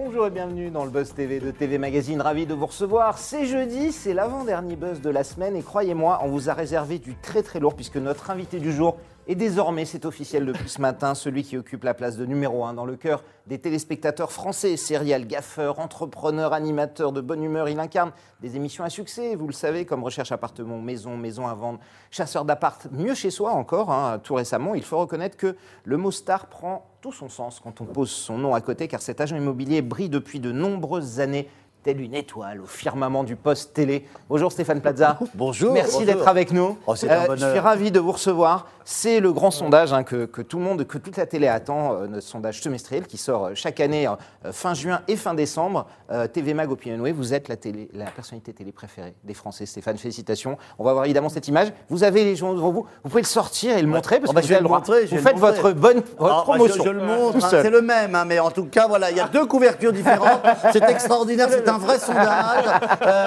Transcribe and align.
Bonjour 0.00 0.28
et 0.28 0.30
bienvenue 0.30 0.70
dans 0.70 0.84
le 0.84 0.92
Buzz 0.92 1.12
TV 1.12 1.40
de 1.40 1.50
TV 1.50 1.76
Magazine. 1.76 2.20
Ravi 2.20 2.46
de 2.46 2.54
vous 2.54 2.66
recevoir. 2.66 3.18
C'est 3.18 3.46
jeudi, 3.46 3.90
c'est 3.90 4.14
l'avant-dernier 4.14 4.76
Buzz 4.76 5.00
de 5.00 5.10
la 5.10 5.24
semaine 5.24 5.56
et 5.56 5.62
croyez-moi, 5.64 6.20
on 6.22 6.28
vous 6.28 6.48
a 6.48 6.54
réservé 6.54 7.00
du 7.00 7.16
très 7.16 7.42
très 7.42 7.58
lourd 7.58 7.74
puisque 7.74 7.96
notre 7.96 8.30
invité 8.30 8.60
du 8.60 8.72
jour 8.72 8.96
et 9.30 9.34
désormais, 9.34 9.84
c'est 9.84 10.06
officiel 10.06 10.46
depuis 10.46 10.70
ce 10.70 10.80
matin, 10.80 11.14
celui 11.14 11.42
qui 11.42 11.58
occupe 11.58 11.84
la 11.84 11.92
place 11.92 12.16
de 12.16 12.24
numéro 12.24 12.64
1 12.64 12.72
dans 12.72 12.86
le 12.86 12.96
cœur 12.96 13.22
des 13.46 13.58
téléspectateurs 13.58 14.32
français, 14.32 14.78
serial, 14.78 15.26
gaffeur, 15.26 15.80
entrepreneur, 15.80 16.54
animateur 16.54 17.12
de 17.12 17.20
bonne 17.20 17.42
humeur. 17.42 17.68
Il 17.68 17.78
incarne 17.78 18.12
des 18.40 18.56
émissions 18.56 18.84
à 18.84 18.88
succès, 18.90 19.34
vous 19.34 19.46
le 19.46 19.52
savez, 19.52 19.84
comme 19.84 20.02
Recherche 20.02 20.32
appartement, 20.32 20.78
Maison, 20.78 21.18
Maison 21.18 21.46
à 21.46 21.52
vendre, 21.52 21.78
Chasseur 22.10 22.46
d'appart, 22.46 22.86
mieux 22.90 23.14
chez 23.14 23.30
soi 23.30 23.50
encore, 23.52 23.90
hein, 23.90 24.18
tout 24.18 24.34
récemment. 24.34 24.74
Il 24.74 24.82
faut 24.82 24.98
reconnaître 24.98 25.36
que 25.36 25.56
le 25.84 25.96
mot 25.98 26.10
star 26.10 26.46
prend 26.46 26.86
tout 27.02 27.12
son 27.12 27.28
sens 27.28 27.60
quand 27.62 27.82
on 27.82 27.84
pose 27.84 28.10
son 28.10 28.38
nom 28.38 28.54
à 28.54 28.62
côté, 28.62 28.88
car 28.88 29.02
cet 29.02 29.20
agent 29.20 29.36
immobilier 29.36 29.82
brille 29.82 30.08
depuis 30.08 30.40
de 30.40 30.52
nombreuses 30.52 31.20
années 31.20 31.50
telle 31.82 32.00
une 32.00 32.14
étoile 32.14 32.60
au 32.60 32.66
firmament 32.66 33.24
du 33.24 33.36
poste 33.36 33.72
télé. 33.72 34.04
Bonjour 34.28 34.50
Stéphane 34.50 34.80
Plaza. 34.80 35.18
Bonjour. 35.34 35.72
Merci 35.72 36.04
d'être 36.04 36.26
avec 36.26 36.52
nous. 36.52 36.76
Oh, 36.86 36.94
Euh, 37.04 37.36
je 37.36 37.50
suis 37.50 37.58
ravi 37.60 37.90
de 37.90 38.00
vous 38.00 38.12
recevoir. 38.12 38.66
C'est 38.90 39.20
le 39.20 39.34
grand 39.34 39.50
sondage 39.50 39.92
hein, 39.92 40.02
que, 40.02 40.24
que 40.24 40.40
tout 40.40 40.56
le 40.56 40.64
monde, 40.64 40.86
que 40.86 40.96
toute 40.96 41.18
la 41.18 41.26
télé 41.26 41.46
attend, 41.46 41.92
euh, 41.92 42.06
notre 42.06 42.26
sondage 42.26 42.62
semestriel 42.62 43.06
qui 43.06 43.18
sort 43.18 43.44
euh, 43.44 43.50
chaque 43.54 43.80
année 43.80 44.08
euh, 44.08 44.50
fin 44.50 44.72
juin 44.72 45.02
et 45.08 45.16
fin 45.16 45.34
décembre. 45.34 45.86
Euh, 46.10 46.26
TV 46.26 46.54
Mag 46.54 46.70
Opinionway, 46.70 47.12
vous 47.12 47.34
êtes 47.34 47.48
la, 47.48 47.56
télé, 47.56 47.90
la 47.92 48.06
personnalité 48.06 48.54
télé 48.54 48.72
préférée 48.72 49.12
des 49.24 49.34
Français. 49.34 49.66
Stéphane, 49.66 49.98
félicitations. 49.98 50.56
On 50.78 50.84
va 50.84 50.94
voir 50.94 51.04
évidemment 51.04 51.28
cette 51.28 51.46
image. 51.48 51.68
Vous 51.90 52.02
avez 52.02 52.24
les 52.24 52.34
gens 52.34 52.54
devant 52.54 52.70
vous. 52.70 52.86
Vous 53.04 53.10
pouvez 53.10 53.20
le 53.20 53.26
sortir 53.26 53.76
et 53.76 53.82
le 53.82 53.88
montrer 53.88 54.20
parce 54.20 54.32
bah, 54.32 54.40
que 54.40 54.46
vous 54.46 54.52
avez 54.52 54.62
le 54.62 54.64
droit. 54.68 54.78
montrer, 54.78 55.04
Vous 55.04 55.18
faites 55.18 55.36
votre 55.36 55.72
bonne 55.72 56.02
votre 56.16 56.34
Ah, 56.34 56.36
bah, 56.38 56.42
promotion. 56.44 56.82
je, 56.82 56.88
je 56.88 56.94
le 56.94 57.02
montre, 57.02 57.44
hein, 57.44 57.48
c'est 57.50 57.68
le 57.68 57.82
même, 57.82 58.14
hein, 58.14 58.24
mais 58.24 58.38
en 58.38 58.50
tout 58.50 58.64
cas, 58.64 58.86
voilà, 58.88 59.10
il 59.10 59.18
y 59.18 59.20
a 59.20 59.28
deux 59.28 59.44
couvertures 59.44 59.92
différentes. 59.92 60.40
C'est 60.72 60.82
extraordinaire, 60.88 61.48
c'est 61.50 61.68
un 61.68 61.76
vrai 61.76 61.98
sondage. 61.98 62.64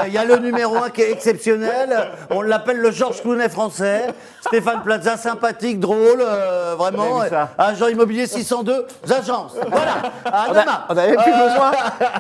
Il 0.08 0.14
y 0.14 0.18
a 0.18 0.26
le 0.26 0.38
numéro 0.38 0.76
un 0.78 0.90
qui 0.90 1.02
est 1.04 1.12
exceptionnel. 1.12 2.14
On 2.32 2.42
l'appelle 2.42 2.78
le 2.78 2.90
Georges 2.90 3.22
Clooney 3.22 3.48
français. 3.48 4.08
Stéphane 4.48 4.82
Plaza, 4.82 5.18
sympathique, 5.52 5.80
drôle, 5.80 6.22
euh, 6.22 6.76
vraiment. 6.78 7.22
Agent 7.58 7.88
immobilier 7.88 8.28
602, 8.28 8.86
agences. 9.12 9.56
Voilà, 9.70 9.94
à 10.26 10.48
On 10.50 10.56
a- 10.56 10.86
on 10.90 10.94
n'avait 10.94 11.16
plus 11.16 11.32
besoin 11.32 11.72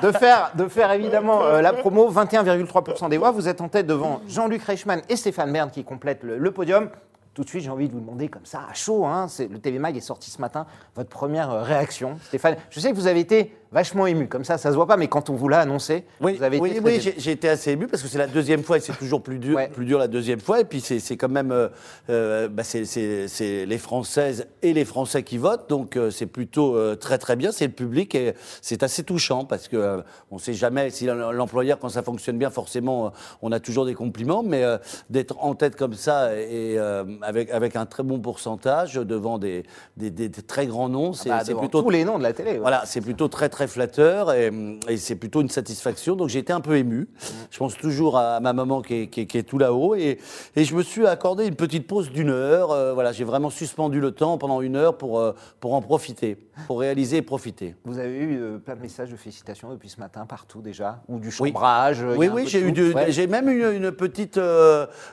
de 0.01 0.11
faire, 0.11 0.51
de 0.55 0.67
faire 0.67 0.91
évidemment 0.91 1.41
euh, 1.43 1.61
la 1.61 1.73
promo. 1.73 2.11
21,3% 2.11 3.09
des 3.09 3.17
voix. 3.17 3.31
Vous 3.31 3.47
êtes 3.47 3.61
en 3.61 3.67
tête 3.69 3.87
devant 3.87 4.21
Jean-Luc 4.27 4.63
Reichmann 4.63 5.01
et 5.09 5.15
Stéphane 5.15 5.51
Bern 5.51 5.69
qui 5.69 5.83
complètent 5.83 6.23
le, 6.23 6.37
le 6.37 6.51
podium. 6.51 6.89
Tout 7.33 7.43
de 7.43 7.49
suite, 7.49 7.63
j'ai 7.63 7.69
envie 7.69 7.87
de 7.87 7.93
vous 7.93 8.01
demander 8.01 8.27
comme 8.27 8.45
ça, 8.45 8.59
à 8.69 8.73
chaud, 8.73 9.05
hein, 9.05 9.27
le 9.39 9.57
TV 9.59 9.79
Mag 9.79 9.95
est 9.95 10.01
sorti 10.01 10.29
ce 10.29 10.41
matin, 10.41 10.65
votre 10.95 11.09
première 11.09 11.49
euh, 11.49 11.61
réaction. 11.63 12.17
Stéphane, 12.25 12.57
je 12.69 12.79
sais 12.81 12.91
que 12.91 12.95
vous 12.95 13.07
avez 13.07 13.21
été 13.21 13.55
vachement 13.71 14.05
ému, 14.05 14.27
comme 14.27 14.43
ça, 14.43 14.57
ça 14.57 14.69
se 14.71 14.75
voit 14.75 14.87
pas, 14.87 14.97
mais 14.97 15.07
quand 15.07 15.29
on 15.29 15.33
vous 15.35 15.47
l'a 15.47 15.59
annoncé, 15.61 16.03
Oui, 16.19 16.35
vous 16.37 16.43
avez 16.43 16.59
oui, 16.59 16.71
été 16.71 16.79
très 16.81 16.85
oui, 16.89 16.93
ému. 16.95 17.01
j'ai 17.03 17.13
j'ai 17.17 17.31
été 17.31 17.47
assez 17.49 17.71
ému 17.71 17.87
parce 17.87 18.03
que 18.03 18.09
c'est 18.09 18.17
la 18.17 18.27
deuxième 18.27 18.63
fois 18.63 18.77
et 18.77 18.79
c'est 18.81 18.97
toujours 18.97 19.21
plus 19.23 19.39
dur, 19.39 19.55
Ouais. 19.55 19.69
plus 19.69 19.85
dur 19.85 19.97
la 19.99 20.07
deuxième 20.07 20.39
fois. 20.41 20.59
Et 20.59 20.65
puis 20.65 20.81
c'est 20.81 20.99
c'est 20.99 21.15
quand 21.17 21.29
même, 21.29 21.51
euh, 21.51 21.69
euh, 22.09 22.47
bah, 22.49 22.63
c'est- 22.63 22.85
c'est 22.85 23.27
c'est 23.27 23.65
les 23.65 23.77
Françaises 23.77 24.47
et 24.61 24.73
les 24.73 24.83
Français 24.85 25.23
qui 25.23 25.37
votent, 25.37 25.69
donc 25.69 25.95
euh, 25.95 26.11
c'est 26.11 26.25
plutôt 26.25 26.75
euh, 26.75 26.95
très 26.95 27.17
très 27.17 27.35
bien. 27.35 27.51
C'est 27.51 27.65
le 27.67 27.71
public 27.71 28.13
et 28.15 28.33
c'est 28.61 28.83
assez 28.83 29.03
touchant 29.03 29.45
parce 29.45 29.67
que 29.67 30.03
on 30.31 30.35
ne 30.35 30.39
sait 30.41 30.53
jamais 30.53 30.89
si 30.89 31.05
l'employeur 31.05 31.79
quand 31.79 31.89
ça 31.89 32.03
fonctionne 32.03 32.37
bien, 32.37 32.49
forcément, 32.49 33.13
on 33.41 33.51
a 33.51 33.59
toujours 33.59 33.85
des 33.85 33.93
compliments, 33.95 34.43
mais 34.43 34.63
d'être 35.09 35.35
en 35.43 35.55
tête 35.55 35.75
comme 35.75 35.93
ça 35.93 36.35
et 36.35 36.77
avec 37.21 37.49
avec 37.51 37.75
un 37.75 37.85
très 37.85 38.03
bon 38.03 38.19
pourcentage 38.19 38.95
devant 38.95 39.37
des 39.37 39.63
des, 39.97 40.09
des- 40.09 40.27
des 40.29 40.41
très 40.41 40.67
grands 40.67 40.89
noms, 40.89 41.13
c'est 41.13 41.29
Bah, 41.29 41.39
c'est 41.43 41.51
devant 41.51 41.61
plutôt 41.61 41.81
tous 41.83 41.89
les 41.89 42.03
noms 42.03 42.17
de 42.17 42.23
la 42.23 42.33
télé. 42.33 42.51
ouais. 42.53 42.57
voilà, 42.59 42.83
c'est 42.85 43.01
plutôt 43.01 43.27
très 43.29 43.47
très 43.49 43.60
flatteur 43.67 44.33
et, 44.33 44.51
et 44.87 44.97
c'est 44.97 45.15
plutôt 45.15 45.41
une 45.41 45.49
satisfaction. 45.49 46.15
Donc 46.15 46.29
j'ai 46.29 46.39
été 46.39 46.53
un 46.53 46.61
peu 46.61 46.75
ému. 46.77 47.07
Je 47.49 47.57
pense 47.57 47.75
toujours 47.77 48.17
à 48.17 48.39
ma 48.39 48.53
maman 48.53 48.81
qui 48.81 48.95
est, 49.03 49.07
qui 49.07 49.21
est- 49.21 49.25
qui 49.25 49.37
est 49.37 49.43
tout 49.43 49.57
là-haut 49.57 49.95
et, 49.95 50.19
et 50.55 50.63
je 50.63 50.75
me 50.75 50.83
suis 50.83 51.05
accordé 51.07 51.45
une 51.45 51.55
petite 51.55 51.87
pause 51.87 52.11
d'une 52.11 52.29
heure. 52.29 52.71
Euh, 52.71 52.93
voilà, 52.93 53.11
j'ai 53.11 53.23
vraiment 53.23 53.49
suspendu 53.49 53.99
le 53.99 54.11
temps 54.11 54.37
pendant 54.37 54.61
une 54.61 54.75
heure 54.75 54.97
pour, 54.97 55.19
euh, 55.19 55.33
pour 55.59 55.73
en 55.73 55.81
profiter, 55.81 56.37
pour 56.67 56.79
réaliser 56.79 57.17
et 57.17 57.21
profiter. 57.21 57.75
Vous 57.85 57.97
avez 57.99 58.17
eu 58.17 58.39
euh, 58.41 58.57
plein 58.57 58.75
de 58.75 58.81
messages 58.81 59.09
de 59.11 59.15
félicitations 59.17 59.69
depuis 59.71 59.89
ce 59.89 59.99
matin 59.99 60.25
partout 60.25 60.61
déjà, 60.61 61.01
ou 61.07 61.19
du 61.19 61.31
chambrage. 61.31 62.03
Oui, 62.17 62.29
oui, 62.33 62.43
j'ai 62.47 62.59
eu, 62.61 62.71
du- 62.71 62.93
Ouais. 62.93 63.11
j'ai 63.11 63.27
même 63.27 63.47
eu 63.49 63.75
une, 63.75 63.83
une 63.83 63.91
petite 63.91 64.37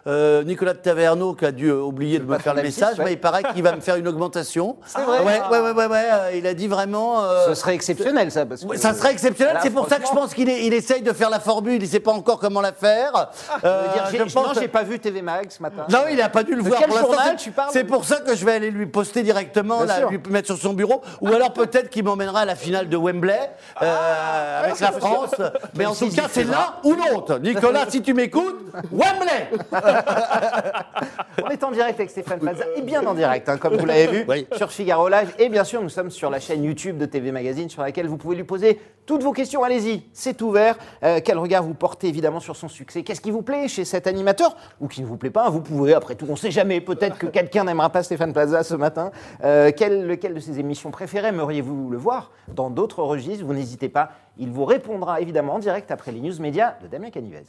Nicolas 0.06 0.74
de 0.74 0.78
Taverneau 0.78 1.34
qui 1.34 1.44
a 1.44 1.52
dû 1.52 1.70
oublier 1.70 2.18
de 2.18 2.24
me 2.24 2.38
faire 2.38 2.54
le 2.54 2.62
message, 2.62 2.98
ouais. 2.98 3.04
mais 3.04 3.12
il 3.12 3.20
paraît 3.20 3.42
qu'il 3.54 3.62
va 3.62 3.74
me 3.74 3.80
faire 3.80 3.96
une 3.96 4.08
augmentation. 4.08 4.76
C'est 4.86 5.02
vrai 5.02 5.18
Ouais, 5.24 5.40
ouais, 5.50 5.60
ouais, 5.60 5.72
ouais, 5.72 5.86
ouais, 5.86 6.38
Il 6.38 6.46
a 6.46 6.54
dit 6.54 6.66
vraiment. 6.68 7.20
Ce 7.46 7.54
serait 7.54 7.74
exceptionnel 7.74 8.30
ça. 8.30 8.37
Parce 8.46 8.64
que, 8.64 8.76
Ça 8.76 8.94
serait 8.94 9.12
exceptionnel, 9.12 9.58
c'est 9.62 9.70
pour 9.70 9.88
ça 9.88 9.96
que 9.98 10.06
je 10.06 10.12
pense 10.12 10.34
qu'il 10.34 10.48
il 10.48 10.72
essaye 10.74 11.02
de 11.02 11.12
faire 11.12 11.30
la 11.30 11.40
formule, 11.40 11.74
il 11.74 11.82
ne 11.82 11.86
sait 11.86 12.00
pas 12.00 12.12
encore 12.12 12.38
comment 12.38 12.60
la 12.60 12.72
faire. 12.72 13.30
je 13.62 13.66
veux 13.66 13.72
Euh, 13.72 13.84
je 14.28 14.34
pense- 14.34 14.34
Non, 14.34 14.52
j'ai 14.60 14.68
pas 14.68 14.82
vu 14.82 14.98
TV 14.98 15.22
Mag 15.22 15.50
ce 15.50 15.62
matin. 15.62 15.84
Non, 15.90 16.00
il 16.10 16.16
n'a 16.16 16.28
pas 16.28 16.42
dû 16.42 16.54
le 16.54 16.62
De 16.62 16.68
voir 16.68 16.80
quel 16.80 16.88
pour 16.88 16.98
journal 16.98 17.28
c'est- 17.30 17.44
tu 17.44 17.50
parles 17.50 17.70
C'est 17.72 17.84
pour 17.84 18.04
ça 18.04 18.16
que 18.20 18.34
je 18.34 18.44
vais 18.44 18.52
aller 18.52 18.70
lui 18.70 18.86
poster 18.86 19.22
directement, 19.22 19.84
là, 19.84 20.06
lui 20.08 20.20
mettre 20.30 20.46
sur 20.46 20.58
son 20.58 20.72
bureau. 20.74 21.02
Ou 21.20 21.28
alors 21.28 21.52
peut-être 21.52 21.90
qu'il 21.90 22.04
m'emmènera 22.04 22.40
à 22.40 22.44
la 22.44 22.54
finale 22.56 22.88
de 22.88 22.96
Wembley 22.96 23.38
euh, 23.82 24.64
avec 24.64 24.80
la 24.80 24.92
France. 24.92 25.34
Mais 25.76 25.86
en 25.86 25.94
tout 25.94 26.10
cas, 26.10 26.24
c'est 26.30 26.44
l'un 26.44 26.74
ou 26.84 26.94
l'autre. 26.94 27.38
Nicolas, 27.38 27.84
si 27.88 28.02
tu 28.02 28.14
m'écoutes, 28.14 28.58
Wembley 28.92 29.48
On 31.44 31.48
est 31.50 31.62
en 31.64 31.70
direct 31.70 31.98
avec 31.98 32.10
Stéphane 32.10 32.38
Plaza, 32.40 32.64
et 32.76 32.82
bien 32.82 33.04
en 33.06 33.14
direct, 33.14 33.48
hein, 33.48 33.56
comme 33.58 33.76
vous 33.76 33.86
l'avez 33.86 34.06
vu, 34.08 34.24
Oui. 34.28 34.46
sur 34.56 34.70
Figaro 34.70 35.08
Live. 35.08 35.32
Et 35.38 35.48
bien 35.48 35.64
sûr, 35.64 35.82
nous 35.82 35.88
sommes 35.88 36.10
sur 36.10 36.30
la 36.30 36.40
chaîne 36.40 36.64
YouTube 36.64 36.98
de 36.98 37.06
TV 37.06 37.32
Magazine, 37.32 37.68
sur 37.70 37.82
laquelle 37.82 38.06
vous 38.06 38.16
pouvez 38.16 38.27
lui 38.34 38.44
poser 38.44 38.80
toutes 39.06 39.22
vos 39.22 39.32
questions. 39.32 39.64
Allez-y, 39.64 40.02
c'est 40.12 40.42
ouvert. 40.42 40.76
Euh, 41.02 41.20
quel 41.24 41.38
regard 41.38 41.62
vous 41.62 41.74
portez 41.74 42.08
évidemment 42.08 42.40
sur 42.40 42.56
son 42.56 42.68
succès? 42.68 43.02
Qu'est-ce 43.02 43.20
qui 43.20 43.30
vous 43.30 43.42
plaît 43.42 43.66
chez 43.68 43.84
cet 43.84 44.06
animateur? 44.06 44.56
Ou 44.80 44.88
qui 44.88 45.00
ne 45.00 45.06
vous 45.06 45.16
plaît 45.16 45.30
pas? 45.30 45.48
Vous 45.48 45.62
pouvez, 45.62 45.94
après 45.94 46.14
tout, 46.14 46.26
on 46.28 46.32
ne 46.32 46.36
sait 46.36 46.50
jamais. 46.50 46.80
Peut-être 46.80 47.18
que 47.18 47.26
quelqu'un 47.26 47.64
n'aimera 47.64 47.90
pas 47.90 48.02
Stéphane 48.02 48.32
Plaza 48.32 48.62
ce 48.62 48.74
matin. 48.74 49.10
Euh, 49.42 49.72
quel, 49.74 50.06
lequel 50.06 50.34
de 50.34 50.40
ses 50.40 50.60
émissions 50.60 50.90
préférées 50.90 51.28
aimeriez-vous 51.28 51.88
le 51.90 51.96
voir 51.96 52.30
dans 52.54 52.70
d'autres 52.70 53.02
registres? 53.02 53.44
Vous 53.44 53.54
n'hésitez 53.54 53.88
pas. 53.88 54.10
Il 54.36 54.50
vous 54.50 54.64
répondra 54.64 55.20
évidemment 55.20 55.54
en 55.54 55.58
direct 55.58 55.90
après 55.90 56.12
les 56.12 56.20
news 56.20 56.38
médias 56.40 56.74
de 56.82 56.86
Damien 56.86 57.10
Canivez. 57.10 57.44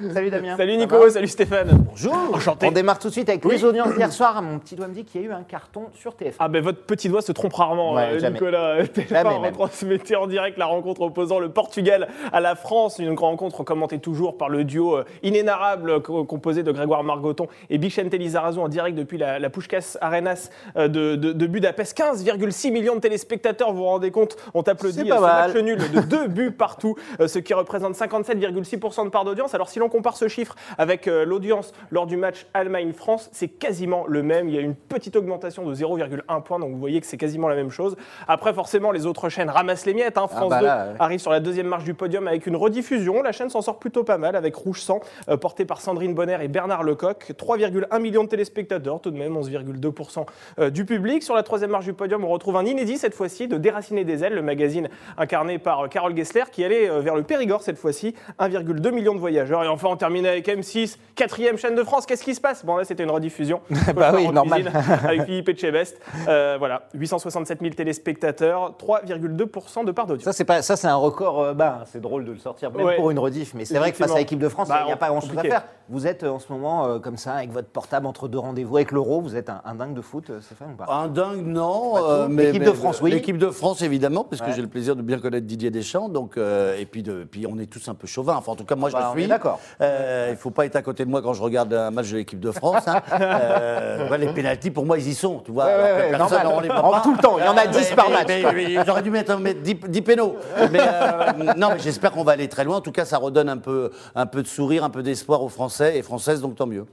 Salut 0.14 0.30
Damien. 0.30 0.56
Salut 0.56 0.76
Nico, 0.76 1.08
salut 1.10 1.26
Stéphane. 1.28 1.68
Bonjour 1.88 2.14
Enchanté. 2.32 2.66
On 2.66 2.72
démarre 2.72 2.98
tout 2.98 3.08
de 3.08 3.12
suite 3.12 3.28
avec 3.28 3.44
les 3.44 3.64
audiences 3.64 3.94
d'hier 3.94 4.10
soir. 4.12 4.40
Mon 4.40 4.58
petit 4.58 4.74
doigt 4.74 4.88
me 4.88 4.94
dit 4.94 5.04
qu'il 5.04 5.20
y 5.20 5.24
a 5.24 5.28
eu 5.28 5.32
un 5.32 5.42
carton 5.42 5.84
sur 5.94 6.12
TF1. 6.12 6.34
Ah 6.38 6.48
ben 6.48 6.62
votre 6.62 6.82
petit 6.84 7.08
doigt 7.08 7.20
se 7.22 7.32
trompe 7.32 7.52
rarement, 7.52 7.94
Ouais, 7.94 8.10
euh. 8.22 8.30
Nicolas. 8.30 8.82
TF1 8.82 9.08
Jamais 9.08 9.30
même. 9.40 9.44
retransmettait 9.52 10.16
en 10.16 10.26
direct 10.26 10.56
la 10.58 10.66
rencontre 10.66 11.02
opposant 11.02 11.38
le 11.38 11.50
Portugal 11.50 12.08
à 12.32 12.40
la 12.40 12.54
France, 12.54 12.98
une 12.98 13.18
rencontre 13.18 13.62
commentée 13.62 13.98
toujours 13.98 14.38
par 14.38 14.48
le 14.48 14.64
duo 14.64 14.96
euh, 14.96 15.04
inénarrable 15.22 16.00
co- 16.02 16.24
composé 16.24 16.62
de 16.62 16.72
Grégoire 16.72 17.04
Margoton 17.04 17.48
et 17.68 17.76
Bichente 17.78 18.14
Lizarazu 18.14 18.58
en 18.58 18.68
direct 18.68 18.96
depuis 18.96 19.18
la, 19.18 19.38
la 19.38 19.50
Puskás 19.50 19.98
Arenas 20.00 20.50
euh, 20.76 20.88
de, 20.88 21.16
de- 21.16 21.32
de 21.32 21.46
Budapest. 21.46 21.98
15,6 21.98 22.70
millions 22.72 22.94
de 22.94 23.00
téléspectateurs, 23.00 23.72
vous 23.72 23.78
vous 23.78 23.84
rendez 23.84 24.10
compte, 24.10 24.36
ont 24.54 24.62
applaudi 24.62 24.98
C'est 25.00 25.04
pas 25.08 25.16
ce 25.16 25.20
mal. 25.22 25.52
match 25.52 25.62
nul 25.62 25.78
de 25.78 26.00
deux 26.00 26.26
buts 26.28 26.52
partout, 26.52 26.96
euh, 27.20 27.28
ce 27.28 27.38
qui 27.38 27.52
représente 27.54 27.94
57,6% 27.94 29.04
de 29.04 29.10
part 29.10 29.24
d'audience. 29.24 29.54
Alors 29.54 29.68
si 29.68 29.78
l'on 29.78 29.89
compare 29.90 30.16
ce 30.16 30.28
chiffre 30.28 30.54
avec 30.78 31.06
euh, 31.06 31.24
l'audience 31.26 31.72
lors 31.90 32.06
du 32.06 32.16
match 32.16 32.46
Allemagne-France, 32.54 33.28
c'est 33.32 33.48
quasiment 33.48 34.04
le 34.06 34.22
même. 34.22 34.48
Il 34.48 34.54
y 34.54 34.58
a 34.58 34.62
une 34.62 34.74
petite 34.74 35.16
augmentation 35.16 35.66
de 35.66 35.74
0,1 35.74 36.42
point, 36.42 36.58
donc 36.58 36.70
vous 36.70 36.78
voyez 36.78 37.00
que 37.00 37.06
c'est 37.06 37.18
quasiment 37.18 37.48
la 37.48 37.56
même 37.56 37.70
chose. 37.70 37.96
Après, 38.28 38.54
forcément, 38.54 38.92
les 38.92 39.04
autres 39.06 39.28
chaînes 39.28 39.50
ramassent 39.50 39.84
les 39.86 39.94
miettes. 39.94 40.16
hein. 40.16 40.28
France 40.28 40.50
bah 40.50 40.60
2 40.60 40.66
là, 40.66 40.86
ouais. 40.88 40.94
arrive 40.98 41.20
sur 41.20 41.30
la 41.30 41.40
deuxième 41.40 41.66
marche 41.66 41.84
du 41.84 41.94
podium 41.94 42.26
avec 42.28 42.46
une 42.46 42.56
rediffusion. 42.56 43.22
La 43.22 43.32
chaîne 43.32 43.50
s'en 43.50 43.60
sort 43.62 43.78
plutôt 43.78 44.04
pas 44.04 44.18
mal 44.18 44.36
avec 44.36 44.54
Rouge 44.54 44.80
Sang, 44.80 45.00
euh, 45.28 45.36
porté 45.36 45.64
par 45.64 45.80
Sandrine 45.80 46.14
Bonner 46.14 46.38
et 46.40 46.48
Bernard 46.48 46.82
Lecoq. 46.82 47.32
3,1 47.36 48.00
millions 48.00 48.24
de 48.24 48.28
téléspectateurs, 48.28 49.00
tout 49.00 49.10
de 49.10 49.18
même 49.18 49.34
11,2% 49.36 50.26
euh, 50.58 50.70
du 50.70 50.84
public. 50.84 51.22
Sur 51.22 51.34
la 51.34 51.42
troisième 51.42 51.70
marche 51.70 51.84
du 51.84 51.92
podium, 51.92 52.24
on 52.24 52.28
retrouve 52.28 52.56
un 52.56 52.64
inédit 52.64 52.98
cette 52.98 53.14
fois-ci 53.14 53.48
de 53.48 53.56
Déraciner 53.56 54.04
des 54.04 54.24
ailes, 54.24 54.34
le 54.34 54.42
magazine 54.42 54.88
incarné 55.18 55.58
par 55.58 55.84
euh, 55.84 55.88
Carole 55.88 56.16
Gessler, 56.16 56.44
qui 56.52 56.64
allait 56.64 56.88
vers 57.00 57.16
le 57.16 57.22
Périgord 57.22 57.62
cette 57.62 57.78
fois-ci. 57.78 58.14
1,2 58.38 58.90
million 58.92 59.14
de 59.14 59.18
voyageurs. 59.20 59.64
Et 59.64 59.68
enfin, 59.68 59.79
on 59.88 59.96
termine 59.96 60.26
avec 60.26 60.46
M6, 60.48 60.96
quatrième 61.14 61.56
chaîne 61.56 61.74
de 61.74 61.82
France. 61.84 62.06
Qu'est-ce 62.06 62.24
qui 62.24 62.34
se 62.34 62.40
passe? 62.40 62.64
Bon, 62.64 62.76
là, 62.76 62.84
c'était 62.84 63.04
une 63.04 63.10
rediffusion. 63.10 63.60
Bah 63.94 64.12
oui, 64.14 64.28
normal. 64.28 64.70
avec 65.04 65.24
Philippe 65.24 65.48
Etchebest. 65.48 65.98
Euh, 66.28 66.56
voilà, 66.58 66.82
867 66.94 67.60
000 67.60 67.74
téléspectateurs, 67.74 68.74
3,2% 68.78 69.84
de 69.84 69.92
part 69.92 70.06
d'audience. 70.06 70.24
Ça, 70.24 70.32
c'est 70.32 70.44
pas, 70.44 70.62
ça, 70.62 70.76
c'est 70.76 70.86
un 70.86 70.96
record 70.96 71.40
euh, 71.40 71.54
bas. 71.54 71.78
hein. 71.80 71.84
C'est 71.86 72.00
drôle 72.00 72.24
de 72.24 72.32
le 72.32 72.38
sortir, 72.38 72.70
même 72.72 72.86
Ouais. 72.86 72.96
pour 72.96 73.10
une 73.10 73.18
rediff. 73.18 73.54
Mais 73.54 73.64
c'est 73.64 73.78
vrai 73.78 73.90
que 73.92 73.96
face 73.96 74.12
à 74.12 74.18
l'équipe 74.18 74.38
de 74.38 74.48
France, 74.48 74.68
il 74.68 74.72
Bah, 74.74 74.84
n'y 74.86 74.92
a 74.92 74.96
pas 74.96 75.08
grand-chose 75.08 75.36
à 75.38 75.42
faire. 75.42 75.62
Vous 75.88 76.06
êtes 76.06 76.22
euh, 76.22 76.30
en 76.30 76.38
ce 76.38 76.52
moment 76.52 76.86
euh, 76.86 76.98
comme 76.98 77.16
ça, 77.16 77.34
avec 77.34 77.50
votre 77.50 77.68
portable 77.68 78.06
entre 78.06 78.28
deux 78.28 78.38
rendez-vous, 78.38 78.76
avec 78.76 78.92
l'euro. 78.92 79.20
Vous 79.20 79.36
êtes 79.36 79.50
un, 79.50 79.60
un 79.64 79.74
dingue 79.74 79.94
de 79.94 80.00
foot, 80.00 80.30
euh, 80.30 80.40
Stéphane, 80.40 80.72
ou 80.72 80.76
pas? 80.76 80.86
Un 80.92 81.08
dingue, 81.08 81.44
non. 81.46 81.94
Euh, 81.96 82.28
mais- 82.28 82.46
L'équipe 82.46 82.64
de 82.64 82.72
France, 82.72 83.00
oui. 83.02 83.10
L'équipe 83.10 83.38
de 83.38 83.50
France, 83.50 83.82
évidemment, 83.82 84.24
parce 84.24 84.40
Ouais. 84.42 84.48
que 84.48 84.54
j'ai 84.54 84.62
le 84.62 84.68
plaisir 84.68 84.96
de 84.96 85.02
bien 85.02 85.18
connaître 85.18 85.46
Didier 85.46 85.70
Deschamps. 85.70 86.08
Donc, 86.08 86.36
euh, 86.36 86.76
et 86.78 86.86
puis, 86.86 87.02
de, 87.02 87.24
puis, 87.24 87.46
on 87.46 87.58
est 87.58 87.66
tous 87.66 87.88
un 87.88 87.94
peu 87.94 88.06
chauvins. 88.06 88.36
Enfin, 88.36 88.52
en 88.52 88.56
tout 88.56 88.64
cas, 88.64 88.76
moi, 88.76 88.88
je 88.88 88.94
Bah, 88.94 89.12
le 89.14 89.20
suis. 89.20 89.28
d'accord. 89.28 89.60
Euh, 89.80 90.28
il 90.30 90.36
faut 90.36 90.50
pas 90.50 90.66
être 90.66 90.76
à 90.76 90.82
côté 90.82 91.04
de 91.04 91.10
moi 91.10 91.22
quand 91.22 91.32
je 91.32 91.42
regarde 91.42 91.72
un 91.74 91.90
match 91.90 92.10
de 92.10 92.16
l'équipe 92.18 92.40
de 92.40 92.50
France. 92.50 92.86
hein. 92.86 93.00
Euh, 93.20 94.08
ouais, 94.08 94.18
les 94.18 94.32
pénalties, 94.32 94.70
pour 94.70 94.84
moi, 94.86 94.98
ils 94.98 95.08
y 95.08 95.14
sont. 95.14 95.40
Tu 95.44 95.52
vois, 95.52 95.64
Ouais, 95.66 95.70
alors 95.72 95.84
ouais, 95.84 95.90
que 95.90 95.96
ouais, 96.04 96.10
personne, 96.18 96.42
normal. 96.42 96.54
on 96.56 96.60
les 96.60 96.68
voit 96.68 96.90
pas. 96.90 97.00
tout 97.02 97.12
le 97.12 97.18
temps, 97.18 97.38
il 97.38 97.44
y 97.44 97.48
en 97.48 97.56
a 97.56 97.66
10 97.66 97.90
mais- 97.90 97.96
par 97.96 98.08
mais- 98.08 98.42
match, 98.42 98.86
J'aurais 98.86 99.02
dû 99.02 99.10
mettre, 99.10 99.36
mettre 99.38 99.60
10, 99.60 99.74
10 99.88 100.02
pénaux. 100.02 100.36
Mais, 100.70 100.80
euh, 100.80 101.52
non, 101.56 101.68
mais 101.72 101.78
j'espère 101.78 102.10
qu'on 102.12 102.24
va 102.24 102.32
aller 102.32 102.48
très 102.48 102.64
loin. 102.64 102.76
En 102.76 102.80
tout 102.80 102.92
cas, 102.92 103.04
ça 103.04 103.18
redonne 103.18 103.48
un 103.48 103.58
peu, 103.58 103.90
un 104.14 104.26
peu 104.26 104.42
de 104.42 104.46
sourire, 104.48 104.84
un 104.84 104.90
peu 104.90 105.02
d'espoir 105.02 105.42
aux 105.42 105.48
Français 105.48 105.96
et 105.98 106.02
Françaises, 106.02 106.40
donc 106.40 106.56
tant 106.56 106.66
mieux. 106.66 106.86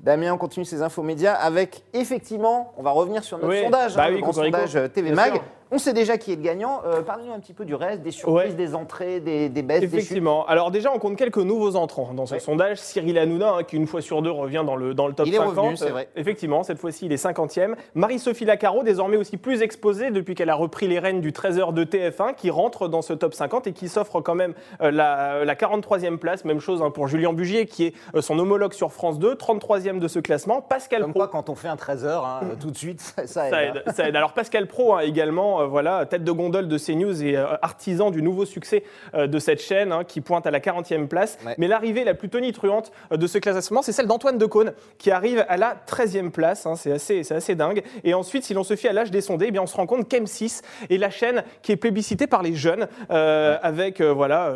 Damien, 0.00 0.32
on 0.34 0.38
continue 0.38 0.66
ses 0.66 0.82
infos 0.82 1.02
médias 1.02 1.32
avec, 1.34 1.82
effectivement, 1.94 2.72
on 2.76 2.82
va 2.82 2.90
revenir 2.90 3.24
sur 3.24 3.38
notre 3.38 3.48
Oui, 3.48 3.62
sondage, 3.64 3.94
bah 3.96 4.02
hein, 4.04 4.06
oui, 4.10 4.16
le 4.16 4.20
grand 4.20 4.32
sondage 4.32 4.76
euh, 4.76 4.88
TV 4.88 5.10
Bien 5.12 5.16
Mag. 5.16 5.32
sûr. 5.32 5.42
On 5.74 5.78
sait 5.78 5.92
déjà 5.92 6.18
qui 6.18 6.30
est 6.32 6.36
le 6.36 6.42
gagnant. 6.42 6.82
Euh, 6.86 7.02
Parlez-nous 7.02 7.32
un 7.32 7.40
petit 7.40 7.52
peu 7.52 7.64
du 7.64 7.74
reste, 7.74 8.00
des 8.02 8.12
surprises, 8.12 8.50
Ouais. 8.50 8.54
des 8.54 8.76
entrées, 8.76 9.18
des, 9.18 9.48
des 9.48 9.62
baisses, 9.64 9.80
des 9.80 9.86
chutes. 9.88 9.94
Effectivement. 9.96 10.46
Alors 10.46 10.70
déjà, 10.70 10.92
on 10.94 11.00
compte 11.00 11.16
quelques 11.16 11.38
nouveaux 11.38 11.74
entrants 11.74 12.14
dans 12.14 12.26
ce 12.26 12.34
Ouais. 12.34 12.38
sondage. 12.38 12.78
Cyril 12.78 13.18
Hanouna, 13.18 13.54
hein, 13.54 13.62
qui 13.64 13.74
une 13.74 13.88
fois 13.88 14.00
sur 14.00 14.22
deux 14.22 14.30
revient 14.30 14.62
dans 14.64 14.76
le, 14.76 14.94
dans 14.94 15.08
le 15.08 15.14
top 15.14 15.26
Il 15.26 15.34
est 15.34 15.38
50. 15.38 15.56
revenu, 15.56 15.76
c'est 15.76 15.90
vrai. 15.90 16.08
Euh, 16.16 16.20
Effectivement, 16.20 16.62
cette 16.62 16.78
fois-ci, 16.78 17.06
il 17.06 17.12
est 17.12 17.16
50e. 17.16 17.74
Marie-Sophie 17.96 18.44
Lacaro, 18.44 18.84
désormais 18.84 19.16
aussi 19.16 19.36
plus 19.36 19.62
exposée 19.62 20.12
depuis 20.12 20.36
qu'elle 20.36 20.48
a 20.50 20.54
repris 20.54 20.86
les 20.86 21.00
rênes 21.00 21.20
du 21.20 21.32
13h 21.32 21.72
de 21.72 21.82
TF1, 21.82 22.34
qui 22.36 22.50
rentre 22.50 22.86
dans 22.86 23.02
ce 23.02 23.12
top 23.12 23.34
50 23.34 23.66
et 23.66 23.72
qui 23.72 23.88
s'offre 23.88 24.20
quand 24.20 24.36
même 24.36 24.54
euh, 24.80 24.92
la, 24.92 25.44
la 25.44 25.54
43e 25.56 26.18
place. 26.18 26.44
Même 26.44 26.60
chose 26.60 26.82
hein, 26.82 26.92
pour 26.92 27.08
Julien 27.08 27.32
Bugier, 27.32 27.66
qui 27.66 27.86
est 27.86 28.20
son 28.20 28.38
homologue 28.38 28.74
sur 28.74 28.92
France 28.92 29.18
2, 29.18 29.34
33e 29.34 29.98
de 29.98 30.06
ce 30.06 30.20
classement. 30.20 30.62
Pascal 30.62 31.00
Comme 31.02 31.10
Pro. 31.10 31.18
quoi, 31.20 31.28
quand 31.28 31.48
on 31.48 31.56
fait 31.56 31.66
un 31.66 31.74
13h, 31.74 32.06
hein, 32.24 32.40
tout 32.60 32.70
de 32.70 32.76
suite, 32.76 33.00
ça, 33.00 33.26
ça 33.26 33.46
aide. 33.48 33.52
Ça 33.52 33.62
aide, 33.64 33.82
ça 33.96 34.08
aide. 34.08 34.14
Alors 34.14 34.34
Pascal 34.34 34.68
Pro, 34.68 35.00
également, 35.00 35.63
euh, 35.64 35.66
voilà, 35.66 36.06
tête 36.06 36.24
de 36.24 36.32
gondole 36.32 36.68
de 36.68 36.78
CNews 36.78 37.22
et 37.22 37.36
euh, 37.36 37.46
artisan 37.62 38.10
du 38.10 38.22
nouveau 38.22 38.44
succès 38.44 38.84
euh, 39.14 39.26
de 39.26 39.38
cette 39.38 39.60
chaîne, 39.60 39.92
hein, 39.92 40.04
qui 40.04 40.20
pointe 40.20 40.46
à 40.46 40.50
la 40.50 40.60
40e 40.60 41.06
place. 41.08 41.38
Ouais. 41.44 41.54
Mais 41.58 41.68
l'arrivée 41.68 42.04
la 42.04 42.14
plus 42.14 42.28
tonitruante 42.28 42.92
de 43.10 43.26
ce 43.26 43.38
classement, 43.38 43.82
c'est 43.82 43.92
celle 43.92 44.06
d'Antoine 44.06 44.38
Decaune, 44.38 44.72
qui 44.98 45.10
arrive 45.10 45.44
à 45.48 45.56
la 45.56 45.74
13e 45.86 46.30
place. 46.30 46.66
hein. 46.66 46.76
c'est 46.76 46.92
assez, 46.92 47.22
c'est 47.24 47.34
assez 47.34 47.54
dingue. 47.54 47.82
Et 48.04 48.14
ensuite, 48.14 48.44
si 48.44 48.54
l'on 48.54 48.64
se 48.64 48.76
fie 48.76 48.88
à 48.88 48.92
l'âge 48.92 49.10
des 49.10 49.20
sondés, 49.20 49.46
eh 49.48 49.50
bien, 49.50 49.62
on 49.62 49.66
se 49.66 49.76
rend 49.76 49.86
compte 49.86 50.08
qu'M6 50.10 50.62
est 50.90 50.96
la 50.98 51.10
chaîne 51.10 51.42
qui 51.62 51.72
est 51.72 51.76
plébiscitée 51.76 52.26
par 52.26 52.42
les 52.42 52.54
jeunes, 52.54 52.86
euh, 53.10 53.56
avec, 53.62 54.00
voilà, 54.00 54.52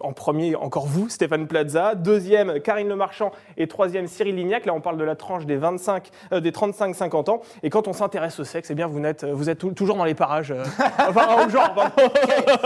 en 0.00 0.12
premier, 0.12 0.54
encore 0.56 0.86
vous, 0.86 1.08
Stéphane 1.08 1.46
Plaza, 1.46 1.94
deuxième, 1.94 2.60
Karine 2.60 2.88
Le 2.88 2.96
Marchand, 2.96 3.32
et 3.56 3.66
troisième, 3.66 4.06
Cyril 4.06 4.36
Lignac. 4.36 4.66
Là, 4.66 4.74
on 4.74 4.80
parle 4.80 4.96
de 4.98 5.04
la 5.04 5.16
tranche 5.16 5.46
des 5.46 5.56
25, 5.56 6.10
euh, 6.32 6.40
des 6.40 6.50
35-50 6.52 7.30
ans. 7.30 7.40
Et 7.62 7.70
quand 7.70 7.88
on 7.88 7.92
s'intéresse 7.92 8.38
au 8.40 8.44
sexe, 8.44 8.70
eh 8.70 8.74
bien, 8.74 8.86
vous 8.86 9.02
êtes, 9.04 9.24
vous 9.24 9.50
êtes 9.50 9.58
tou- 9.58 9.72
toujours 9.72 9.96
dans 9.96 10.04
les 10.04 10.14
parages. 10.14 10.35
Euh, 10.50 10.64
enfin, 11.08 11.46
au 11.46 11.50
genre, 11.50 11.74
pardon. 11.74 12.10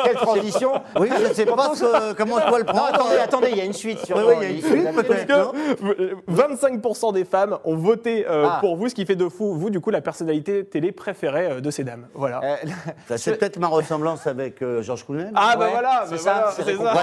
Quelle 0.04 0.14
transition 0.16 0.72
Oui, 0.98 1.08
je 1.22 1.28
ne 1.28 1.34
sais 1.34 1.46
pas 1.46 1.72
ce- 1.74 2.12
comment 2.14 2.38
toi 2.40 2.58
le 2.58 2.64
Non, 2.64 2.72
prendre. 2.72 2.86
attendez, 2.94 3.16
attendez, 3.22 3.48
il 3.52 3.58
y 3.58 3.60
a 3.60 3.64
une 3.64 3.72
suite 3.72 3.98
sur 4.04 4.16
Oui, 4.16 4.22
oui, 4.28 4.34
il 4.40 4.42
y 4.42 4.46
a 4.46 4.50
une 4.56 4.62
suite, 4.62 4.84
la- 4.84 4.92
peut-être. 4.92 5.26
Parce 5.26 5.94
que 5.94 6.14
25% 6.28 7.12
des 7.12 7.24
femmes 7.24 7.58
ont 7.64 7.76
voté 7.76 8.26
euh, 8.28 8.46
Ah. 8.48 8.58
pour 8.60 8.76
vous, 8.76 8.88
ce 8.88 8.94
qui 8.94 9.04
fait 9.06 9.16
de 9.16 9.24
vous, 9.24 9.54
vous, 9.58 9.70
du 9.70 9.80
coup, 9.80 9.90
la 9.90 10.00
personnalité 10.00 10.64
télé 10.64 10.92
préférée 10.92 11.46
euh, 11.52 11.60
de 11.60 11.70
ces 11.70 11.84
dames. 11.84 12.06
Voilà. 12.14 12.40
Euh, 12.44 12.56
C'est 13.16 13.36
peut-être 13.38 13.58
ma 13.58 13.68
ressemblance 13.68 14.26
avec 14.26 14.62
euh, 14.62 14.82
Georges 14.82 15.04
Clooney. 15.04 15.26
ah, 15.34 15.54
bah 15.56 15.64
ouais, 15.66 15.70
voilà, 15.72 16.02
c'est 16.06 16.12
bah 16.12 16.18
ça, 16.18 16.32
voilà, 16.32 16.52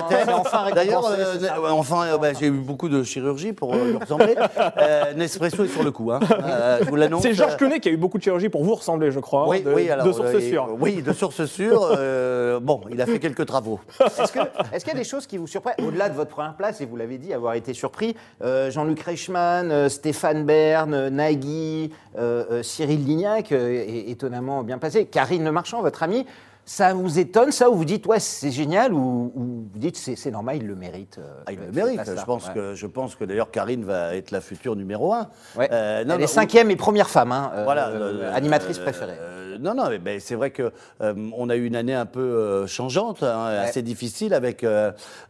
c'est 0.08 0.26
ça. 0.26 0.38
enfin 0.38 0.72
D'ailleurs, 0.74 1.06
euh, 1.06 1.36
euh, 1.42 1.70
enfin, 1.72 2.06
euh, 2.08 2.18
bah, 2.18 2.30
j'ai 2.40 2.48
eu 2.48 2.52
beaucoup 2.52 2.90
de 2.90 3.04
chirurgie 3.04 3.54
pour 3.54 3.74
euh, 3.74 3.86
lui 3.92 3.98
ressembler. 3.98 4.36
Euh, 4.78 5.14
Nespresso 5.16 5.64
est 5.64 5.68
sur 5.68 5.84
le 5.84 5.92
coup, 5.92 6.12
hein. 6.12 6.20
Euh, 6.32 6.80
je 6.82 6.90
vous 6.90 6.96
l'annonce. 6.96 7.22
C'est 7.24 7.34
Georges 7.34 7.54
Euh, 7.54 7.58
Clooney 7.58 7.80
qui 7.80 7.90
a 7.90 7.92
eu 7.92 7.98
beaucoup 7.98 8.18
de 8.18 8.24
chirurgie 8.24 8.50
pour 8.50 8.64
vous 8.64 8.76
ressembler, 8.76 9.12
je 9.12 9.20
crois, 9.20 9.48
Oui, 9.48 9.58
hein, 9.66 9.70
de, 9.70 9.74
oui, 9.76 9.90
alors, 9.90 10.06
de 10.06 10.12
sources 10.12 10.30
euh, 10.34 10.40
sûres. 10.66 10.78
Oui, 10.80 11.02
de 11.02 11.14
sources 11.14 11.46
sûres. 11.46 11.88
euh, 11.98 12.60
bon, 12.60 12.82
il 12.92 13.02
a 13.02 13.06
fait 13.06 13.20
quelques 13.20 13.46
travaux. 13.46 13.80
Est-ce 14.00 14.32
que- 14.32 14.40
est-ce 14.74 14.84
qu'il 14.86 14.94
y 14.94 14.96
a 14.96 15.00
des 15.00 15.04
choses 15.08 15.28
qui 15.28 15.38
vous 15.38 15.48
surprennent 15.48 15.76
Au-delà 15.86 16.10
de 16.10 16.16
votre 16.16 16.32
première 16.32 16.56
place, 16.56 16.82
et 16.82 16.86
vous 16.86 16.96
l'avez 16.96 17.18
dit, 17.18 17.34
avoir 17.34 17.54
été 17.54 17.74
surpris, 17.74 18.16
euh, 18.44 18.72
Jean-Luc 18.72 19.00
Reichmann, 19.02 19.72
euh, 19.72 19.90
Stéphane 19.90 20.46
Bern, 20.46 20.94
euh, 20.94 21.10
Nagui, 21.10 21.92
euh, 22.18 22.44
euh, 22.52 22.64
Cyril 22.64 23.06
Lignac, 23.06 23.52
euh, 23.52 23.70
est 23.70 24.10
étonnamment 24.10 24.64
bien 24.64 24.78
placé, 24.78 25.06
Karine 25.06 25.44
Le 25.44 25.52
Marchand, 25.52 25.82
votre 25.82 26.04
ami, 26.04 26.26
ça 26.70 26.94
vous 26.94 27.18
étonne, 27.18 27.54
ça, 27.54 27.70
ou 27.70 27.76
vous 27.76 27.86
dites, 27.86 28.06
ouais, 28.08 28.20
c'est 28.20 28.52
génial, 28.52 28.94
ou, 28.94 29.32
ou 29.34 29.42
vous 29.72 29.80
dites, 29.80 29.96
c'est 29.96 30.32
normal, 30.32 30.58
il 30.58 30.68
le 30.68 30.76
mérite 30.76 31.18
euh, 31.18 31.42
Ah, 31.46 31.54
il 31.54 31.60
le 31.60 31.72
mérite. 31.72 32.02
Je 32.06 32.26
pense 32.26 32.48
Ouais. 32.50 32.54
que, 32.54 32.76
je 32.76 32.86
pense 32.88 33.16
que 33.16 33.24
d'ailleurs 33.24 33.52
Karine 33.52 33.86
va 33.86 34.16
être 34.18 34.32
la 34.32 34.42
future 34.42 34.76
numéro 34.76 35.14
un. 35.14 35.30
Ouais. 35.58 35.70
Euh, 35.72 36.04
non, 36.04 36.16
Elle 36.16 36.18
non, 36.20 36.24
est 36.26 36.28
cinquième 36.28 36.70
et 36.70 36.76
première 36.76 37.10
femme, 37.10 37.32
hein, 37.32 37.52
euh, 37.56 37.64
Voilà, 37.64 37.88
euh, 37.88 38.32
animatrice 38.36 38.80
préférée. 38.80 39.16
non, 39.62 39.74
non, 39.76 39.90
mais 39.90 39.98
ben, 39.98 40.20
c'est 40.20 40.36
vrai 40.36 40.52
que 40.52 40.72
euh, 41.02 41.14
on 41.38 41.50
a 41.50 41.56
eu 41.56 41.66
une 41.66 41.76
année 41.78 41.94
un 41.96 42.06
peu 42.06 42.68
changeante, 42.68 43.24
hein, 43.24 43.46
assez 43.46 43.82
difficile, 43.82 44.34
avec 44.34 44.66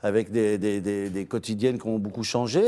avec 0.04 0.31
des, 0.31 0.57
des, 0.57 0.81
des- 0.81 1.10
des 1.12 1.25
quotidiennes 1.25 1.78
qui 1.78 1.88
ont 1.88 2.00
beaucoup 2.00 2.24
changé. 2.24 2.62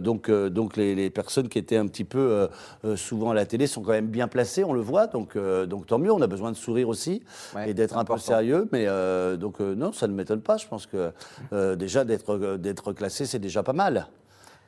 donc 0.00 0.30
donc 0.30 0.76
les, 0.78 0.94
les 0.94 1.10
personnes 1.10 1.48
qui 1.50 1.58
étaient 1.58 1.76
un 1.76 1.86
petit 1.88 2.04
peu 2.04 2.48
souvent 2.96 3.30
à 3.32 3.34
la 3.34 3.44
télé 3.44 3.66
sont 3.66 3.82
quand 3.82 3.92
même 3.92 4.06
bien 4.08 4.28
placées, 4.28 4.64
on 4.64 4.72
le 4.72 4.80
voit. 4.80 5.08
Donc 5.08 5.36
donc 5.68 5.86
tant 5.86 5.98
mieux. 5.98 6.10
On 6.12 6.22
a 6.22 6.26
besoin 6.26 6.50
de 6.50 6.56
sourire 6.56 6.88
aussi 6.88 7.22
et 7.66 7.74
d'être 7.74 7.96
un 7.98 8.04
peu 8.04 8.13
sérieux. 8.18 8.68
Mais 8.72 8.86
euh, 8.86 9.36
donc 9.36 9.60
euh, 9.60 9.74
non, 9.74 9.92
ça 9.92 10.06
ne 10.06 10.14
m'étonne 10.14 10.40
pas. 10.40 10.56
Je 10.56 10.66
pense 10.66 10.86
que 10.86 11.12
euh, 11.52 11.76
déjà 11.76 12.04
d'être 12.04 12.34
euh, 12.34 12.56
d'être 12.58 12.92
classé, 12.92 13.26
c'est 13.26 13.38
déjà 13.38 13.62
pas 13.62 13.72
mal. 13.72 14.06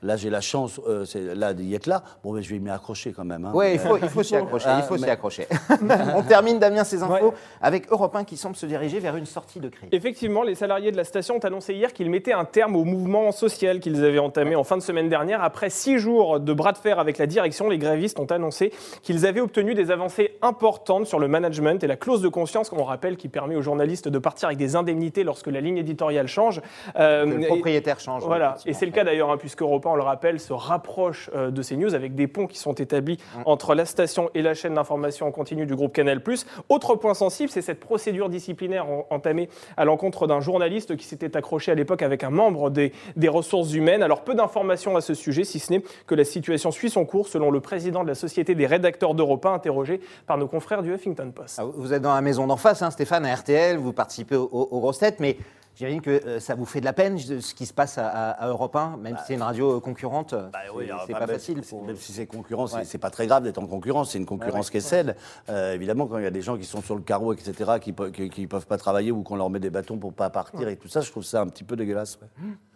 Là, 0.02 0.16
j'ai 0.16 0.30
la 0.30 0.40
chance 0.40 0.80
euh, 0.86 1.04
c'est- 1.04 1.34
là 1.34 1.54
d'y 1.54 1.74
être 1.74 1.86
là. 1.86 2.02
Bon, 2.22 2.32
mais 2.32 2.42
je 2.42 2.50
vais 2.52 2.58
m'y 2.60 2.70
accrocher 2.70 3.12
quand 3.12 3.24
même. 3.24 3.44
hein. 3.46 3.52
Oui, 3.54 3.72
il 3.72 3.78
faut, 3.78 3.96
il 3.96 4.08
faut 4.08 4.22
s'y 4.22 4.36
accrocher. 4.36 4.66
Ah, 4.68 4.78
il 4.82 4.86
faut 4.86 4.96
s'y 4.98 5.08
accrocher. 5.08 5.46
On 6.14 6.22
termine, 6.22 6.58
Damien, 6.58 6.84
ces 6.84 7.02
infos 7.02 7.12
Ouais. 7.26 7.32
avec 7.62 7.90
Europe 7.90 8.14
1 8.14 8.24
qui 8.24 8.36
semble 8.36 8.56
se 8.56 8.66
diriger 8.66 8.98
vers 9.00 9.16
une 9.16 9.26
sortie 9.26 9.58
de 9.60 9.68
crise. 9.68 9.88
Effectivement, 9.92 10.42
les 10.42 10.54
salariés 10.54 10.92
de 10.92 10.96
la 10.96 11.04
station 11.04 11.36
ont 11.36 11.44
annoncé 11.44 11.72
hier 11.74 11.92
qu'ils 11.92 12.10
mettaient 12.10 12.32
un 12.34 12.44
terme 12.44 12.76
au 12.76 12.84
mouvement 12.84 13.32
social 13.32 13.80
qu'ils 13.80 14.04
avaient 14.04 14.18
entamé 14.18 14.54
en 14.54 14.64
fin 14.64 14.76
de 14.76 14.82
semaine 14.82 15.08
dernière. 15.08 15.42
Après 15.42 15.70
six 15.70 15.98
jours 15.98 16.40
de 16.40 16.52
bras 16.52 16.72
de 16.72 16.78
fer 16.78 16.98
avec 16.98 17.16
la 17.18 17.26
direction, 17.26 17.68
les 17.70 17.78
grévistes 17.78 18.20
ont 18.20 18.26
annoncé 18.26 18.72
qu'ils 19.02 19.24
avaient 19.26 19.40
obtenu 19.40 19.74
des 19.74 19.90
avancées 19.90 20.36
importantes 20.42 21.06
sur 21.06 21.18
le 21.18 21.28
management 21.28 21.82
et 21.82 21.86
la 21.86 21.96
clause 21.96 22.20
de 22.20 22.28
conscience, 22.28 22.68
qu'on 22.68 22.84
rappelle, 22.84 23.16
qui 23.16 23.28
permet 23.28 23.56
aux 23.56 23.62
journalistes 23.62 24.08
de 24.08 24.18
partir 24.18 24.48
avec 24.48 24.58
des 24.58 24.76
indemnités 24.76 25.24
lorsque 25.24 25.46
la 25.48 25.60
ligne 25.60 25.78
éditoriale 25.78 26.26
change. 26.28 26.60
Euh, 26.98 27.24
Que 27.24 27.30
le 27.30 27.42
et- 27.42 27.46
propriétaire 27.46 27.98
change. 28.00 28.24
Voilà, 28.24 28.56
et 28.66 28.72
c'est 28.74 28.86
le 28.86 28.92
cas 28.92 29.04
d'ailleurs, 29.04 29.30
hein, 29.30 29.36
puisque 29.38 29.62
Europe 29.62 29.85
1, 29.86 29.90
on 29.92 29.96
le 29.96 30.02
rappelle, 30.02 30.40
se 30.40 30.52
rapproche 30.52 31.30
euh, 31.34 31.50
de 31.50 31.62
ces 31.62 31.76
news 31.76 31.94
avec 31.94 32.14
des 32.14 32.26
ponts 32.26 32.46
qui 32.46 32.58
sont 32.58 32.72
établis 32.74 33.18
Mm. 33.36 33.42
entre 33.46 33.74
la 33.74 33.84
station 33.84 34.30
et 34.34 34.42
la 34.42 34.54
chaîne 34.54 34.74
d'information 34.74 35.26
en 35.26 35.30
continu 35.30 35.66
du 35.66 35.74
groupe 35.74 35.92
Canal+. 35.92 36.20
Autre 36.68 36.94
point 36.96 37.14
sensible, 37.14 37.50
c'est 37.50 37.62
cette 37.62 37.80
procédure 37.80 38.28
disciplinaire 38.28 38.86
en- 38.88 39.06
entamée 39.10 39.48
à 39.76 39.84
l'encontre 39.84 40.26
d'un 40.26 40.40
journaliste 40.40 40.96
qui 40.96 41.04
s'était 41.06 41.36
accroché 41.36 41.72
à 41.72 41.74
l'époque 41.74 42.02
avec 42.02 42.24
un 42.24 42.30
membre 42.30 42.70
des, 42.70 42.92
des 43.16 43.28
ressources 43.28 43.72
humaines. 43.72 44.02
Alors 44.02 44.22
peu 44.22 44.34
d'informations 44.34 44.96
à 44.96 45.00
ce 45.00 45.14
sujet, 45.14 45.44
si 45.44 45.58
ce 45.58 45.72
n'est 45.72 45.82
que 46.06 46.14
la 46.14 46.24
situation 46.24 46.70
suit 46.70 46.90
son 46.90 47.04
cours, 47.04 47.28
selon 47.28 47.50
le 47.50 47.60
président 47.60 48.02
de 48.02 48.08
la 48.08 48.14
Société 48.14 48.54
des 48.54 48.66
rédacteurs 48.66 49.14
d'Europe 49.14 49.44
1, 49.46 49.54
interrogé 49.54 50.00
par 50.26 50.38
nos 50.38 50.48
confrères 50.48 50.82
du 50.82 50.92
Huffington 50.92 51.30
Post. 51.34 51.58
Ah, 51.60 51.64
vous 51.76 51.92
êtes 51.92 52.02
dans 52.02 52.14
la 52.14 52.20
maison 52.20 52.46
d'en 52.46 52.56
face, 52.56 52.82
hein, 52.82 52.90
Stéphane, 52.90 53.24
à 53.26 53.34
RTL, 53.34 53.76
vous 53.76 53.92
participez 53.92 54.36
aux, 54.36 54.48
aux 54.52 54.80
grosses 54.80 54.98
têtes, 54.98 55.20
mais 55.20 55.36
j'imagine 55.76 56.00
que 56.00 56.10
euh, 56.10 56.40
ça 56.40 56.54
vous 56.56 56.64
fait 56.64 56.80
de 56.80 56.84
la 56.84 56.92
peine 56.92 57.16
ce 57.18 57.54
qui 57.54 57.66
se 57.66 57.72
passe 57.72 57.98
à, 57.98 58.08
à- 58.08 58.48
Europe 58.48 58.74
1, 58.74 58.96
même 58.96 59.16
si 59.18 59.24
c'est 59.28 59.34
une 59.34 59.42
radio 59.42 59.76
euh, 59.76 59.80
concurrente. 59.80 60.34
Bah 60.34 60.50
c'est- 60.64 60.70
oui, 60.76 60.86
c'est 61.06 61.12
bah, 61.12 61.20
pas 61.20 61.26
même 61.26 61.36
facile. 61.36 61.60
pour- 61.62 61.84
Même 61.84 61.96
si 61.96 62.12
c'est 62.12 62.26
concurrent, 62.26 62.66
c'est 62.66 62.78
Ouais. 62.78 62.98
pas 62.98 63.10
très 63.10 63.26
grave 63.28 63.44
d'être 63.44 63.58
en 63.58 63.66
concurrence. 63.66 64.10
C'est 64.10 64.18
une 64.18 64.26
concurrence 64.26 64.70
qui 64.70 64.78
est 64.78 64.80
saine. 64.80 65.14
Euh, 65.48 65.74
évidemment, 65.74 66.06
quand 66.06 66.18
il 66.18 66.24
y 66.24 66.26
a 66.26 66.30
des 66.30 66.42
gens 66.42 66.56
qui 66.56 66.64
sont 66.64 66.82
sur 66.82 66.96
le 66.96 67.02
carreau, 67.02 67.32
etc., 67.32 67.72
qui, 67.80 67.94
qui 68.30 68.46
peuvent 68.46 68.66
pas 68.66 68.78
travailler 68.78 69.12
ou 69.12 69.22
qu'on 69.22 69.36
leur 69.36 69.50
met 69.50 69.60
des 69.60 69.70
bâtons 69.70 69.98
pour 69.98 70.12
pas 70.12 70.30
partir 70.30 70.66
et 70.68 70.76
tout 70.76 70.88
ça, 70.88 71.02
je 71.02 71.10
trouve 71.10 71.22
ça 71.24 71.42
un 71.42 71.46
petit 71.46 71.64
peu 71.64 71.76
dégueulasse. 71.76 72.18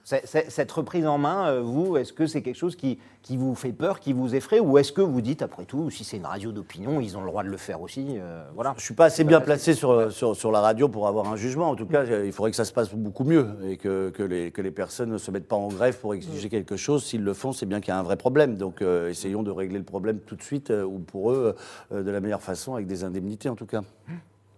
cette 0.05 0.73
reprise 0.73 1.07
en 1.07 1.19
main, 1.19 1.61
vous, 1.61 1.97
est-ce 1.97 2.13
que 2.13 2.27
c'est 2.27 2.43
quelque 2.43 2.57
chose 2.57 2.75
qui, 2.75 2.99
qui 3.23 3.37
vous 3.37 3.55
fait 3.55 3.73
peur, 3.73 4.01
qui 4.01 4.13
vous 4.13 4.35
effraie, 4.35 4.59
ou 4.59 4.77
est-ce 4.79 4.93
que 4.93 5.03
vous 5.03 5.21
dites, 5.21 5.43
après 5.43 5.65
tout, 5.67 5.89
si 5.91 6.03
c'est 6.05 6.17
une 6.17 6.27
radio 6.27 6.51
d'opinion, 6.53 7.01
ils 7.01 7.17
ont 7.17 7.21
le 7.21 7.29
droit 7.29 7.45
de 7.45 7.49
le 7.49 7.57
faire 7.57 7.81
aussi 7.81 8.17
euh, 8.19 8.43
Voilà. 8.55 8.75
Je 8.77 8.83
suis 8.83 8.95
pas 8.95 9.05
assez 9.05 9.23
bien 9.25 9.41
placé 9.41 9.73
sur, 9.75 10.11
sur, 10.11 10.35
sur 10.35 10.51
la 10.51 10.61
radio 10.61 10.89
pour 10.89 11.07
avoir 11.07 11.31
un 11.31 11.37
jugement. 11.37 11.71
En 11.71 11.77
tout 11.77 11.87
cas, 11.87 12.03
il 12.05 12.33
faudrait 12.33 12.51
que 12.51 12.57
ça 12.57 12.65
se 12.65 12.73
passe 12.73 12.90
beaucoup 12.97 13.25
mieux 13.25 13.47
et 13.65 13.77
que, 13.77 14.11
que, 14.11 14.23
les, 14.23 14.51
que 14.51 14.63
les 14.63 14.71
personnes 14.71 15.11
ne 15.11 15.19
se 15.19 15.31
mettent 15.31 15.49
pas 15.49 15.57
en 15.57 15.69
grève 15.69 15.99
pour 15.99 16.15
exiger 16.15 16.49
quelque 16.49 16.77
chose. 16.77 17.05
S'ils 17.05 17.23
le 17.25 17.35
font, 17.35 17.53
c'est 17.53 17.67
bien 17.67 17.81
qu'il 17.81 17.93
y 17.93 17.97
a 17.97 17.99
un 17.99 18.03
vrai 18.03 18.17
problème. 18.17 18.57
Donc, 18.57 18.83
euh, 18.83 19.09
essayons 19.09 19.43
de 19.43 19.51
régler 19.51 19.79
le 19.79 19.85
problème 19.85 20.19
tout 20.21 20.37
de 20.37 20.43
suite 20.43 20.71
euh, 20.71 20.85
ou 20.85 20.99
pour 20.99 21.33
eux 21.33 21.55
euh, 21.93 22.03
de 22.03 22.11
la 22.11 22.21
meilleure 22.21 22.43
façon 22.43 22.75
avec 22.75 22.87
des 22.87 23.05
indemnités 23.05 23.49
en 23.49 23.55
tout 23.57 23.67
cas. 23.67 23.81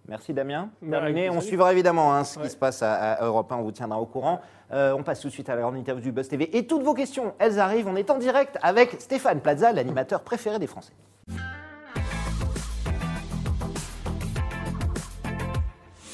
Merci 0.07 0.33
Damien. 0.33 0.69
Bah, 0.81 0.99
Terminé. 0.99 1.29
On 1.29 1.39
suivra 1.39 1.71
évidemment 1.71 2.13
hein, 2.13 2.23
ce 2.25 2.37
Ouais. 2.37 2.45
qui 2.45 2.51
se 2.51 2.57
passe 2.57 2.81
à, 2.83 2.93
à 2.93 3.25
Europe 3.25 3.49
1, 3.51 3.55
on 3.55 3.61
vous 3.61 3.71
tiendra 3.71 3.99
au 4.01 4.05
courant. 4.05 4.41
Euh, 4.73 4.91
on 4.97 5.03
passe 5.03 5.21
tout 5.21 5.27
de 5.27 5.33
suite 5.33 5.47
à 5.49 5.55
la 5.55 5.61
grande 5.61 5.77
interview 5.77 6.03
du 6.03 6.11
Buzz 6.11 6.27
TV. 6.27 6.57
Et 6.57 6.67
toutes 6.67 6.83
vos 6.83 6.93
questions, 6.93 7.33
elles 7.39 7.57
arrivent. 7.59 7.87
On 7.87 7.95
est 7.95 8.09
en 8.09 8.17
direct 8.17 8.57
avec 8.61 8.99
Stéphane 8.99 9.39
Plaza, 9.39 9.71
l'animateur 9.71 10.21
préféré 10.21 10.59
des 10.59 10.67
Français. 10.67 10.91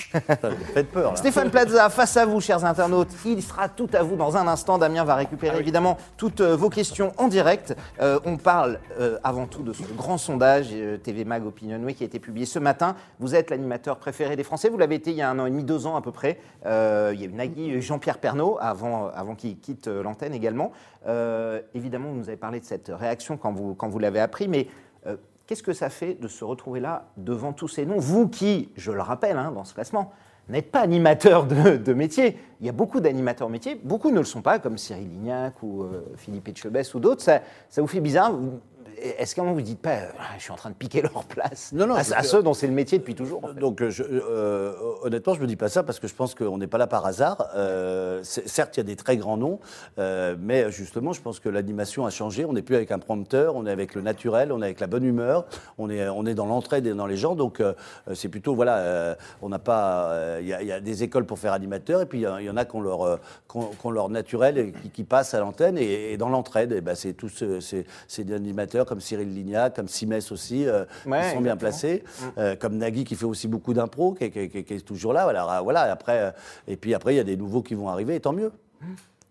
Faites 0.73 0.91
peur. 0.91 1.11
Là. 1.11 1.15
Stéphane 1.15 1.51
Plaza, 1.51 1.89
face 1.89 2.17
à 2.17 2.25
vous, 2.25 2.41
chers 2.41 2.65
internautes. 2.65 3.09
Il 3.25 3.43
sera 3.43 3.69
tout 3.69 3.89
à 3.93 4.01
vous 4.01 4.15
dans 4.15 4.37
un 4.37 4.47
instant. 4.47 4.77
Damien 4.77 5.03
va 5.03 5.15
récupérer 5.15 5.59
évidemment 5.59 5.97
toutes 6.17 6.41
euh, 6.41 6.55
vos 6.55 6.69
questions 6.69 7.13
en 7.17 7.27
direct. 7.27 7.75
Euh, 8.01 8.19
on 8.25 8.37
parle 8.37 8.79
euh, 8.99 9.17
avant 9.23 9.45
tout 9.45 9.61
de 9.61 9.71
ce 9.71 9.83
grand 9.95 10.17
sondage 10.17 10.69
euh, 10.71 10.97
TV 10.97 11.25
Mag 11.25 11.45
Opinionway 11.45 11.93
qui 11.93 12.03
a 12.03 12.07
été 12.07 12.19
publié 12.19 12.45
ce 12.45 12.57
matin. 12.57 12.95
Vous 13.19 13.35
êtes 13.35 13.51
l'animateur 13.51 13.97
préféré 13.97 14.35
des 14.35 14.43
Français. 14.43 14.69
Vous 14.69 14.77
l'avez 14.77 14.95
été 14.95 15.11
il 15.11 15.17
y 15.17 15.21
a 15.21 15.29
un 15.29 15.37
an 15.37 15.45
et 15.45 15.51
demi, 15.51 15.63
deux 15.63 15.85
ans 15.85 15.95
à 15.95 16.01
peu 16.01 16.11
près. 16.11 16.39
Euh, 16.65 17.11
il 17.13 17.21
y 17.21 17.23
a 17.23 17.27
eu 17.27 17.33
Nagui 17.33 17.69
et 17.69 17.81
Jean-Pierre 17.81 18.17
Pernaud 18.17 18.57
avant, 18.59 19.09
avant 19.09 19.35
qu'il 19.35 19.59
quitte 19.59 19.87
l'antenne 19.87 20.33
également. 20.33 20.71
Euh, 21.07 21.61
évidemment, 21.73 22.09
vous 22.09 22.17
nous 22.17 22.27
avez 22.29 22.37
parlé 22.37 22.59
de 22.59 22.65
cette 22.65 22.91
réaction 22.93 23.37
quand 23.37 23.51
vous, 23.51 23.75
quand 23.75 23.87
vous 23.87 23.99
l'avez 23.99 24.19
appris, 24.19 24.47
mais 24.47 24.67
euh, 25.07 25.15
qu'est-ce 25.49 25.63
que 25.63 25.73
ça 25.73 25.89
fait 25.89 26.13
de 26.13 26.27
se 26.27 26.43
retrouver 26.43 26.79
là 26.79 27.07
devant 27.17 27.53
tous 27.53 27.67
ces 27.67 27.83
noms? 27.83 27.97
Vous 27.97 28.27
qui, 28.27 28.69
je 28.75 28.91
le 28.91 29.01
rappelle, 29.01 29.35
hein, 29.35 29.51
dans 29.51 29.63
ce 29.63 29.73
classement, 29.73 30.13
n'êtes 30.47 30.69
pas 30.69 30.81
animateur 30.81 31.47
de, 31.47 31.93
métier. 31.93 32.37
Il 32.61 32.67
y 32.67 32.69
a 32.69 32.71
beaucoup 32.71 32.99
d'animateurs 32.99 33.49
métiers, 33.49 33.73
beaucoup 33.83 34.11
ne 34.11 34.19
le 34.19 34.25
sont 34.25 34.43
pas, 34.43 34.59
comme 34.59 34.77
Cyril 34.77 35.09
Lignac 35.09 35.63
ou 35.63 35.81
euh, 35.81 36.05
Philippe 36.17 36.49
Etchebest 36.49 36.93
ou 36.93 36.99
d'autres. 36.99 37.23
Ça, 37.23 37.41
vous 37.77 37.87
fait 37.87 37.99
bizarre? 37.99 38.31
Est-ce 38.97 39.35
qu'à 39.35 39.41
un 39.41 39.45
moment 39.45 39.55
vous 39.55 39.61
ne 39.61 39.65
dites 39.65 39.79
pas, 39.81 39.91
euh, 39.95 40.07
je 40.37 40.43
suis 40.43 40.51
en 40.51 40.55
train 40.55 40.69
de 40.69 40.75
piquer 40.75 41.01
leur 41.01 41.23
place 41.25 41.71
Non, 41.73 41.87
non, 41.87 41.95
à, 41.95 42.03
ceux 42.23 42.43
dont 42.43 42.53
c'est 42.53 42.67
le 42.67 42.73
métier 42.73 42.97
depuis 42.97 43.15
toujours 43.15 43.43
en 43.43 43.47
fait. 43.49 43.59
Donc, 43.59 43.81
euh, 43.81 43.89
je- 43.89 44.03
euh, 44.03 44.73
honnêtement, 45.03 45.33
je 45.33 45.39
ne 45.39 45.43
me 45.43 45.47
dis 45.47 45.55
pas 45.55 45.69
ça 45.69 45.83
parce 45.83 45.99
que 45.99 46.07
je 46.07 46.15
pense 46.15 46.35
qu'on 46.35 46.57
n'est 46.57 46.67
pas 46.67 46.77
là 46.77 46.87
par 46.87 47.05
hasard. 47.05 47.49
Euh, 47.55 48.21
certes, 48.23 48.77
il 48.77 48.79
y 48.79 48.81
a 48.81 48.83
des 48.83 48.95
très 48.95 49.17
grands 49.17 49.37
noms, 49.37 49.59
euh, 49.99 50.35
mais 50.39 50.71
justement, 50.71 51.13
je 51.13 51.21
pense 51.21 51.39
que 51.39 51.49
l'animation 51.49 52.05
a 52.05 52.09
changé. 52.09 52.45
On 52.45 52.53
n'est 52.53 52.61
plus 52.61 52.75
avec 52.75 52.91
un 52.91 52.99
prompteur, 52.99 53.55
on 53.55 53.65
est 53.65 53.71
avec 53.71 53.95
le 53.95 54.01
naturel, 54.01 54.51
on 54.51 54.61
est 54.61 54.65
avec 54.65 54.79
la 54.79 54.87
bonne 54.87 55.03
humeur, 55.05 55.45
on 55.77 55.89
est, 55.89 56.07
on 56.09 56.25
est 56.25 56.35
dans 56.35 56.45
l'entraide 56.45 56.85
et 56.87 56.93
dans 56.93 57.07
les 57.07 57.17
gens. 57.17 57.35
Donc, 57.35 57.59
euh, 57.61 57.73
c'est 58.13 58.29
plutôt, 58.29 58.55
voilà, 58.55 58.77
euh, 58.79 59.15
on 59.41 59.49
n'a 59.49 59.59
pas. 59.59 60.11
euh, 60.11 60.39
Il 60.41 60.47
y, 60.47 60.53
a- 60.53 60.61
il 60.61 60.67
y 60.67 60.71
a 60.71 60.79
des 60.79 61.03
écoles 61.03 61.25
pour 61.25 61.37
faire 61.39 61.53
animateur, 61.53 62.01
et 62.01 62.05
puis 62.05 62.19
il 62.21 62.43
y 62.45 62.49
en 62.49 62.57
a 62.57 62.65
qui 62.65 62.75
ont 62.75 62.81
leur, 62.81 63.01
euh, 63.03 63.17
leur 63.91 64.09
naturel 64.09 64.57
et 64.57 64.71
qui, 64.71 64.89
qui 64.89 65.03
passent 65.03 65.33
à 65.33 65.39
l'antenne. 65.39 65.77
Et, 65.77 66.13
et 66.13 66.17
dans 66.17 66.29
l'entraide, 66.29 66.73
eh 66.75 66.81
ben, 66.81 66.95
c'est 66.95 67.13
tous 67.13 67.43
euh, 67.43 67.59
c'est- 67.59 67.85
comme 68.85 68.99
Cyril 69.01 69.33
Lignac, 69.33 69.75
comme 69.75 69.87
Simès 69.87 70.31
aussi, 70.31 70.67
euh, 70.67 70.85
Ouais, 71.05 71.21
qui 71.29 71.35
sont 71.35 71.41
bien 71.41 71.57
placés, 71.57 72.03
euh, 72.37 72.55
comme 72.55 72.77
Nagui 72.77 73.03
qui 73.03 73.15
fait 73.15 73.25
aussi 73.25 73.47
beaucoup 73.47 73.73
d'impro, 73.73 74.13
qui, 74.13 74.25
est- 74.25 74.29
qui 74.31 74.39
est- 74.39 74.49
qui 74.49 74.57
est- 74.59 74.63
qui 74.63 74.73
est 74.75 74.79
toujours 74.81 75.13
là. 75.13 75.27
Euh, 75.27 75.61
voilà, 75.61 75.81
après, 75.91 76.19
euh, 76.19 76.31
et 76.67 76.75
puis 76.77 76.93
après, 76.93 77.13
il 77.13 77.17
y 77.17 77.21
a 77.21 77.23
des 77.23 77.37
nouveaux 77.37 77.61
qui 77.61 77.73
vont 77.75 77.89
arriver, 77.89 78.15
et 78.15 78.19
tant 78.19 78.33
mieux. 78.33 78.51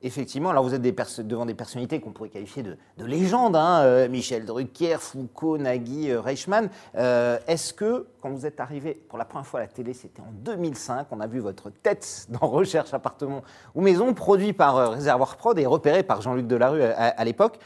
Effectivement, 0.01 0.51
alors 0.51 0.63
vous 0.63 0.75
êtes 0.75 0.81
des 0.83 0.95
devant 1.25 1.45
des 1.45 1.55
personnalités 1.55 1.99
qu'on 1.99 2.13
pourrait 2.13 2.29
qualifier 2.29 2.63
de, 2.63 2.77
de 2.99 3.05
légendes, 3.05 3.57
hein, 3.57 3.81
euh, 3.83 4.09
Michel 4.09 4.45
Drucker, 4.45 4.99
Foucault, 5.01 5.59
Nagui, 5.59 6.13
euh, 6.13 6.21
Reichmann. 6.21 6.69
Euh, 6.97 7.37
Est-ce 7.49 7.75
que, 7.75 8.07
quand 8.23 8.31
vous 8.31 8.47
êtes 8.47 8.61
arrivé 8.61 8.95
pour 8.95 9.19
la 9.19 9.25
première 9.25 9.45
fois 9.45 9.59
à 9.59 9.63
la 9.65 9.69
télé, 9.69 9.95
c'était 9.95 10.21
en 10.21 10.31
2005, 10.31 11.09
on 11.11 11.19
a 11.19 11.27
vu 11.27 11.41
votre 11.41 11.71
tête 11.71 12.27
dans 12.41 12.47
Recherche 12.47 12.95
appartement 12.95 13.43
ou 13.75 13.81
maison, 13.81 14.15
produit 14.15 14.53
par 14.53 14.93
Réservoir 14.93 15.37
Prod 15.37 15.59
et 15.59 15.67
repéré 15.67 16.05
par 16.05 16.23
Jean-Luc 16.23 16.47
Delarue 16.47 16.83
à, 16.83 16.93
à- 16.97 17.09
à 17.09 17.25
l'époque. 17.25 17.59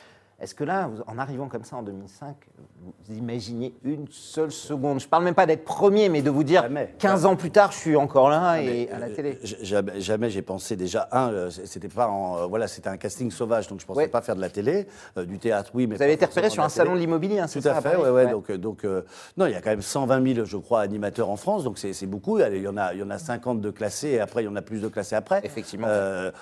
Est-ce 0.43 0.57
que 0.57 0.65
là, 0.65 0.91
en 1.07 1.19
arrivant 1.19 1.47
comme 1.47 1.63
ça 1.63 1.77
en 1.77 1.83
2005, 1.85 2.35
vous 2.83 3.15
imaginez 3.17 3.75
une 3.85 4.07
seule 4.11 4.51
seconde? 4.51 4.99
Je 4.99 5.07
ne 5.07 5.09
parle 5.11 5.23
même 5.23 5.37
pas 5.37 5.47
d'être 5.47 5.65
premier, 5.65 6.09
mais 6.09 6.21
de 6.21 6.31
vous 6.31 6.43
dire, 6.43 6.63
Jamais. 6.63 6.93
15 6.99 7.27
ans 7.27 7.37
plus 7.37 7.53
tard, 7.53 7.71
je 7.71 7.79
suis 7.79 7.95
encore 7.95 8.29
là 8.29 8.61
et 8.61 8.91
à 8.91 8.99
la 8.99 9.07
euh, 9.07 9.15
télé. 9.15 9.39
Jamais, 9.63 10.01
jamais 10.01 10.31
j'ai 10.31 10.43
pensé 10.43 10.75
déjà 10.75 11.09
un, 11.13 11.31
euh, 11.33 11.51
c'était 11.51 11.87
pas 11.89 12.09
en, 12.09 12.39
euh, 12.39 12.47
voilà, 12.47 12.67
c'était 12.67 12.89
un 12.89 12.97
casting 12.97 13.31
sauvage, 13.31 13.69
donc 13.69 13.81
je 13.81 13.87
pensais 13.87 13.99
Ouais. 14.01 14.09
pas 14.09 14.21
faire 14.21 14.35
de 14.35 14.41
la 14.41 14.51
télé, 14.51 14.89
euh, 15.17 15.25
du 15.25 15.39
théâtre, 15.39 15.71
oui, 15.75 15.87
mais 15.87 15.95
Vous 15.95 16.03
avez 16.03 16.15
été 16.15 16.25
repéré 16.25 16.51
sur 16.51 16.65
un 16.65 16.67
télé. 16.67 16.77
salon 16.77 16.95
de 16.95 16.99
l'immobilier, 16.99 17.39
hein, 17.39 17.47
c'est 17.47 17.61
Tout 17.61 17.69
ça 17.69 17.77
à 17.77 17.81
fait, 17.81 17.93
Paris 17.93 18.11
ouais. 18.11 18.27
Donc, 18.27 18.51
donc 18.51 18.85
euh, 18.85 19.03
non, 19.37 19.47
il 19.47 19.53
y 19.53 19.55
a 19.55 19.61
quand 19.61 19.71
même 19.71 19.81
120 19.81 20.35
000, 20.35 20.45
je 20.45 20.57
crois, 20.57 20.81
animateurs 20.81 21.31
en 21.31 21.37
France, 21.37 21.63
donc 21.63 21.79
c'est 21.79 22.07
beaucoup. 22.07 22.41
Il 22.41 22.57
y 22.63 22.67
en 22.67 22.77
a, 22.77 22.95
il 22.95 22.99
y 22.99 23.03
en 23.05 23.11
a 23.11 23.19
50 23.19 23.61
de 23.61 23.71
classés, 23.71 24.09
et 24.09 24.21
après 24.21 24.43
il 24.43 24.47
y 24.47 24.49
en 24.49 24.57
a 24.57 24.63
plus 24.63 24.81
de 24.83 24.89
classés 24.89 25.15
après. 25.15 25.41
Effectivement. 25.45 25.87
Euh, 25.89 26.33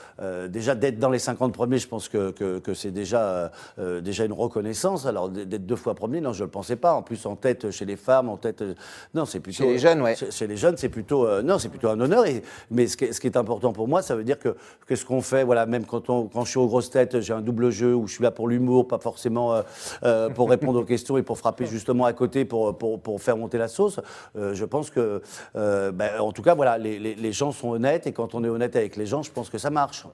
déjà 0.48 0.74
d'être 0.74 0.98
dans 0.98 1.10
les 1.10 1.18
50 1.18 1.52
premiers, 1.52 1.76
je 1.78 1.88
pense 1.88 2.08
que, 2.08 2.30
que, 2.30 2.58
que 2.60 2.72
c'est 2.72 2.92
déjà, 2.92 3.50
euh, 3.90 4.00
déjà 4.00 4.24
une 4.24 4.32
reconnaissance. 4.32 5.06
Alors 5.06 5.28
d'être 5.28 5.66
deux 5.66 5.76
fois 5.76 5.94
premier, 5.94 6.20
non, 6.20 6.32
je 6.32 6.40
ne 6.40 6.46
le 6.46 6.50
pensais 6.50 6.76
pas. 6.76 6.94
En 6.94 7.02
plus 7.02 7.26
en 7.26 7.36
tête 7.36 7.70
chez 7.70 7.84
les 7.84 7.96
femmes, 7.96 8.28
en 8.28 8.36
tête, 8.36 8.62
euh, 8.62 8.74
non, 9.14 9.24
c'est 9.24 9.40
plutôt 9.40 9.64
Chez 9.64 9.70
les 9.70 9.78
jeunes, 9.78 10.00
ouais. 10.02 10.16
Chez, 10.16 10.30
chez 10.30 10.46
les 10.46 10.56
jeunes, 10.56 10.76
c'est 10.76 10.88
plutôt, 10.88 11.26
euh, 11.26 11.42
non, 11.42 11.58
c'est 11.58 11.68
plutôt 11.68 11.88
un 11.88 12.00
honneur. 12.00 12.26
Et, 12.26 12.42
mais 12.70 12.86
ce 12.86 12.96
qui, 12.96 13.04
est, 13.04 13.12
ce 13.12 13.20
qui 13.20 13.26
est 13.26 13.36
important 13.36 13.72
pour 13.72 13.88
moi, 13.88 14.02
ça 14.02 14.16
veut 14.16 14.24
dire 14.24 14.38
que, 14.38 14.56
que 14.86 14.96
ce 14.96 15.04
qu'on 15.04 15.20
fait, 15.20 15.44
voilà, 15.44 15.66
même 15.66 15.84
quand, 15.84 16.10
on, 16.10 16.28
quand 16.28 16.44
je 16.44 16.50
suis 16.50 16.58
aux 16.58 16.66
grosses 16.66 16.90
têtes, 16.90 17.20
j'ai 17.20 17.32
un 17.32 17.40
double 17.40 17.70
jeu 17.70 17.94
où 17.94 18.06
je 18.06 18.14
suis 18.14 18.22
là 18.22 18.30
pour 18.30 18.48
l'humour, 18.48 18.88
pas 18.88 18.98
forcément 18.98 19.54
euh, 19.54 19.62
euh, 20.04 20.28
pour 20.30 20.48
répondre 20.50 20.80
aux 20.80 20.84
questions 20.84 21.16
et 21.16 21.22
pour 21.22 21.38
frapper 21.38 21.66
justement 21.66 22.04
à 22.04 22.12
côté 22.12 22.44
pour, 22.44 22.76
pour, 22.76 23.00
pour 23.00 23.20
faire 23.20 23.36
monter 23.36 23.58
la 23.58 23.68
sauce. 23.68 24.00
Euh, 24.36 24.54
je 24.54 24.64
pense 24.64 24.90
que, 24.90 25.22
euh, 25.56 25.92
ben, 25.92 26.20
en 26.20 26.32
tout 26.32 26.42
cas, 26.42 26.54
voilà, 26.54 26.78
les, 26.78 26.98
les, 26.98 27.14
les 27.14 27.32
gens 27.32 27.52
sont 27.52 27.70
honnêtes 27.70 28.06
et 28.06 28.12
quand 28.12 28.34
on 28.34 28.44
est 28.44 28.48
honnête 28.48 28.76
avec 28.76 28.96
les 28.96 29.06
gens, 29.06 29.22
je 29.22 29.30
pense 29.30 29.50
que 29.50 29.58
ça 29.58 29.70
marche. 29.70 30.06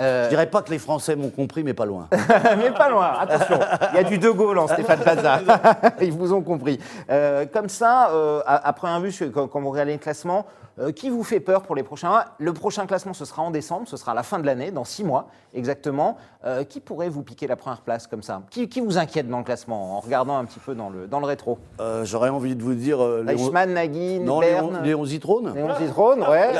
Euh, 0.00 0.24
Je 0.24 0.28
dirais 0.30 0.50
pas 0.50 0.62
que 0.62 0.70
les 0.70 0.78
Français 0.78 1.16
m'ont 1.16 1.30
compris, 1.30 1.62
mais 1.62 1.74
pas 1.74 1.86
loin. 1.86 2.08
mais 2.58 2.70
pas 2.70 2.90
loin, 2.90 3.12
attention. 3.20 3.58
Il 3.92 3.96
y 3.96 4.00
a 4.00 4.04
du 4.04 4.18
De 4.18 4.30
Gaulle 4.30 4.58
en 4.58 4.66
Stéphane 4.68 5.00
Plaza. 5.00 5.40
Ils 6.00 6.12
vous 6.12 6.32
ont 6.32 6.42
compris. 6.42 6.78
Euh, 7.10 7.46
comme 7.52 7.68
ça, 7.68 8.10
euh, 8.10 8.40
à- 8.46 8.68
après 8.68 8.88
un 8.88 9.00
vue, 9.00 9.10
je- 9.10 9.24
quand, 9.26 9.46
quand 9.48 9.60
vous 9.60 9.70
regardez 9.70 9.92
le 9.92 9.98
classement, 9.98 10.46
euh, 10.78 10.92
qui 10.92 11.08
vous 11.10 11.22
fait 11.24 11.40
peur 11.40 11.62
pour 11.62 11.74
les 11.74 11.82
prochains 11.82 12.08
mois 12.08 12.24
Le 12.38 12.52
prochain 12.52 12.86
classement, 12.86 13.12
ce 13.14 13.24
sera 13.24 13.42
en 13.42 13.50
décembre, 13.50 13.88
ce 13.88 13.96
sera 13.96 14.12
à 14.12 14.14
la 14.14 14.22
fin 14.22 14.38
de 14.38 14.46
l'année, 14.46 14.70
dans 14.70 14.84
six 14.84 15.04
mois 15.04 15.26
exactement. 15.54 16.16
Euh, 16.44 16.62
qui 16.62 16.78
pourrait 16.80 17.08
vous 17.08 17.22
piquer 17.22 17.46
la 17.48 17.56
première 17.56 17.80
place 17.80 18.06
comme 18.06 18.22
ça? 18.22 18.42
Qui, 18.50 18.68
qui 18.68 18.80
vous 18.80 18.98
inquiète 18.98 19.28
dans 19.28 19.38
le 19.38 19.44
classement 19.44 19.96
en 19.96 20.00
regardant 20.00 20.36
un 20.38 20.44
petit 20.44 20.60
peu 20.60 20.74
dans 20.76 20.90
le, 20.90 21.08
dans 21.08 21.18
le 21.18 21.26
rétro? 21.26 21.58
Euh, 21.80 22.04
J'aurais 22.04 22.28
envie 22.28 22.54
de 22.54 22.62
vous 22.62 22.74
dire. 22.74 22.98
Reichmann, 23.00 23.72
Nagui, 23.72 24.20
Non, 24.20 24.38
Berne, 24.38 24.74
Léon, 24.74 24.82
Léon 24.82 25.04
Zitrone 25.06 25.54
Léon 25.54 25.74
Zitrone, 25.78 26.20
ouais. 26.20 26.52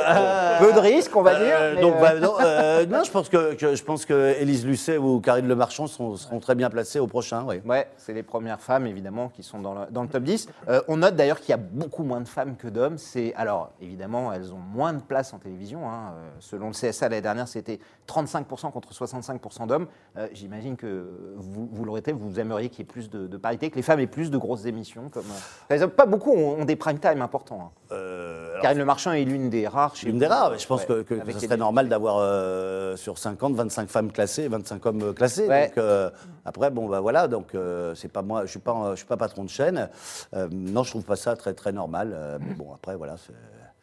Peu 0.59 0.73
de 0.73 0.79
risques, 0.79 1.15
on 1.15 1.21
va 1.21 1.35
dire. 1.35 1.79
Donc, 1.81 1.93
bah, 2.01 2.15
non, 2.19 2.33
non, 2.89 3.03
je 3.03 3.11
pense 3.11 3.29
que, 3.29 3.53
que- 3.53 3.75
je 3.75 3.83
pense 3.83 4.05
que 4.05 4.35
Élise 4.39 4.65
Lucet 4.65 4.97
ou 4.97 5.21
Karine 5.21 5.47
Le 5.47 5.55
Marchand 5.55 5.87
seront, 5.87 6.17
seront 6.17 6.39
très 6.39 6.55
bien 6.55 6.69
placées 6.69 6.99
au 6.99 7.07
prochain. 7.07 7.45
Oui. 7.47 7.61
Ouais, 7.65 7.87
c'est 7.97 8.13
les 8.13 8.23
premières 8.23 8.59
femmes 8.59 8.87
évidemment 8.87 9.29
qui 9.29 9.43
sont 9.43 9.59
dans 9.59 9.73
le, 9.73 9.81
dans 9.91 10.01
le 10.01 10.09
top 10.09 10.23
10. 10.23 10.49
Euh, 10.67 10.81
on 10.87 10.97
note 10.97 11.15
d'ailleurs 11.15 11.39
qu'il 11.39 11.49
y 11.51 11.53
a 11.53 11.57
beaucoup 11.57 12.03
moins 12.03 12.19
de 12.21 12.27
femmes 12.27 12.55
que 12.57 12.67
d'hommes. 12.67 12.97
C'est 12.97 13.33
alors 13.35 13.69
évidemment 13.81 14.06
elles 14.33 14.53
ont 14.53 14.57
moins 14.57 14.93
de 14.93 15.01
place 15.01 15.33
en 15.33 15.39
télévision. 15.39 15.89
hein. 15.89 16.13
Euh, 16.15 16.29
selon 16.39 16.67
le 16.67 16.73
CSA 16.73 17.09
l'année 17.09 17.21
dernière, 17.21 17.47
c'était 17.47 17.79
35% 18.07 18.71
contre 18.71 18.93
65% 18.93 19.67
d'hommes. 19.67 19.87
Euh, 20.17 20.27
J'imagine 20.33 20.75
que 20.77 21.33
vous, 21.35 21.67
vous 21.71 21.85
l'aurez 21.85 21.99
été, 21.99 22.11
vous 22.13 22.39
aimeriez 22.39 22.69
qu'il 22.69 22.79
y 22.79 22.81
ait 22.83 22.85
plus 22.85 23.09
de, 23.09 23.27
de 23.27 23.37
parité, 23.37 23.69
que 23.69 23.75
les 23.75 23.81
femmes 23.81 23.99
aient 23.99 24.07
plus 24.07 24.31
de 24.31 24.37
grosses 24.37 24.65
émissions. 24.65 25.09
Comme 25.09 25.25
euh, 25.71 25.87
pas 25.87 26.05
beaucoup 26.05 26.31
ont, 26.31 26.61
ont 26.61 26.65
des 26.65 26.75
prime 26.75 26.99
time 26.99 27.21
importants. 27.21 27.61
hein. 27.61 27.71
Euh, 27.91 28.49
alors, 28.51 28.61
Karine 28.63 28.77
Le 28.79 28.85
Marchand 28.85 29.11
est 29.11 29.23
l'une 29.23 29.49
des 29.49 29.67
rares. 29.67 29.95
Chez 29.95 30.07
une 30.07 30.13
vous, 30.13 30.19
des 30.19 30.27
rares, 30.27 30.51
mais 30.51 30.57
je 30.59 30.67
pense 30.67 30.81
ouais, 30.81 30.87
que, 30.87 31.01
que- 31.03 31.31
ce 31.33 31.39
serait 31.39 31.57
normal 31.57 31.87
d'avoir 31.89 32.17
sur 32.97 33.17
50, 33.17 33.53
25 33.55 33.89
femmes 33.89 34.11
classées 34.11 34.43
et 34.43 34.47
25 34.47 34.85
hommes 34.85 35.13
classés. 35.13 35.47
Ouais. 35.47 35.71
Donc, 35.75 35.83
après, 36.45 36.71
bon, 36.71 36.87
bah 36.87 36.99
voilà, 37.01 37.27
donc 37.27 37.55
c'est 37.95 38.11
pas 38.11 38.21
moi, 38.21 38.45
je 38.45 38.51
suis 38.51 38.59
pas, 38.59 38.91
je 38.91 38.97
suis 38.97 39.05
pas 39.05 39.17
patron 39.17 39.43
de 39.43 39.49
chaîne. 39.49 39.89
Non, 40.51 40.83
je 40.83 40.91
trouve 40.91 41.03
pas 41.03 41.15
ça 41.15 41.35
très 41.35 41.53
très 41.53 41.71
normal. 41.71 42.39
mais 42.41 42.53
bon, 42.55 42.73
après, 42.73 42.95
voilà, 42.95 43.15
c'est- 43.17 43.33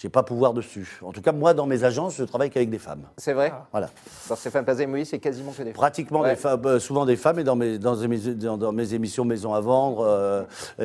j'ai 0.00 0.08
pas 0.08 0.22
pouvoir 0.22 0.54
dessus. 0.54 1.00
En 1.04 1.10
tout 1.12 1.20
cas, 1.20 1.32
moi, 1.32 1.54
dans 1.54 1.66
mes 1.66 1.82
agences, 1.82 2.16
je 2.18 2.22
travaille 2.24 2.50
qu'avec 2.50 2.70
des 2.70 2.78
femmes. 2.78 3.02
C'est 3.16 3.32
vrai. 3.32 3.52
Voilà. 3.72 3.88
Dans 4.28 4.36
Stéphane 4.36 4.64
Plaza 4.64 4.84
et 4.84 4.86
Moïse, 4.86 5.08
c'est 5.10 5.18
quasiment 5.18 5.50
que 5.50 5.58
des 5.58 5.64
femmes. 5.64 5.72
Pratiquement 5.72 6.20
Ouais. 6.20 6.30
des 6.30 6.36
femmes, 6.36 6.64
euh, 6.66 6.78
souvent 6.78 7.04
des 7.04 7.16
femmes, 7.16 7.40
et 7.40 7.44
dans 7.44 7.56
mes, 7.56 7.78
dans 7.78 7.96
mes, 7.96 8.16
dans, 8.18 8.56
dans 8.56 8.70
mes 8.72 8.94
émissions 8.94 9.24
Maison 9.24 9.54
à 9.54 9.60
vendre, 9.60 10.04
euh, 10.06 10.42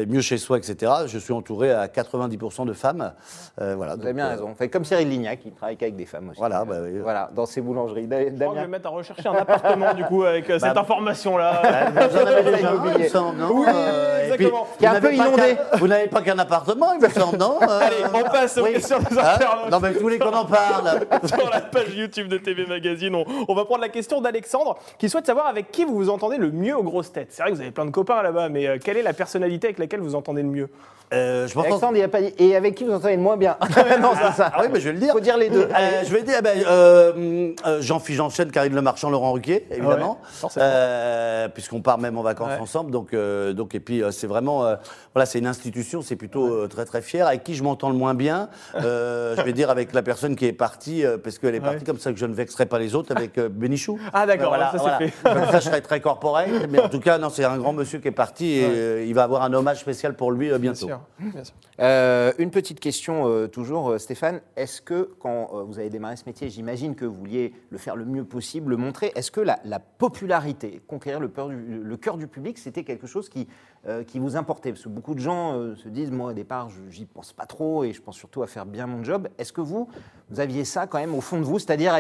Mieux 0.08 0.22
chez 0.22 0.38
soi, 0.40 0.58
etc., 0.58 0.92
je 1.06 1.20
suis 1.20 1.32
entouré 1.32 1.72
à 1.72 1.88
90% 1.88 2.66
de 2.66 2.74
femmes. 2.74 3.14
Euh, 3.62 3.76
voilà, 3.76 3.96
Vous 3.96 4.02
avez 4.02 4.14
bien 4.14 4.26
euh, 4.26 4.32
raison. 4.32 4.56
Fait 4.56 4.68
comme 4.70 4.84
Cyril 4.84 5.08
Lignac, 5.10 5.40
qui 5.42 5.52
travaille 5.52 5.78
qu'avec 5.78 5.96
des 5.96 6.06
femmes 6.08 6.30
aussi. 6.30 6.40
Voilà, 6.40 6.66
bah 6.66 6.78
oui. 6.82 6.98
Voilà, 7.00 7.30
dans 7.36 7.46
ses 7.46 7.62
boulangeries. 7.62 8.08
Da- 8.08 8.20
Je 8.20 8.30
crois 8.36 8.50
que 8.54 8.56
je 8.58 8.62
vais 8.62 8.68
mettre 8.68 8.88
à 8.88 8.92
rechercher 8.92 9.30
un 9.30 9.34
appartement 9.36 9.94
du 9.94 10.04
coup 10.06 10.24
avec 10.24 10.50
euh, 10.50 10.58
cette 10.58 10.74
Bah, 10.74 10.82
information-là. 10.82 11.92
Vous 12.10 12.18
en 12.18 12.26
avez 12.26 12.44
déjà 12.52 12.70
un, 12.72 12.74
Immobilier. 12.74 12.96
il 12.98 13.04
me 13.04 13.10
semble, 13.10 13.38
non 13.38 13.50
Oui, 13.54 13.66
puis, 13.68 14.24
exactement. 14.24 14.64
vous 14.72 14.78
Qui 14.80 14.86
est 14.86 14.88
un 14.88 14.94
n'avez 14.94 15.10
peu 15.12 15.18
pas 15.18 15.28
inondé. 15.28 15.56
qu'un- 15.72 15.78
Vous 15.78 15.88
n'avez 15.88 16.08
pas 16.08 16.22
qu'un 16.22 16.40
appartement, 16.40 16.94
il 16.94 17.02
me 17.02 17.10
semble, 17.10 17.38
non 17.38 17.60
Allez, 17.62 17.96
on 18.14 18.24
passe 18.30 18.58
aux 18.58 18.66
questions 18.66 19.03
Hein 19.12 19.18
internautes. 19.36 19.72
Non, 19.72 19.80
mais 19.80 19.92
vous 19.92 20.00
voulez 20.00 20.20
qu'on 20.20 20.34
en 20.34 20.46
parle 20.46 21.02
Sur 21.26 21.50
la 21.50 21.62
page 21.62 21.96
YouTube 21.96 22.28
de 22.28 22.38
TV 22.38 22.66
Magazine, 22.66 23.16
on, 23.16 23.26
on 23.48 23.56
va 23.56 23.66
prendre 23.66 23.82
la 23.82 23.90
question 23.90 24.22
d'Alexandre 24.22 24.78
qui 24.98 25.10
souhaite 25.10 25.26
savoir 25.26 25.48
avec 25.48 25.72
qui 25.72 25.86
vous 25.86 25.96
vous 25.96 26.10
entendez 26.10 26.38
le 26.38 26.52
mieux 26.52 26.76
aux 26.78 26.84
grosses 26.84 27.12
têtes. 27.12 27.28
C'est 27.32 27.42
vrai 27.42 27.52
que 27.52 27.56
vous 27.56 27.62
avez 27.62 27.72
plein 27.72 27.86
de 27.86 27.92
copains 27.92 28.22
là-bas, 28.22 28.50
mais 28.50 28.68
euh, 28.68 28.78
quelle 28.84 28.98
est 28.98 29.04
la 29.04 29.14
personnalité 29.14 29.68
avec 29.68 29.80
laquelle 29.80 30.02
vous 30.02 30.16
entendez 30.16 30.42
le 30.44 30.50
mieux? 30.50 30.70
Euh, 31.14 31.48
je 31.48 31.60
Alexandre, 31.60 31.96
il 31.96 32.02
a 32.02 32.08
pas 32.08 32.22
dit. 32.22 32.34
Et 32.40 32.56
avec 32.56 32.74
qui 32.74 32.86
vous 32.86 32.94
entendez 32.94 33.16
le 33.16 33.22
moins 33.22 33.38
bien? 33.38 33.56
Non, 34.02 34.12
c'est 34.16 34.32
ça. 34.36 34.52
Ah 34.54 34.62
oui, 34.64 34.68
mais 34.74 34.80
je 34.80 34.86
vais 34.90 34.94
le 34.94 35.00
dire. 35.00 35.12
Faut 35.12 35.20
dire 35.20 35.38
les 35.38 35.50
deux. 35.50 35.68
Euh, 35.70 36.02
je 36.04 36.12
vais 36.12 36.24
dire, 36.24 36.42
ben, 36.42 36.58
euh, 36.66 37.52
euh, 37.68 37.82
Jean-Philippe 37.82 38.52
Karine 38.52 38.74
Le 38.74 38.82
Marchand, 38.82 39.12
Laurent 39.12 39.32
Ruquier, 39.34 39.68
évidemment, 39.70 40.20
forcément. 40.24 40.66
Euh, 40.68 41.48
puisqu'on 41.50 41.82
part 41.82 42.00
même 42.00 42.18
en 42.18 42.24
vacances 42.24 42.50
Ouais. 42.50 42.60
ensemble. 42.60 42.90
Donc, 42.92 43.14
euh, 43.14 43.54
donc, 43.54 43.76
et 43.76 43.80
puis, 43.80 44.02
euh, 44.02 44.10
c'est 44.12 44.26
vraiment, 44.28 44.66
euh, 44.66 44.76
voilà, 45.14 45.26
c'est 45.28 45.38
une 45.40 45.46
institution, 45.48 46.02
c'est 46.02 46.16
plutôt 46.16 46.48
euh, 46.52 46.68
très 46.68 46.86
très 46.86 47.02
fier. 47.02 47.28
Avec 47.28 47.44
qui 47.44 47.54
je 47.54 47.64
m'entends 47.64 47.90
le 47.90 47.96
moins 47.96 48.16
bien, 48.16 48.50
euh, 48.94 49.36
je 49.36 49.42
vais 49.42 49.54
dire 49.54 49.70
avec 49.70 49.94
la 49.94 50.02
personne 50.04 50.36
qui 50.36 50.46
est 50.46 50.54
partie, 50.54 51.06
euh, 51.06 51.18
parce 51.18 51.38
qu'elle 51.40 51.56
est 51.56 51.60
partie 51.60 51.80
Ouais. 51.80 51.84
comme 51.86 52.00
ça 52.00 52.12
que 52.14 52.20
je 52.20 52.26
ne 52.26 52.34
vexerai 52.34 52.66
pas 52.66 52.80
les 52.80 52.96
autres, 52.96 53.16
avec 53.16 53.38
euh, 53.38 53.50
Bénichou. 53.50 54.00
Ah, 54.14 54.26
d'accord, 54.26 54.50
Voilà, 54.50 54.66
ça, 54.72 54.78
c'est 54.78 54.78
voilà. 54.80 54.98
fait. 55.00 55.14
Comme 55.24 55.52
ça, 55.52 55.60
je 55.60 55.66
serai 55.66 55.82
très 55.82 56.00
corporel. 56.02 56.68
Mais 56.70 56.80
en 56.80 56.90
tout 56.90 57.00
cas, 57.00 57.18
non, 57.18 57.30
c'est 57.30 57.44
un 57.44 57.58
grand 57.58 57.74
monsieur 57.74 58.00
qui 58.00 58.08
est 58.08 58.12
parti 58.12 58.52
et 58.54 58.66
euh, 58.66 59.06
il 59.06 59.14
va 59.14 59.24
avoir 59.24 59.44
un 59.44 59.54
hommage 59.54 59.80
spécial 59.80 60.16
pour 60.16 60.32
lui 60.32 60.48
euh, 60.52 60.58
Bien 60.60 60.72
bientôt. 60.72 60.88
sûr. 60.88 61.00
Bien 61.20 61.44
sûr. 61.44 61.54
Euh, 61.80 62.32
une 62.38 62.52
petite 62.52 62.80
question 62.80 63.28
euh, 63.28 63.48
toujours, 63.48 64.00
Stéphane. 64.00 64.42
Est-ce 64.56 64.82
que 64.82 65.10
quand 65.20 65.50
euh, 65.54 65.64
vous 65.64 65.80
avez 65.80 65.90
démarré 65.90 66.16
ce 66.16 66.24
métier, 66.26 66.50
j'imagine 66.50 66.96
que 66.96 67.06
vous 67.06 67.16
vouliez 67.16 67.54
le 67.70 67.78
faire 67.78 67.96
le 67.96 68.06
mieux 68.06 68.24
possible, 68.24 68.70
le 68.72 68.78
montrer. 68.78 69.12
Est-ce 69.16 69.32
que 69.32 69.42
la, 69.42 69.60
la 69.66 69.80
popularité, 69.80 70.82
conquérir 70.88 71.20
le, 71.20 71.28
peur 71.30 71.50
du- 71.50 71.82
le 71.84 71.98
cœur 71.98 72.18
du 72.18 72.28
public, 72.28 72.58
c'était 72.58 72.84
quelque 72.84 73.08
chose 73.08 73.30
qui, 73.30 73.48
euh, 73.86 74.04
qui 74.04 74.18
vous 74.18 74.38
importait 74.38 74.72
Parce 74.72 74.84
que 74.84 74.90
beaucoup 74.90 75.14
de 75.14 75.20
gens 75.20 75.60
euh, 75.60 75.76
se 75.76 75.90
disent, 75.90 76.12
moi 76.12 76.32
au 76.32 76.34
départ, 76.34 76.70
j'y 76.90 77.06
pense 77.06 77.34
pas 77.34 77.46
trop 77.46 77.84
et 77.84 77.92
je 77.92 78.02
pense 78.02 78.16
surtout 78.16 78.42
à 78.42 78.48
faire 78.48 78.66
bien 78.66 78.88
mon 78.88 79.04
job. 79.04 79.28
Est-ce 79.38 79.52
que 79.52 79.62
vous, 79.62 79.90
vous 80.30 80.40
aviez 80.40 80.64
ça 80.64 80.88
quand 80.88 81.00
même 81.00 81.14
au 81.14 81.22
fond 81.22 81.38
de 81.38 81.44
vous, 81.44 81.60
c'est-à-dire 81.60 81.94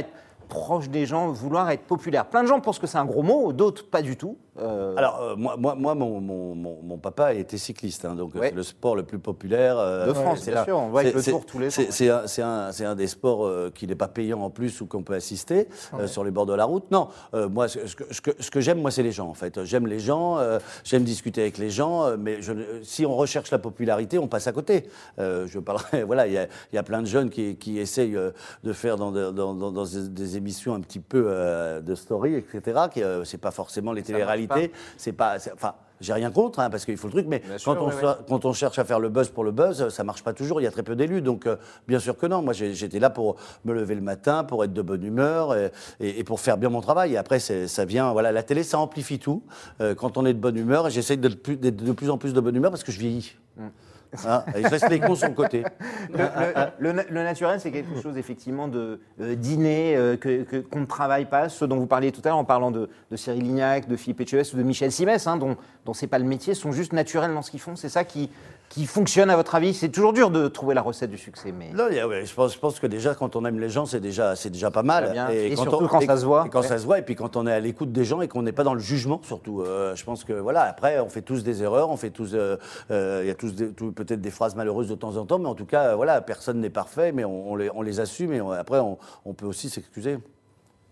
proche 0.47 0.89
des 0.89 1.05
gens, 1.05 1.31
vouloir 1.31 1.69
être 1.71 1.83
populaire 1.83 2.25
Plein 2.25 2.43
de 2.43 2.47
gens 2.47 2.59
pensent 2.59 2.79
que 2.79 2.87
c'est 2.87 2.97
un 2.97 3.05
gros 3.05 3.23
mot, 3.23 3.53
d'autres 3.53 3.85
pas 3.89 4.01
du 4.01 4.15
tout. 4.17 4.37
Euh, 4.59 4.95
Alors, 4.97 5.19
euh, 5.21 5.35
moi, 5.35 5.55
moi, 5.57 5.73
moi 5.73 5.95
mon, 5.95 6.21
mon- 6.21 6.53
mon- 6.53 6.77
mon 6.83 6.97
papa 6.99 7.33
était 7.33 7.57
cycliste, 7.57 8.05
hein, 8.05 8.13
donc 8.13 8.35
euh, 8.35 8.39
Ouais. 8.39 8.49
c'est 8.49 8.55
le 8.55 8.61
sport 8.61 8.95
le 8.95 9.01
plus 9.01 9.17
populaire. 9.17 9.79
euh, 9.79 10.05
De 10.05 10.13
France, 10.13 10.41
c'est 10.43 10.51
bien 10.51 10.59
là. 10.59 10.65
sûr, 10.65 10.77
on 10.77 10.89
voit 10.89 10.99
avec 11.01 11.17
C'est- 11.17 11.31
le 11.31 11.37
Tour 11.37 11.45
tous 11.47 11.57
les 11.57 11.71
c'est- 11.71 11.85
ans. 11.85 11.89
C'est 11.89 12.09
un, 12.11 12.27
c'est 12.27 12.41
un- 12.43 12.71
c'est 12.71 12.85
un 12.85 12.93
des 12.93 13.07
sports 13.07 13.47
euh, 13.47 13.71
qui 13.73 13.87
n'est 13.87 13.95
pas 13.95 14.07
payant 14.07 14.41
en 14.41 14.51
plus 14.51 14.79
ou 14.81 14.85
qu'on 14.85 15.01
peut 15.01 15.15
assister 15.15 15.67
euh, 15.99 16.05
sur 16.05 16.23
les 16.23 16.29
bords 16.29 16.45
de 16.45 16.53
la 16.53 16.65
route. 16.65 16.83
Non, 16.91 17.07
euh, 17.33 17.49
moi, 17.49 17.67
ce, 17.67 17.87
ce 17.87 17.95
que, 17.95 18.03
ce 18.13 18.21
que- 18.21 18.35
ce 18.39 18.51
que 18.51 18.61
j'aime, 18.61 18.79
moi, 18.79 18.91
c'est 18.91 19.01
les 19.01 19.11
gens, 19.11 19.27
en 19.27 19.33
fait. 19.33 19.63
J'aime 19.63 19.87
les 19.87 19.97
gens, 19.99 20.37
euh, 20.37 20.59
j'aime 20.83 21.03
discuter 21.03 21.41
avec 21.41 21.57
les 21.57 21.71
gens, 21.71 22.15
mais 22.17 22.39
je 22.43 22.53
si 22.83 23.07
on 23.07 23.15
recherche 23.15 23.49
la 23.49 23.57
popularité, 23.59 24.19
on 24.19 24.27
passe 24.27 24.45
à 24.45 24.51
côté. 24.51 24.87
Euh, 25.17 25.47
je 25.47 25.57
parlerai, 25.57 26.03
voilà, 26.03 26.27
il 26.27 26.33
y 26.33 26.37
a, 26.37 26.43
il 26.71 26.75
y 26.75 26.77
a 26.77 26.83
plein 26.83 27.01
de 27.01 27.07
jeunes 27.07 27.31
qui, 27.31 27.55
qui 27.55 27.79
essayent 27.79 28.19
de 28.63 28.73
faire 28.73 28.97
dans, 28.97 29.11
de- 29.11 29.31
dans- 29.31 29.55
dans- 29.55 29.71
dans 29.71 29.83
des, 29.85 30.09
des 30.33 30.37
émissions 30.37 30.73
un 30.73 30.81
petit 30.81 30.99
peu 30.99 31.25
euh, 31.27 31.81
de 31.81 31.95
story, 31.95 32.35
etc., 32.35 32.61
euh, 32.97 33.23
c'est 33.23 33.37
pas 33.37 33.51
forcément 33.51 33.91
les 33.93 34.01
téléréalités, 34.03 34.71
c'est 34.97 35.11
pas, 35.13 35.35
enfin, 35.53 35.73
j'ai 36.01 36.13
rien 36.13 36.31
contre, 36.31 36.59
hein, 36.59 36.69
parce 36.69 36.83
qu'il 36.85 36.97
faut 36.97 37.07
le 37.07 37.13
truc, 37.13 37.27
mais 37.29 37.39
Bien 37.39 37.57
sûr, 37.57 37.77
quand, 37.77 37.89
on 38.29 38.39
quand 38.39 38.53
cherche 38.53 38.77
à 38.79 38.83
faire 38.83 38.99
le 38.99 39.09
buzz 39.09 39.29
pour 39.29 39.43
le 39.43 39.51
buzz, 39.51 39.87
ça 39.89 40.03
marche 40.03 40.23
pas 40.23 40.33
toujours, 40.33 40.59
il 40.59 40.63
y 40.63 40.67
a 40.67 40.71
très 40.71 40.83
peu 40.83 40.95
d'élus, 40.95 41.21
donc 41.21 41.45
euh, 41.45 41.55
bien 41.87 41.99
sûr 41.99 42.17
que 42.17 42.25
non. 42.25 42.41
Moi, 42.41 42.53
j'étais 42.53 42.99
là 42.99 43.09
pour 43.09 43.35
me 43.63 43.73
lever 43.73 43.95
le 43.95 44.01
matin, 44.01 44.43
pour 44.43 44.63
être 44.63 44.73
de 44.73 44.81
bonne 44.81 45.03
humeur 45.03 45.55
et, 45.55 45.71
et- 45.99 46.19
et 46.19 46.23
pour 46.23 46.39
faire 46.39 46.57
bien 46.57 46.69
mon 46.69 46.81
travail. 46.81 47.13
Et 47.13 47.17
après, 47.17 47.39
ça 47.39 47.85
vient, 47.85 48.11
voilà, 48.11 48.31
la 48.31 48.43
télé, 48.43 48.63
ça 48.63 48.79
amplifie 48.79 49.19
tout. 49.19 49.43
Euh, 49.81 49.95
quand 49.95 50.17
on 50.17 50.25
est 50.25 50.33
de 50.33 50.39
bonne 50.39 50.57
humeur, 50.57 50.87
et 50.87 50.91
j'essaye 50.91 51.17
d'être 51.17 51.41
plus- 51.41 51.57
d'être 51.57 51.81
de 51.83 51.91
plus 51.93 52.09
en 52.09 52.17
plus 52.17 52.33
de 52.33 52.41
bonne 52.41 52.55
humeur 52.55 52.71
parce 52.71 52.83
que 52.83 52.91
je 52.91 52.99
vieillis. 52.99 53.35
Mm. 53.57 53.67
Hein, 54.27 54.43
le 55.29 55.33
côté. 55.33 55.63
Le, 56.11 56.17
le- 56.17 56.27
le 56.79 56.91
na- 56.91 57.03
le 57.09 57.23
naturel, 57.23 57.59
c'est 57.59 57.71
quelque 57.71 58.01
chose 58.01 58.17
effectivement 58.17 58.67
de 58.67 58.99
euh, 59.19 59.35
euh, 59.97 60.17
que- 60.43 60.59
qu'on 60.61 60.81
ne 60.81 60.85
travaille 60.85 61.25
pas. 61.25 61.49
Ceux 61.49 61.67
dont 61.67 61.77
vous 61.77 61.87
parliez 61.87 62.11
tout 62.11 62.21
à 62.25 62.29
l'heure 62.29 62.37
en 62.37 62.45
parlant 62.45 62.71
de, 62.71 62.89
de 63.11 63.15
Cyril 63.15 63.43
Lignac, 63.43 63.87
de 63.87 63.95
Philippe 63.95 64.21
Etchebest 64.21 64.53
ou 64.53 64.57
de 64.57 64.63
Michel 64.63 64.91
Simès, 64.91 65.25
hein, 65.27 65.37
dont, 65.37 65.57
dont 65.85 65.93
c'est 65.93 66.07
pas 66.07 66.19
le 66.19 66.25
métier, 66.25 66.53
sont 66.53 66.71
juste 66.71 66.93
naturels 66.93 67.33
dans 67.33 67.41
ce 67.41 67.51
qu'ils 67.51 67.59
font. 67.59 67.75
C'est 67.75 67.89
ça 67.89 68.03
qui, 68.03 68.29
qui 68.73 68.87
fonctionne 68.87 69.29
à 69.29 69.35
votre 69.35 69.53
avis 69.53 69.71
C'est 69.75 69.89
toujours 69.89 70.13
dur 70.13 70.31
de 70.31 70.47
trouver 70.47 70.73
la 70.73 70.81
recette 70.81 71.11
du 71.11 71.17
succès, 71.19 71.51
mais 71.51 71.71
ouais, 71.75 72.25
je, 72.25 72.33
pense, 72.33 72.55
je 72.55 72.57
pense 72.59 72.79
que 72.79 72.87
déjà, 72.87 73.13
quand 73.13 73.35
on 73.35 73.45
aime 73.45 73.59
les 73.59 73.69
gens, 73.69 73.85
c'est 73.85 73.99
déjà, 73.99 74.35
c'est 74.35 74.49
déjà 74.49 74.71
pas 74.71 74.81
mal. 74.81 75.11
Bien. 75.11 75.29
Et 75.29 75.53
quand 75.53 75.61
surtout 75.61 75.85
on- 75.85 75.87
quand 75.87 76.01
ça 76.01 76.17
se 76.17 76.25
voit. 76.25 76.45
Et 76.47 76.49
quand 76.49 76.61
Ouais. 76.61 76.67
ça 76.67 76.79
se 76.79 76.85
voit, 76.85 76.97
et 76.97 77.03
puis 77.03 77.13
quand 77.13 77.35
on 77.37 77.45
est 77.45 77.51
à 77.53 77.59
l'écoute 77.59 77.91
des 77.91 78.03
gens 78.03 78.21
et 78.21 78.27
qu'on 78.27 78.41
n'est 78.41 78.51
pas 78.51 78.63
dans 78.63 78.73
le 78.73 78.79
jugement, 78.79 79.21
surtout. 79.23 79.61
Euh, 79.61 79.95
je 79.95 80.03
pense 80.03 80.23
que, 80.23 80.33
voilà, 80.33 80.63
après, 80.63 80.99
on 80.99 81.07
fait 81.09 81.21
tous 81.21 81.43
des 81.43 81.61
erreurs, 81.61 81.91
on 81.91 81.97
fait 81.97 82.09
tous. 82.09 82.31
euh, 82.33 82.57
euh, 82.89 83.19
Il 83.23 83.27
y 83.27 83.31
a 83.31 83.35
tous 83.35 83.53
peut-être 83.95 84.21
des 84.21 84.31
phrases 84.31 84.55
malheureuses 84.55 84.87
de 84.89 84.95
temps 84.95 85.17
en 85.17 85.25
temps, 85.27 85.37
mais 85.37 85.47
en 85.49 85.55
tout 85.55 85.65
cas, 85.67 85.95
voilà, 85.95 86.19
personne 86.21 86.59
n'est 86.59 86.71
parfait, 86.71 87.11
mais 87.11 87.25
on, 87.25 87.51
on 87.51 87.55
les, 87.55 87.69
on 87.75 87.83
les 87.83 87.99
assume 87.99 88.33
et 88.33 88.41
on- 88.41 88.49
après, 88.51 88.79
on 88.79 89.33
peut 89.35 89.45
aussi 89.45 89.69
s'excuser. 89.69 90.17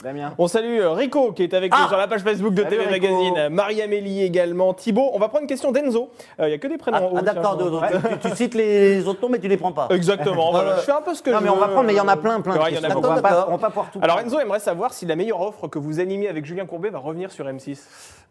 Damien. 0.04 0.34
On 0.38 0.48
salue 0.48 0.80
euh, 0.80 0.92
Rico 0.94 1.32
qui 1.32 1.44
est 1.44 1.54
avec 1.54 1.72
nous 1.72 1.88
sur 1.88 1.98
la 1.98 2.08
page 2.08 2.22
Facebook 2.22 2.54
de 2.54 2.64
Salut, 2.64 2.78
TV 2.78 2.90
Rico. 2.90 3.08
Magazine, 3.08 3.34
euh, 3.38 3.50
Marie-Amélie 3.50 4.24
également, 4.24 4.74
Thibaut. 4.74 5.12
On 5.14 5.20
va 5.20 5.28
prendre 5.30 5.44
une 5.44 5.48
question 5.48 5.72
d'Enzo. 5.72 6.10
Il 6.40 6.46
n'y 6.48 6.54
a 6.54 6.58
que 6.58 6.68
des 6.68 6.78
prénoms 6.78 7.12
Ah, 7.16 7.18
ah, 7.20 7.22
d'accord, 7.22 7.58
donc, 7.58 7.82
ouais. 7.82 7.90
tu, 8.22 8.30
tu 8.30 8.36
cites 8.36 8.56
les 8.56 9.06
autres 9.08 9.22
noms, 9.22 9.30
mais 9.30 9.40
tu 9.40 9.48
les 9.48 9.58
prends 9.58 9.72
pas. 9.72 9.88
Exactement, 9.92 10.52
voilà. 10.52 10.78
je 10.78 10.82
fais 10.82 10.92
un 10.92 11.02
peu 11.02 11.14
ce 11.14 11.22
que 11.22 11.30
Non, 11.30 11.40
je 11.40 11.44
mais 11.44 11.50
on 11.50 11.56
va 11.58 11.68
veux. 11.68 11.74
prendre, 11.74 11.88
mais 11.88 11.94
il 11.94 11.98
y 11.98 12.02
en 12.02 12.08
a 12.08 12.18
plein, 12.18 12.42
plein. 12.42 12.56
y 12.70 12.78
en 12.80 12.84
a 12.90 12.96
on 12.96 13.02
va 13.02 13.22
pas, 13.22 13.22
D'accord. 13.22 13.46
on 13.50 13.52
va 13.52 13.58
pas 13.58 13.68
pouvoir 13.68 13.92
tout. 13.92 14.00
Alors. 14.02 14.20
Enzo 14.20 14.40
aimerait 14.40 14.60
savoir 14.60 14.94
si 14.94 15.06
la 15.06 15.16
meilleure 15.16 15.42
offre 15.42 15.68
que 15.68 15.80
vous 15.80 16.00
animez 16.00 16.28
avec 16.28 16.46
Julien 16.46 16.66
Courbet 16.66 16.90
va 16.90 17.00
revenir 17.00 17.32
sur 17.32 17.46
M6. 17.46 17.80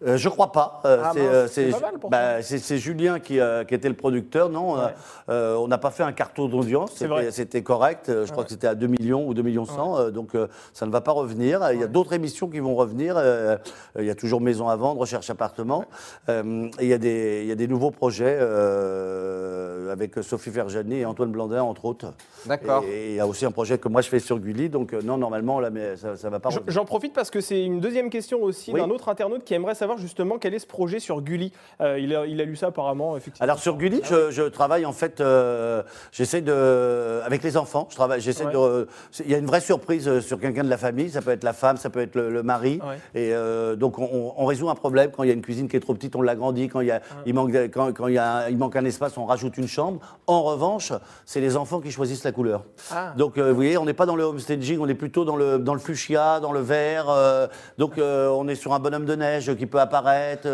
Euh, 0.07 0.17
je 0.17 0.29
crois 0.31 0.51
pas. 0.53 0.81
Euh, 0.87 1.03
Ah, 1.05 1.13
c'est, 1.47 1.71
euh, 1.73 1.79
bah, 2.11 2.41
Julien 2.41 3.21
qui, 3.21 3.39
euh, 3.39 3.65
qui 3.65 3.75
était 3.75 3.89
le 3.89 3.95
producteur. 3.95 4.49
Non, 4.49 4.75
Ouais. 4.75 4.81
Euh, 5.29 5.57
on 5.57 5.69
n'a 5.69 5.79
pas 5.79 5.91
fait 5.91 6.03
un 6.03 6.13
carton 6.13 6.49
d'audience. 6.49 6.93
C'est 6.95 7.07
vrai. 7.07 7.31
C'était, 7.31 7.63
correct. 7.63 8.09
Euh, 8.09 8.25
Je 8.27 8.33
crois 8.33 8.45
que 8.45 8.51
c'était 8.51 8.67
à 8.67 8.75
2 8.75 8.87
millions 8.87 9.27
ou 9.27 9.35
2 9.35 9.43
millions 9.43 9.65
100. 9.67 9.99
euh, 9.99 10.11
donc 10.11 10.35
euh, 10.35 10.47
ça 10.73 10.87
ne 10.87 10.91
va 10.91 11.01
pas 11.01 11.13
revenir. 11.13 11.60
Il 11.73 11.81
y 11.81 11.85
a 11.85 11.87
d'autres 11.87 12.13
émissions 12.13 12.49
qui 12.49 12.59
vont 12.61 12.75
revenir. 12.75 13.15
euh, 13.17 13.57
il 13.99 14.05
y 14.05 14.11
a 14.11 14.15
toujours 14.15 14.41
Maison 14.41 14.69
à 14.69 14.77
vendre, 14.77 15.01
Recherche 15.01 15.29
appartement. 15.31 15.85
Euh, 16.29 16.69
et 16.79 16.85
il 16.85 16.89
y 16.89 16.93
a 16.95 16.99
des, 16.99 17.41
il 17.43 17.49
y 17.49 17.53
a 17.53 17.55
des 17.55 17.69
nouveaux 17.69 17.91
projets 17.91 18.39
euh, 18.41 19.93
avec 19.93 20.15
Sophie 20.23 20.51
Ferjani 20.51 21.01
et 21.01 21.05
Antoine 21.07 21.31
Blandin 21.31 21.63
entre 21.63 21.85
autres. 21.85 22.13
D'accord. 22.47 22.85
Et 22.85 23.11
il 23.11 23.15
y 23.17 23.21
a 23.21 23.27
aussi 23.27 23.45
un 23.45 23.51
projet 23.51 23.79
que 23.79 23.89
moi 23.89 24.01
je 24.03 24.09
fais 24.09 24.19
sur 24.21 24.39
Gulli. 24.39 24.69
Donc 24.69 24.93
euh, 24.93 25.03
non, 25.03 25.19
normalement 25.19 25.61
là, 25.61 25.71
mais 25.71 25.97
ça, 25.97 26.17
ça 26.17 26.31
va 26.31 26.41
pas. 26.41 26.51
J'en 26.69 26.85
profite 26.85 27.13
parce 27.13 27.31
que 27.31 27.41
c'est 27.41 27.63
une 27.63 27.81
deuxième 27.81 28.11
question 28.11 28.43
aussi 28.43 28.73
Oui. 28.73 28.81
d'un 28.81 28.91
autre 28.91 29.09
internaute 29.09 29.45
qui 29.45 29.55
aimerait 29.55 29.75
savoir 29.75 29.99
justement 29.99 30.39
quel 30.39 30.55
est 30.55 30.59
ce 30.59 30.67
projet 30.67 31.01
sur 31.01 31.21
Gulli. 31.23 31.53
Euh, 31.81 31.99
il, 31.99 32.15
a, 32.15 32.27
il 32.27 32.41
a 32.41 32.45
lu 32.45 32.57
ça 32.57 32.69
apparemment, 32.69 33.17
effectivement. 33.17 33.45
Alors 33.45 33.59
sur 33.59 33.77
Gulli, 33.77 34.01
je, 34.05 34.31
je 34.31 34.43
travaille 34.43 34.87
en 34.87 34.93
fait, 34.93 35.21
euh, 35.21 35.83
j'essaie 36.13 36.41
de, 36.41 37.21
avec 37.25 37.43
les 37.43 37.57
enfants, 37.57 37.87
je 37.91 37.97
travaille, 37.97 38.21
j'essaie 38.21 38.41
Ouais. 38.47 38.53
de, 38.55 38.89
il 39.25 39.31
y 39.31 39.35
a 39.35 39.39
une 39.39 39.47
vraie 39.47 39.61
surprise 39.61 40.09
euh, 40.09 40.21
sur 40.23 40.41
quelqu'un 40.41 40.65
de 40.65 40.71
la 40.71 40.79
famille, 40.79 41.11
ça 41.11 41.21
peut 41.21 41.31
être 41.31 41.45
la 41.45 41.50
femme, 41.53 41.77
ça 41.77 41.91
peut 41.91 42.01
être 42.01 42.15
le, 42.15 42.31
le 42.31 42.43
mari, 42.43 42.81
Ouais. 42.83 42.97
et 43.15 43.35
euh, 43.35 43.77
donc 43.77 43.99
on, 43.99 44.45
résout 44.47 44.69
un 44.71 44.75
problème 44.75 45.11
quand 45.17 45.23
il 45.23 45.29
y 45.29 45.31
a 45.31 45.35
une 45.35 45.43
cuisine 45.43 45.69
qui 45.69 45.77
est 45.77 45.81
trop 45.81 45.95
petite, 45.95 46.17
on 46.17 46.23
l'agrandit, 46.23 46.69
quand 46.69 46.81
il 46.81 46.89
y 46.89 46.91
a, 46.91 47.01
il 47.27 47.35
manque, 47.35 47.53
quand, 47.73 47.93
quand 47.93 48.07
il 48.09 48.15
y 48.15 48.19
a, 48.19 48.49
il 48.51 48.57
manque 48.59 48.77
un 48.77 48.85
espace, 48.85 49.17
on 49.19 49.27
rajoute 49.27 49.57
une 49.59 49.69
chambre. 49.69 50.01
En 50.27 50.43
revanche, 50.43 50.93
c'est 51.25 51.41
les 51.41 51.57
enfants 51.57 51.81
qui 51.81 51.91
choisissent 51.91 52.25
la 52.25 52.33
couleur. 52.33 52.65
Ah. 52.93 53.13
Donc 53.17 53.39
euh, 53.39 53.51
vous 53.51 53.55
voyez, 53.57 53.79
on 53.79 53.85
n'est 53.85 53.93
pas 53.95 54.07
dans 54.07 54.17
le 54.17 54.25
homestaging, 54.25 54.79
on 54.81 54.89
est 54.89 54.95
plutôt 54.95 55.25
dans 55.25 55.37
le 55.37 55.59
dans 55.59 55.75
le 55.75 55.81
fuchsia, 55.81 56.41
dans 56.41 56.53
le 56.53 56.61
vert. 56.61 57.07
euh, 57.09 57.47
donc 57.79 57.95
on 57.99 58.49
est 58.49 58.55
sur 58.55 58.73
un 58.75 58.79
bonhomme 58.81 59.05
de 59.05 59.15
neige 59.15 59.55
qui 59.57 59.67
peut 59.67 59.81
apparaître, 59.81 60.49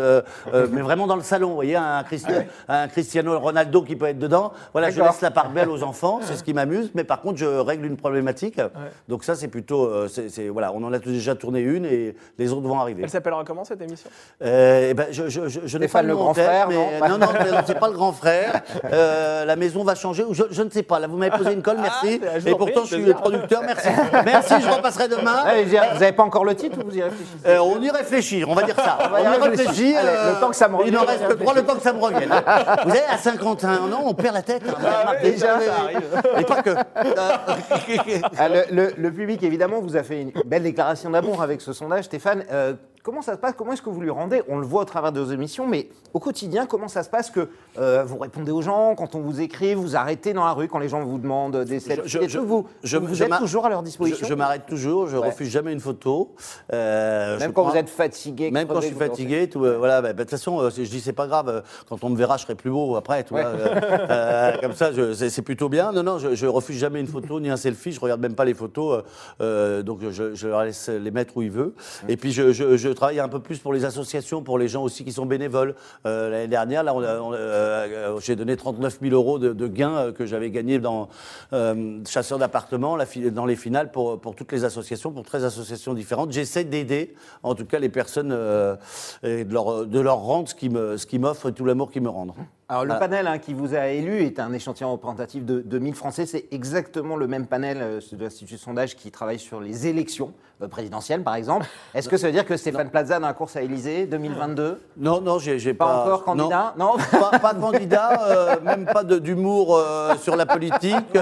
mais 0.71 0.81
vraiment 0.81 1.07
dans 1.07 1.15
le 1.15 1.21
salon. 1.23 1.49
Vous 1.49 1.55
voyez, 1.55 1.75
un, 1.75 2.03
Christi- 2.03 2.31
un 2.67 2.87
Cristiano 2.87 3.37
Ronaldo 3.39 3.81
qui 3.83 3.95
peut 3.95 4.05
être 4.07 4.19
dedans. 4.19 4.51
Voilà, 4.73 4.89
je 4.89 5.01
laisse 5.01 5.21
la 5.21 5.31
part 5.31 5.49
belle 5.51 5.69
aux 5.69 5.83
enfants, 5.91 6.19
c'est 6.23 6.35
ce 6.35 6.43
qui 6.43 6.53
m'amuse. 6.53 6.91
Mais 6.95 7.03
par 7.03 7.21
contre, 7.21 7.37
je 7.37 7.45
règle 7.45 7.85
une 7.85 7.97
problématique. 7.97 8.59
Donc 9.07 9.23
ça, 9.23 9.35
c'est 9.35 9.47
plutôt, 9.47 10.07
c'est 10.07 10.29
c'est- 10.29 10.49
voilà, 10.49 10.71
on 10.73 10.83
en 10.87 10.93
a 10.93 10.99
déjà 10.99 11.35
tourné 11.35 11.59
une 11.61 11.85
et 11.85 12.15
les 12.37 12.51
autres 12.51 12.67
vont 12.67 12.79
arriver. 12.79 13.03
Elle 13.03 13.09
s'appellera 13.09 13.43
comment 13.45 13.63
cette 13.65 13.81
émission? 13.81 14.09
Euh, 14.43 14.87
eh 14.91 14.93
ben, 14.93 15.07
je, 15.11 15.27
je, 15.29 15.47
je, 15.47 15.59
je 15.65 15.77
n'ai 15.77 15.87
pas 15.87 16.01
le 16.01 16.15
grand 16.15 16.33
tête, 16.33 16.45
frère, 16.45 16.67
mais- 16.69 16.75
non 17.07 17.17
non, 17.17 17.27
non, 17.27 17.61
c'est 17.65 17.79
pas 17.79 17.87
le 17.87 17.93
grand 17.93 18.11
frère. 18.13 18.61
Euh, 18.93 19.43
la 19.43 19.55
maison 19.57 19.83
va 19.83 19.95
changer 19.95 20.23
je, 20.31 20.43
je 20.49 20.61
ne 20.63 20.69
sais 20.69 20.83
pas. 20.83 20.99
Là, 20.99 21.07
vous 21.07 21.17
m'avez 21.17 21.35
posé 21.35 21.51
une 21.51 21.61
colle, 21.61 21.77
merci. 21.81 22.21
Ah, 22.23 22.39
vous 22.39 22.47
Et 22.47 22.51
prie, 22.51 22.57
pourtant, 22.57 22.81
je 22.85 22.95
suis 22.95 23.05
le 23.05 23.13
producteur, 23.13 23.61
merci. 23.65 23.89
Merci, 24.25 24.53
je 24.61 24.69
repasserai 24.69 25.07
demain. 25.07 25.43
Allez, 25.45 25.63
vous 25.65 25.73
n'avez 25.73 26.11
pas 26.13 26.23
encore 26.23 26.45
le 26.45 26.55
titre 26.55 26.77
ou 26.79 26.85
vous 26.89 26.97
y 26.97 27.03
réfléchissez? 27.03 27.37
Euh, 27.47 27.59
on 27.59 27.81
y 27.81 27.89
réfléchit, 27.89 28.43
on 28.47 28.53
va 28.53 28.63
dire 28.63 28.75
ça. 28.75 28.97
On, 29.05 29.09
va 29.09 29.21
y 29.21 29.27
réfléchit. 29.27 29.95
Allez, 29.95 30.07
euh, 30.07 30.33
le 30.35 30.39
temps 30.39 30.49
que 30.49 30.55
ça 30.55 30.67
me 30.69 30.75
Il 30.85 30.97
en 30.97 31.01
revienne, 31.01 31.19
reste 31.19 31.27
que 31.27 31.33
trois, 31.43 31.53
le 31.53 31.63
temps 31.63 31.75
que 31.75 31.81
ça 31.81 31.93
me 31.93 31.99
revienne. 31.99 32.29
Vous 32.29 32.89
savez, 32.89 33.01
à 33.09 33.17
51 33.17 33.91
ans, 33.91 34.03
on 34.05 34.13
perd 34.13 34.35
la 34.35 34.41
tête. 34.41 34.63
hein, 34.67 34.73
Ah 34.83 35.13
oui, 35.23 35.31
déjà, 35.31 35.59
ça, 35.59 35.73
arrive. 35.83 36.21
Et 36.39 36.43
pas 36.43 36.61
que. 36.61 36.69
Ah, 38.37 38.47
le 38.49 39.09
public, 39.09 39.43
évidemment, 39.43 39.81
vous 39.81 39.97
a 39.97 40.03
fait 40.03 40.21
une 40.21 40.31
belle 40.45 40.63
déclaration 40.67 41.09
d'amour 41.09 41.41
avec 41.41 41.61
ce 41.61 41.73
sondage. 41.73 42.05
Stéphane, 42.05 42.43
euh, 42.51 42.73
comment 43.07 43.21
ça 43.21 43.35
se 43.35 43.37
passe 43.39 43.53
Comment 43.57 43.71
est-ce 43.71 43.81
que 43.81 43.89
vous 43.89 44.01
lui 44.01 44.09
rendez? 44.09 44.41
On 44.49 44.57
le 44.57 44.65
voit 44.65 44.81
au 44.81 44.85
travers 44.85 45.13
de 45.13 45.21
vos 45.21 45.31
émissions, 45.31 45.65
mais 45.65 45.87
au 46.13 46.19
quotidien, 46.19 46.65
comment 46.65 46.89
ça 46.89 47.03
se 47.03 47.09
passe 47.09 47.29
que 47.29 47.47
euh, 47.79 48.03
vous 48.05 48.17
répondez 48.17 48.51
aux 48.51 48.61
gens 48.61 48.95
quand 48.95 49.15
on 49.15 49.21
vous 49.21 49.39
écrit, 49.39 49.75
vous 49.75 49.95
arrêtez 49.95 50.33
dans 50.33 50.43
la 50.43 50.51
rue 50.51 50.67
quand 50.67 50.77
les 50.79 50.89
gens 50.89 51.01
vous 51.05 51.17
demandent 51.17 51.55
des 51.63 51.79
selfies 51.79 52.01
je- 52.27 52.37
vous, 52.39 52.67
je- 52.83 52.97
vous 52.97 53.23
êtes 53.23 53.37
toujours 53.37 53.65
à 53.65 53.69
leur 53.69 53.81
disposition 53.81 54.27
Je, 54.27 54.33
m'arrête 54.33 54.65
toujours, 54.65 55.07
je 55.07 55.15
Ouais. 55.15 55.27
refuse 55.27 55.47
jamais 55.49 55.71
une 55.71 55.79
photo. 55.79 56.35
Euh, 56.73 57.39
Même 57.39 57.53
quand 57.53 57.61
prends- 57.63 57.71
vous 57.71 57.77
êtes 57.77 57.89
fatigué. 57.89 58.51
Même 58.51 58.67
quand 58.67 58.81
je 58.81 58.87
suis 58.87 58.95
fatigué, 58.95 59.47
tout, 59.49 59.63
euh, 59.63 59.77
voilà, 59.77 60.01
bah, 60.01 60.09
bah, 60.09 60.13
de 60.13 60.21
toute 60.23 60.31
façon, 60.31 60.69
je 60.69 60.81
dis 60.83 60.99
c'est 60.99 61.13
pas 61.13 61.27
grave. 61.27 61.63
Quand 61.87 62.03
on 62.03 62.09
me 62.09 62.17
verra, 62.17 62.35
je 62.35 62.43
serai 62.43 62.55
plus 62.55 62.71
beau 62.71 62.97
après, 62.97 63.23
tu 63.23 63.33
Ouais. 63.33 63.41
vois. 63.43 64.57
comme 64.59 64.73
ça, 64.73 64.89
c'est 65.15 65.41
plutôt 65.41 65.69
bien. 65.69 65.93
Non, 65.93 66.03
non, 66.03 66.17
je, 66.19 66.45
refuse 66.45 66.77
jamais 66.77 66.99
une 66.99 67.07
photo 67.07 67.39
ni 67.39 67.49
un 67.49 67.55
selfie. 67.57 67.93
Je 67.93 68.01
regarde 68.01 68.19
même 68.19 68.35
pas 68.35 68.43
les 68.45 68.53
photos, 68.53 69.03
donc 69.39 69.99
je, 70.11 70.47
leur 70.47 70.65
laisse 70.65 70.89
les 70.89 71.11
mettre 71.11 71.37
où 71.37 71.41
ils 71.41 71.51
veulent. 71.51 71.71
Et 72.09 72.17
puis 72.17 72.33
je 72.33 72.96
travaille 72.97 73.19
un 73.19 73.29
peu 73.29 73.39
plus 73.39 73.59
pour 73.59 73.71
les 73.71 73.85
associations, 73.85 74.41
pour 74.41 74.57
les 74.57 74.67
gens 74.67 74.83
aussi 74.83 75.05
qui 75.05 75.13
sont 75.13 75.25
bénévoles. 75.25 75.75
Euh, 76.05 76.29
L'année 76.29 76.47
dernière, 76.47 76.83
là, 76.83 76.91
a, 76.91 76.95
euh, 76.95 78.19
j'ai 78.19 78.35
donné 78.35 78.57
39 78.57 78.99
000 79.01 79.13
euros 79.13 79.39
de, 79.39 79.67
gains 79.67 79.95
euh, 79.95 80.11
que 80.11 80.25
j'avais 80.25 80.49
gagnés 80.49 80.79
dans 80.79 81.07
euh, 81.53 81.99
Chasseurs 82.05 82.39
d'appartements, 82.39 82.97
dans 83.31 83.45
les 83.45 83.55
finales 83.55 83.91
pour, 83.91 84.19
toutes 84.35 84.51
les 84.51 84.65
associations, 84.65 85.11
pour 85.11 85.23
13 85.23 85.45
associations 85.45 85.93
différentes. 85.93 86.31
J'essaie 86.31 86.63
d'aider, 86.63 87.15
en 87.43 87.55
tout 87.55 87.65
cas, 87.65 87.79
les 87.79 87.89
personnes 87.89 88.31
euh, 88.31 88.75
et 89.23 89.45
de 89.45 89.53
leur, 89.53 89.85
de 89.85 89.99
leur 89.99 90.17
rendre 90.17 90.49
ce 90.49 91.05
qui 91.05 91.19
m'offre 91.19 91.51
tout 91.51 91.65
l'amour 91.65 91.91
qu'ils 91.91 92.01
me 92.01 92.09
rendent. 92.09 92.33
Alors 92.69 92.83
le 92.83 92.91
Ah. 92.91 92.95
panel 92.97 93.27
hein, 93.27 93.37
qui 93.37 93.53
vous 93.53 93.75
a 93.75 93.87
élu 93.87 94.23
est 94.23 94.39
un 94.41 94.51
échantillon 94.51 94.91
représentatif 94.91 95.45
de, 95.45 95.61
de 95.61 95.79
1000 95.79 95.95
Français. 95.95 96.25
C'est 96.25 96.47
exactement 96.51 97.15
le 97.15 97.25
même 97.25 97.47
panel 97.47 97.77
euh, 97.81 97.99
de 98.11 98.21
l'Institut 98.23 98.55
de 98.55 98.59
sondage 98.59 98.97
qui 98.97 99.09
travaille 99.09 99.39
sur 99.39 99.61
les 99.61 99.87
élections 99.87 100.33
euh, 100.61 100.67
présidentielles, 100.67 101.23
par 101.23 101.35
exemple. 101.35 101.65
Est-ce 101.95 102.09
que 102.09 102.17
ça 102.17 102.27
veut 102.27 102.33
dire 102.33 102.45
que 102.45 102.57
Stéphane 102.57 102.89
Plaza 102.89 103.19
dans 103.21 103.27
la 103.27 103.33
course 103.33 103.55
à 103.55 103.61
Élysée 103.61 104.05
2022 104.05 104.81
Non, 104.97 105.21
non, 105.21 105.39
j'ai 105.39 105.59
j'ai 105.59 105.73
Pas 105.73 105.85
pas. 105.85 106.03
encore 106.03 106.23
candidat 106.25 106.73
Non, 106.77 106.97
Pas, 107.09 107.39
pas 107.39 107.53
candidat, 107.53 108.21
euh, 108.27 108.59
même 108.61 108.83
pas 108.85 109.05
de- 109.05 109.19
d'humour 109.19 109.79
sur 110.19 110.35
la 110.35 110.45
politique. 110.45 111.17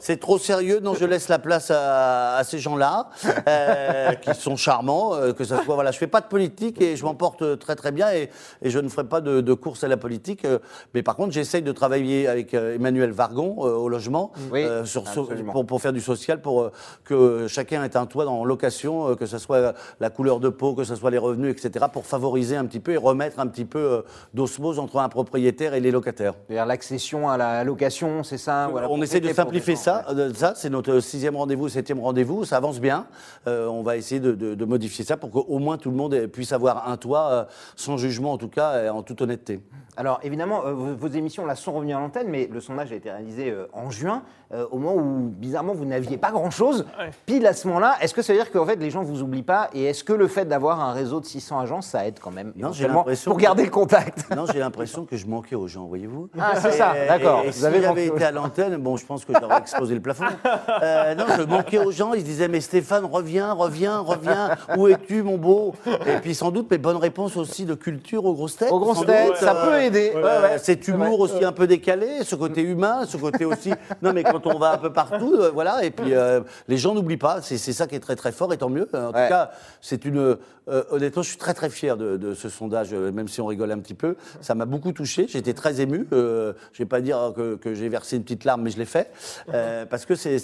c'est 0.00 0.18
trop 0.18 0.38
sérieux. 0.38 0.80
Non, 0.82 0.94
je 0.94 1.04
laisse 1.04 1.28
la 1.28 1.38
place 1.38 1.70
à, 1.70 2.34
à 2.38 2.42
ces 2.42 2.58
gens-là, 2.58 3.10
qui 4.20 4.34
sont 4.34 4.56
charmants. 4.56 5.12
que 5.38 5.44
ça 5.44 5.62
soit, 5.62 5.76
voilà, 5.76 5.92
je 5.92 5.98
fais 5.98 6.08
pas 6.08 6.20
de 6.20 6.26
politique 6.26 6.82
et 6.82 6.96
je 6.96 7.04
m'en 7.04 7.14
porte 7.14 7.56
très 7.60 7.76
très 7.76 7.92
bien 7.92 8.10
et, 8.12 8.30
et 8.62 8.70
je 8.70 8.80
ne 8.80 8.88
ferai 8.88 9.04
pas 9.04 9.20
de, 9.20 9.40
de 9.40 9.54
course 9.54 9.84
à 9.84 9.88
la 9.88 9.96
politique. 9.96 10.39
Mais 10.94 11.02
par 11.02 11.16
contre, 11.16 11.32
j'essaye 11.32 11.62
de 11.62 11.72
travailler 11.72 12.28
avec 12.28 12.54
euh, 12.54 12.74
Emmanuel 12.74 13.10
Vargon 13.10 13.56
euh, 13.60 13.72
au 13.74 13.88
logement 13.88 14.32
Oui, 14.52 14.62
euh, 14.62 14.84
sur, 14.84 15.04
pour, 15.52 15.66
pour 15.66 15.80
faire 15.82 15.92
du 15.92 16.00
social, 16.00 16.40
pour 16.40 16.70
que 17.04 17.46
chacun 17.48 17.84
ait 17.84 17.96
un 17.96 18.06
toit 18.06 18.26
en 18.26 18.44
location, 18.44 19.14
que 19.16 19.26
ce 19.26 19.38
soit 19.38 19.74
la 20.00 20.10
couleur 20.10 20.40
de 20.40 20.48
peau, 20.48 20.74
que 20.74 20.84
ce 20.84 20.94
soit 20.94 21.10
les 21.10 21.18
revenus, 21.18 21.50
etc., 21.52 21.86
pour 21.92 22.06
favoriser 22.06 22.56
un 22.56 22.64
petit 22.66 22.80
peu 22.80 22.92
et 22.92 22.96
remettre 22.96 23.38
un 23.40 23.46
petit 23.46 23.64
peu 23.64 24.04
d'osmose 24.34 24.78
entre 24.78 24.98
un 24.98 25.08
propriétaire 25.08 25.74
et 25.74 25.80
les 25.80 25.90
locataires. 25.90 26.34
C'est-à-dire 26.46 26.66
l'accession 26.66 27.28
à 27.28 27.36
la 27.36 27.64
location, 27.64 28.22
c'est 28.22 28.38
ça 28.38 28.70
On 28.88 29.00
essaie 29.02 29.20
de 29.20 29.32
simplifier 29.32 29.76
ça. 29.76 30.04
ça 30.34 30.54
c'est 30.56 30.70
notre 30.70 31.00
sixième 31.00 31.36
rendez-vous, 31.36 31.68
septième 31.68 32.00
rendez-vous. 32.00 32.44
Ça 32.44 32.56
avance 32.56 32.80
bien. 32.80 33.06
Euh, 33.46 33.66
on 33.66 33.82
va 33.82 33.96
essayer 33.96 34.20
de, 34.20 34.32
de- 34.32 34.54
de 34.54 34.64
modifier 34.64 35.04
ça 35.04 35.16
pour 35.16 35.30
qu'au 35.30 35.58
moins 35.58 35.78
tout 35.78 35.90
le 35.90 35.96
monde 35.96 36.26
puisse 36.26 36.52
avoir 36.52 36.88
un 36.88 36.96
toit, 36.96 37.28
euh, 37.30 37.44
sans 37.76 37.96
jugement 37.96 38.32
en 38.32 38.38
tout 38.38 38.48
cas, 38.48 38.84
et 38.84 38.88
en 38.88 39.02
toute 39.02 39.20
honnêteté. 39.22 39.60
Alors 39.96 40.20
évidemment, 40.30 40.64
euh, 40.64 40.72
vos, 40.72 41.08
émissions 41.08 41.44
sont 41.56 41.72
revenues 41.72 41.94
à 41.94 41.98
l'antenne, 41.98 42.28
mais 42.28 42.46
le 42.46 42.60
sondage 42.60 42.92
a 42.92 42.94
été 42.94 43.10
réalisé 43.10 43.50
euh, 43.50 43.66
en 43.72 43.90
juin, 43.90 44.22
euh, 44.52 44.66
au 44.70 44.78
moment 44.78 44.94
où 45.00 45.28
bizarrement 45.28 45.72
vous 45.74 45.84
n'aviez 45.84 46.16
pas 46.18 46.30
grand-chose. 46.32 46.84
Ouais. 46.98 47.10
Pile 47.26 47.46
à 47.46 47.52
ce 47.52 47.68
moment-là, 47.68 47.94
est-ce 48.00 48.14
que 48.14 48.22
ça 48.22 48.32
veut 48.32 48.38
dire 48.38 48.50
qu'en 48.50 48.66
fait 48.66 48.76
les 48.76 48.90
gens 48.90 49.02
vous 49.02 49.22
oublient 49.22 49.42
pas 49.42 49.68
Et 49.74 49.84
est-ce 49.84 50.02
que 50.04 50.12
le 50.12 50.26
fait 50.28 50.44
d'avoir 50.44 50.80
un 50.80 50.92
réseau 50.92 51.20
de 51.20 51.24
600 51.26 51.60
agences, 51.60 51.86
ça 51.88 52.06
aide 52.06 52.18
quand 52.20 52.30
même 52.32 52.48
Non, 52.48 52.52
j'ai 52.72 52.84
éventuellement, 52.84 52.98
l'impression 53.00 53.30
pour 53.30 53.38
que- 53.38 53.42
garder 53.44 53.64
le 53.64 53.70
contact? 53.70 54.34
Non, 54.34 54.44
j'ai 54.52 54.58
l'impression 54.58 55.04
que 55.04 55.16
je 55.16 55.26
manquais 55.26 55.54
aux 55.56 55.68
gens, 55.68 55.84
voyez-vous. 55.86 56.28
Ah, 56.38 56.52
c'est 56.60 56.72
ça, 56.72 56.94
d'accord. 57.08 57.42
Et, 57.44 57.48
Vous 57.48 57.52
si 57.60 57.66
avez 57.66 57.80
j'avais 57.82 58.06
été 58.06 58.24
à 58.24 58.32
l'antenne, 58.32 58.76
bon, 58.76 58.96
je 58.96 59.06
pense 59.06 59.24
que 59.24 59.32
j'aurais 59.40 59.58
explosé 59.58 59.94
le 59.94 60.00
plafond. 60.00 60.24
Euh, 60.82 61.14
non, 61.14 61.24
je 61.36 61.42
manquais 61.42 61.78
aux 61.78 61.90
gens. 61.92 62.12
Ils 62.14 62.20
se 62.20 62.24
disaient, 62.26 62.48
mais 62.48 62.60
Stéphane, 62.60 63.04
reviens, 63.04 63.52
reviens, 63.52 64.00
reviens. 64.00 64.50
Où 64.76 64.88
es-tu, 64.88 65.22
mon 65.22 65.38
beau? 65.38 65.74
Et 66.06 66.18
puis 66.20 66.34
sans 66.34 66.50
doute 66.50 66.70
mes 66.70 66.78
bonnes 66.78 66.96
réponses 66.96 67.36
aussi 67.36 67.64
de 67.64 67.74
culture 67.74 68.24
aux 68.24 68.34
grosses 68.34 68.56
têtes. 68.56 68.72
Aux 68.72 68.78
grosses 68.80 69.04
têtes, 69.06 69.28
doute, 69.28 69.36
ça 69.36 69.54
peut 69.54 69.80
aider. 69.80 70.12
euh, 70.14 70.20
Ouais, 70.22 70.52
ouais. 70.52 70.58
cet 70.58 70.88
humour 70.88 71.20
aussi 71.20 71.44
un 71.44 71.52
peu 71.52 71.66
décalé, 71.66 72.24
ce 72.24 72.34
côté 72.34 72.62
humain, 72.62 73.04
ce 73.06 73.16
côté 73.16 73.44
aussi. 73.44 73.70
Non, 74.02 74.12
mais 74.12 74.22
quand 74.24 74.39
on 74.46 74.58
va 74.58 74.72
un 74.74 74.78
peu 74.78 74.92
partout, 74.92 75.34
euh, 75.34 75.50
voilà. 75.50 75.84
Et 75.84 75.90
puis 75.90 76.14
euh, 76.14 76.40
les 76.68 76.76
gens 76.76 76.94
n'oublient 76.94 77.16
pas. 77.16 77.40
C'est 77.42 77.58
ça 77.58 77.86
qui 77.86 77.94
est 77.94 78.00
très 78.00 78.16
très 78.16 78.32
fort, 78.32 78.52
et 78.52 78.58
tant 78.58 78.68
mieux. 78.70 78.88
En 78.94 78.98
Ouais. 78.98 79.24
tout 79.24 79.28
cas, 79.28 79.50
c'est 79.80 80.04
une. 80.04 80.18
euh, 80.18 80.36
honnêtement, 80.90 81.22
je 81.22 81.28
suis 81.30 81.38
très 81.38 81.54
très 81.54 81.68
fier 81.70 81.96
de, 81.96 82.16
de 82.16 82.34
ce 82.34 82.48
sondage, 82.48 82.92
même 82.94 83.28
si 83.28 83.40
on 83.40 83.46
rigole 83.46 83.72
un 83.72 83.78
petit 83.80 83.94
peu. 83.94 84.16
Ça 84.40 84.54
m'a 84.54 84.64
beaucoup 84.66 84.92
touché. 84.92 85.26
J'étais 85.28 85.54
très 85.54 85.80
ému. 85.80 86.06
Je 86.12 86.54
vais 86.78 86.84
pas 86.86 87.00
dire 87.00 87.32
que, 87.36 87.56
que 87.56 87.74
j'ai 87.74 87.88
versé 87.88 88.16
une 88.16 88.22
petite 88.22 88.44
larme, 88.44 88.62
mais 88.62 88.70
je 88.70 88.78
l'ai 88.78 88.84
fait 88.84 89.10
parce 89.90 90.06
que 90.06 90.14
c'est 90.14 90.38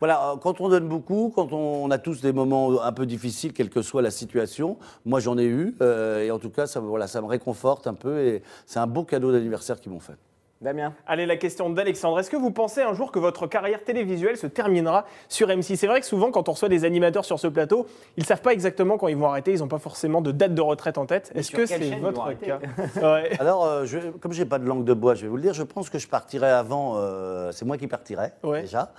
voilà. 0.00 0.34
Quand 0.42 0.60
on 0.60 0.68
donne 0.68 0.88
beaucoup, 0.88 1.32
quand 1.34 1.52
on, 1.52 1.84
on 1.84 1.90
a 1.90 1.98
tous 1.98 2.20
des 2.20 2.32
moments 2.32 2.82
un 2.82 2.92
peu 2.92 3.06
difficiles, 3.06 3.52
quelle 3.52 3.70
que 3.70 3.82
soit 3.82 4.02
la 4.02 4.10
situation. 4.10 4.76
Moi, 5.04 5.20
j'en 5.20 5.38
ai 5.38 5.44
eu, 5.46 5.76
et 6.22 6.30
en 6.30 6.38
tout 6.38 6.50
cas, 6.50 6.66
ça, 6.66 6.80
voilà, 6.80 7.06
ça 7.06 7.20
me 7.20 7.26
réconforte 7.26 7.86
un 7.86 7.94
peu, 7.94 8.18
et 8.20 8.42
c'est 8.66 8.78
un 8.78 8.86
beau 8.86 9.04
cadeau 9.04 9.32
d'anniversaire 9.32 9.80
qu'ils 9.80 9.92
m'ont 9.92 10.00
fait. 10.00 10.16
Damien 10.60 10.92
Allez, 11.06 11.24
la 11.24 11.36
question 11.36 11.70
d'Alexandre. 11.70 12.18
Est-ce 12.18 12.30
que 12.30 12.36
vous 12.36 12.50
pensez 12.50 12.82
un 12.82 12.92
jour 12.92 13.12
que 13.12 13.20
votre 13.20 13.46
carrière 13.46 13.84
télévisuelle 13.84 14.36
se 14.36 14.48
terminera 14.48 15.04
sur 15.28 15.46
M6 15.46 15.76
C'est 15.76 15.86
vrai 15.86 16.00
que 16.00 16.06
souvent, 16.06 16.32
quand 16.32 16.48
on 16.48 16.52
reçoit 16.52 16.68
des 16.68 16.84
animateurs 16.84 17.24
sur 17.24 17.38
ce 17.38 17.46
plateau, 17.46 17.86
ils 18.16 18.22
ne 18.22 18.26
savent 18.26 18.40
pas 18.40 18.52
exactement 18.52 18.98
quand 18.98 19.06
ils 19.06 19.16
vont 19.16 19.28
arrêter. 19.28 19.52
Ils 19.52 19.60
n'ont 19.60 19.68
pas 19.68 19.78
forcément 19.78 20.20
de 20.20 20.32
date 20.32 20.54
de 20.54 20.60
retraite 20.60 20.98
en 20.98 21.06
tête. 21.06 21.30
Est-ce 21.36 21.52
que 21.52 21.64
c'est 21.64 21.78
votre 22.00 22.32
cas? 22.40 22.58
Ouais. 22.96 23.30
Alors, 23.40 23.64
euh, 23.66 23.84
je, 23.84 23.98
comme 24.20 24.32
j'ai 24.32 24.46
pas 24.46 24.58
de 24.58 24.64
langue 24.66 24.82
de 24.84 24.94
bois, 24.94 25.14
je 25.14 25.22
vais 25.22 25.28
vous 25.28 25.36
le 25.36 25.42
dire, 25.42 25.54
je 25.54 25.62
pense 25.62 25.90
que 25.90 25.98
je 26.00 26.08
partirai 26.08 26.48
avant. 26.50 26.94
euh, 26.96 27.52
c'est 27.52 27.64
moi 27.64 27.76
qui 27.78 27.86
partirai 27.86 28.30
Ouais. 28.42 28.62
déjà. 28.62 28.92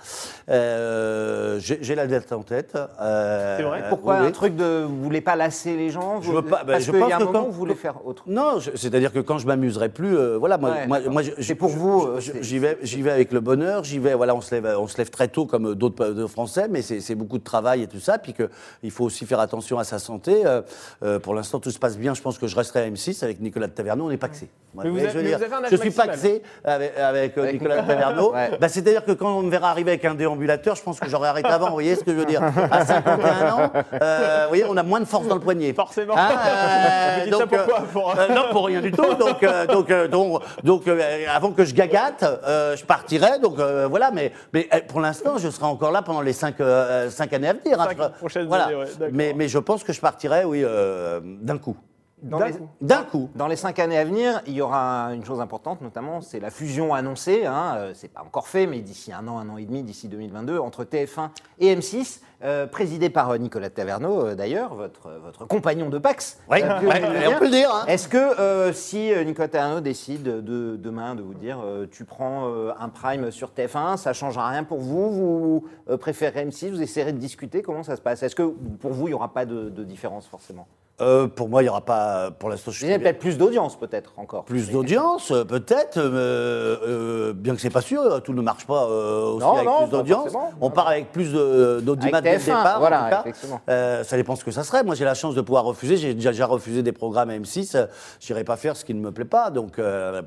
Euh, 0.48 1.58
j'ai 1.60 1.94
la 1.94 2.06
date 2.06 2.32
en 2.32 2.42
tête. 2.42 2.74
euh, 3.02 3.56
C'est 3.58 3.62
vrai? 3.64 3.84
Pourquoi 3.90 4.20
oui, 4.20 4.26
un 4.28 4.30
truc 4.30 4.56
de 4.56 4.84
vous 4.88 5.02
voulez 5.02 5.20
pas 5.20 5.36
lasser 5.36 5.76
les 5.76 5.90
gens? 5.90 6.22
Je 6.22 6.28
vous- 6.30 6.36
veux 6.36 6.42
pas- 6.42 6.64
ben, 6.64 6.72
Parce 6.72 6.84
je 6.84 6.90
qu'il 6.90 7.00
y 7.00 7.12
a 7.12 7.16
un 7.16 7.18
que 7.18 7.24
moment 7.24 7.40
quand- 7.40 7.48
où 7.48 7.50
vous 7.52 7.58
voulez 7.58 7.74
faire 7.74 8.06
autre. 8.06 8.22
Non, 8.26 8.58
je- 8.60 8.70
c'est-à-dire 8.76 9.12
que 9.12 9.18
quand 9.18 9.36
je 9.36 9.46
m'amuserai 9.46 9.90
plus, 9.90 10.16
euh, 10.16 10.38
voilà, 10.38 10.56
moi, 10.56 10.70
Ouais, 10.70 10.86
moi, 10.86 11.00
moi, 11.10 11.22
je- 11.22 11.49
C'est 11.50 11.56
pour 11.56 11.70
vous, 11.70 12.02
euh, 12.06 12.20
je- 12.20 12.30
J'y 12.42 12.60
vais, 12.60 12.78
j'y 12.82 13.02
vais 13.02 13.10
avec 13.10 13.32
le 13.32 13.40
bonheur. 13.40 13.82
J'y 13.82 13.98
vais, 13.98 14.14
voilà, 14.14 14.36
on 14.36 14.40
se 14.40 14.54
lève, 14.54 14.72
on 14.78 14.86
se 14.86 14.96
lève 14.98 15.10
très 15.10 15.26
tôt 15.26 15.46
comme 15.46 15.74
d'autres 15.74 16.06
d'autres 16.10 16.30
Français, 16.30 16.68
mais 16.70 16.80
c'est 16.80 17.14
beaucoup 17.16 17.38
de 17.38 17.42
travail 17.42 17.82
et 17.82 17.86
tout 17.88 17.98
ça. 17.98 18.18
Puis 18.18 18.34
que 18.34 18.48
il 18.84 18.92
faut 18.92 19.04
aussi 19.04 19.26
faire 19.26 19.40
attention 19.40 19.76
à 19.80 19.82
sa 19.84 19.98
santé. 19.98 20.42
Euh, 20.46 20.62
euh, 21.02 21.18
pour 21.18 21.34
l'instant, 21.34 21.58
tout 21.58 21.72
se 21.72 21.78
passe 21.80 21.98
bien. 21.98 22.14
Je 22.14 22.22
pense 22.22 22.38
que 22.38 22.46
je 22.46 22.54
resterai 22.54 22.82
à 22.82 22.86
M6 22.88 23.24
avec 23.24 23.40
Nicolas 23.40 23.66
de 23.66 23.72
Taverneau. 23.72 24.04
On 24.06 24.10
n'est 24.10 24.16
pas 24.16 24.28
que 24.28 24.34
Mais 24.74 24.88
vous 24.88 24.98
avez- 24.98 25.08
je 25.08 25.14
veux 25.14 25.22
mais 25.22 25.28
dire, 25.30 25.38
vous 25.38 25.44
avez 25.44 25.54
un 25.54 25.64
âge 25.64 25.70
je 25.72 25.76
suis 25.76 25.90
pas 25.90 26.06
maximal. 26.06 26.36
axé 26.36 26.42
avec, 26.62 26.96
avec, 26.96 27.36
euh, 27.38 27.42
Avec 27.42 27.54
Nicolas 27.54 27.82
de 27.82 27.86
Taverneau. 27.88 28.32
Ouais. 28.34 28.50
Bah, 28.60 28.68
c'est-à-dire 28.68 29.04
que 29.04 29.10
quand 29.10 29.36
on 29.38 29.42
me 29.42 29.50
verra 29.50 29.70
arriver 29.72 29.90
avec 29.90 30.04
un 30.04 30.14
déambulateur, 30.14 30.76
je 30.76 30.82
pense 30.84 31.00
que 31.00 31.08
j'aurais 31.08 31.30
arrêté 31.30 31.48
avant. 31.48 31.66
Vous 31.66 31.72
voyez 31.72 31.96
ce 31.96 32.04
que 32.04 32.12
je 32.12 32.16
veux 32.16 32.24
dire 32.26 32.44
À 32.70 32.86
51 32.86 33.50
ans, 33.52 33.72
euh, 34.00 34.42
vous 34.44 34.48
voyez, 34.50 34.64
on 34.68 34.76
a 34.76 34.84
moins 34.84 35.00
de 35.00 35.04
force 35.06 35.26
dans 35.26 35.34
le 35.34 35.40
poignet. 35.40 35.72
Forcément. 35.72 36.14
Hein, 36.16 36.28
euh, 36.46 37.30
ça 37.30 37.36
euh, 37.42 37.46
pourquoi 37.46 37.80
Pour- 37.92 38.14
euh, 38.18 38.28
Non, 38.28 38.42
pour 38.52 38.66
rien 38.66 38.80
du 38.80 38.92
tout. 38.92 39.14
Donc, 39.14 39.42
euh, 39.42 39.66
donc, 39.66 39.90
euh, 39.90 40.06
donc, 40.06 40.42
donc, 40.62 40.86
euh, 40.86 41.24
avant 41.40 41.52
que 41.52 41.64
je 41.64 41.74
gagate, 41.74 42.22
euh, 42.22 42.76
je 42.76 42.84
partirai. 42.84 43.38
Donc 43.38 43.58
euh, 43.58 43.86
voilà, 43.88 44.10
mais, 44.10 44.30
mais 44.52 44.68
euh, 44.74 44.80
pour 44.86 45.00
l'instant, 45.00 45.38
je 45.38 45.48
serai 45.48 45.64
encore 45.64 45.90
là 45.90 46.02
pendant 46.02 46.20
les 46.20 46.34
cinq, 46.34 46.56
cinq 47.08 47.32
années 47.32 47.48
à 47.48 47.54
venir. 47.54 47.80
hein. 47.80 47.88
Je 47.90 48.18
prochaines 48.18 48.46
voilà. 48.46 48.66
années, 48.66 48.76
ouais, 48.76 48.84
d'accord. 48.98 49.08
mais, 49.12 49.32
mais 49.34 49.48
je 49.48 49.58
pense 49.58 49.82
que 49.82 49.92
je 49.92 50.00
partirai, 50.00 50.44
oui, 50.44 50.62
d'un 51.40 51.58
coup. 51.58 51.76
Dans 52.22 52.38
D'un 52.38 52.46
les- 52.46 53.06
coup. 53.06 53.30
Dans 53.34 53.46
les 53.46 53.56
cinq 53.56 53.78
années 53.78 53.98
à 53.98 54.04
venir, 54.04 54.42
il 54.46 54.52
y 54.54 54.60
aura 54.62 55.10
une 55.14 55.24
chose 55.24 55.40
importante, 55.40 55.80
notamment, 55.80 56.20
c'est 56.20 56.40
la 56.40 56.50
fusion 56.50 56.92
annoncée. 56.94 57.46
Hein, 57.46 57.74
euh, 57.76 57.92
c'est 57.94 58.08
pas 58.12 58.22
encore 58.22 58.48
fait, 58.48 58.66
mais 58.66 58.80
d'ici 58.80 59.12
un 59.12 59.26
an, 59.28 59.38
un 59.38 59.48
an 59.48 59.56
et 59.56 59.64
demi, 59.64 59.82
d'ici 59.82 60.08
2022, 60.08 60.58
entre 60.58 60.84
TF1 60.84 61.30
et 61.58 61.74
M6, 61.74 62.20
euh, 62.42 62.66
présidé 62.66 63.10
par 63.10 63.30
euh, 63.30 63.38
Nicolas 63.38 63.70
Taverneau, 63.70 64.26
euh, 64.26 64.34
d'ailleurs, 64.34 64.74
votre, 64.74 65.10
votre 65.22 65.46
compagnon 65.46 65.88
de 65.90 65.98
Pax. 65.98 66.38
Oui, 66.50 66.62
euh, 66.62 66.80
ouais, 66.80 67.26
on 67.34 67.38
peut 67.38 67.44
le 67.44 67.50
dire. 67.50 67.70
hein. 67.74 67.84
Est-ce 67.86 68.08
que 68.08 68.16
euh, 68.16 68.72
si 68.72 69.10
Nicolas 69.26 69.48
Taverneau 69.48 69.80
décide 69.80 70.22
de, 70.22 70.76
demain 70.76 71.14
de 71.14 71.22
vous 71.22 71.34
dire 71.34 71.58
euh, 71.64 71.86
tu 71.90 72.04
prends 72.04 72.48
euh, 72.48 72.72
un 72.78 72.88
prime 72.88 73.30
sur 73.30 73.50
TF1, 73.50 73.96
ça 73.98 74.12
change 74.12 74.38
rien 74.38 74.64
pour 74.64 74.78
vous 74.80 75.10
Vous 75.90 75.96
préférez 75.98 76.46
M6 76.46 76.70
Vous 76.70 76.82
essayerez 76.82 77.12
de 77.12 77.18
discuter 77.18 77.62
Comment 77.62 77.82
ça 77.82 77.96
se 77.96 78.00
passe? 78.00 78.22
Est-ce 78.22 78.36
que 78.36 78.42
pour 78.80 78.92
vous, 78.92 79.06
il 79.08 79.10
n'y 79.10 79.14
aura 79.14 79.32
pas 79.32 79.44
de, 79.46 79.68
de 79.68 79.84
différence 79.84 80.26
forcément? 80.26 80.66
Euh, 81.00 81.26
pour 81.28 81.48
moi, 81.48 81.62
il 81.62 81.64
n'y 81.66 81.68
aura 81.70 81.80
pas, 81.84 82.30
pour 82.30 82.48
l'instant, 82.50 82.70
je 82.70 82.84
Il 82.84 82.90
y 82.90 82.94
a 82.94 82.98
peut-être 82.98 83.18
plus 83.18 83.38
d'audience, 83.38 83.78
peut-être 83.78 84.12
encore. 84.16 84.44
plus 84.44 84.66
Mais- 84.66 84.72
d'audience, 84.74 85.30
euh, 85.30 85.44
peut-être, 85.44 85.96
euh, 85.98 86.76
euh, 86.86 87.32
bien 87.32 87.54
que 87.54 87.60
c'est 87.60 87.70
pas 87.70 87.80
sûr, 87.80 88.22
tout 88.22 88.32
ne 88.34 88.42
marche 88.42 88.66
pas 88.66 88.86
aussi 88.86 89.44
Non, 89.44 89.52
avec 89.54 89.64
non, 89.66 89.78
plus 89.82 89.90
d'audience. 89.90 90.32
On 90.60 90.70
part 90.70 90.88
avec 90.88 91.10
plus 91.12 91.32
d'audimat 91.32 92.20
dès 92.20 92.32
le 92.34 92.38
TF1, 92.38 92.44
départ. 92.58 92.76
en 92.76 92.78
voilà, 92.80 93.02
tout 93.04 93.10
cas. 93.10 93.20
effectivement. 93.20 93.60
Ça 93.66 94.16
dépend 94.16 94.36
ce 94.36 94.44
que 94.44 94.50
ça 94.50 94.62
serait. 94.64 94.82
Moi, 94.84 94.94
j'ai 94.94 95.04
la 95.04 95.14
chance 95.14 95.34
de 95.34 95.40
pouvoir 95.40 95.64
refuser. 95.64 95.96
J'ai 95.96 96.14
déjà, 96.14 96.30
déjà 96.30 96.46
refusé 96.46 96.82
des 96.82 96.92
programmes 96.92 97.30
à 97.30 97.34
M6. 97.38 97.74
Euh, 97.76 97.86
J'irai 98.20 98.44
pas 98.44 98.56
faire 98.56 98.76
ce 98.76 98.84
qui 98.84 98.94
ne 98.94 99.00
me 99.00 99.10
plaît 99.12 99.24
pas. 99.24 99.50
Donc, 99.50 99.80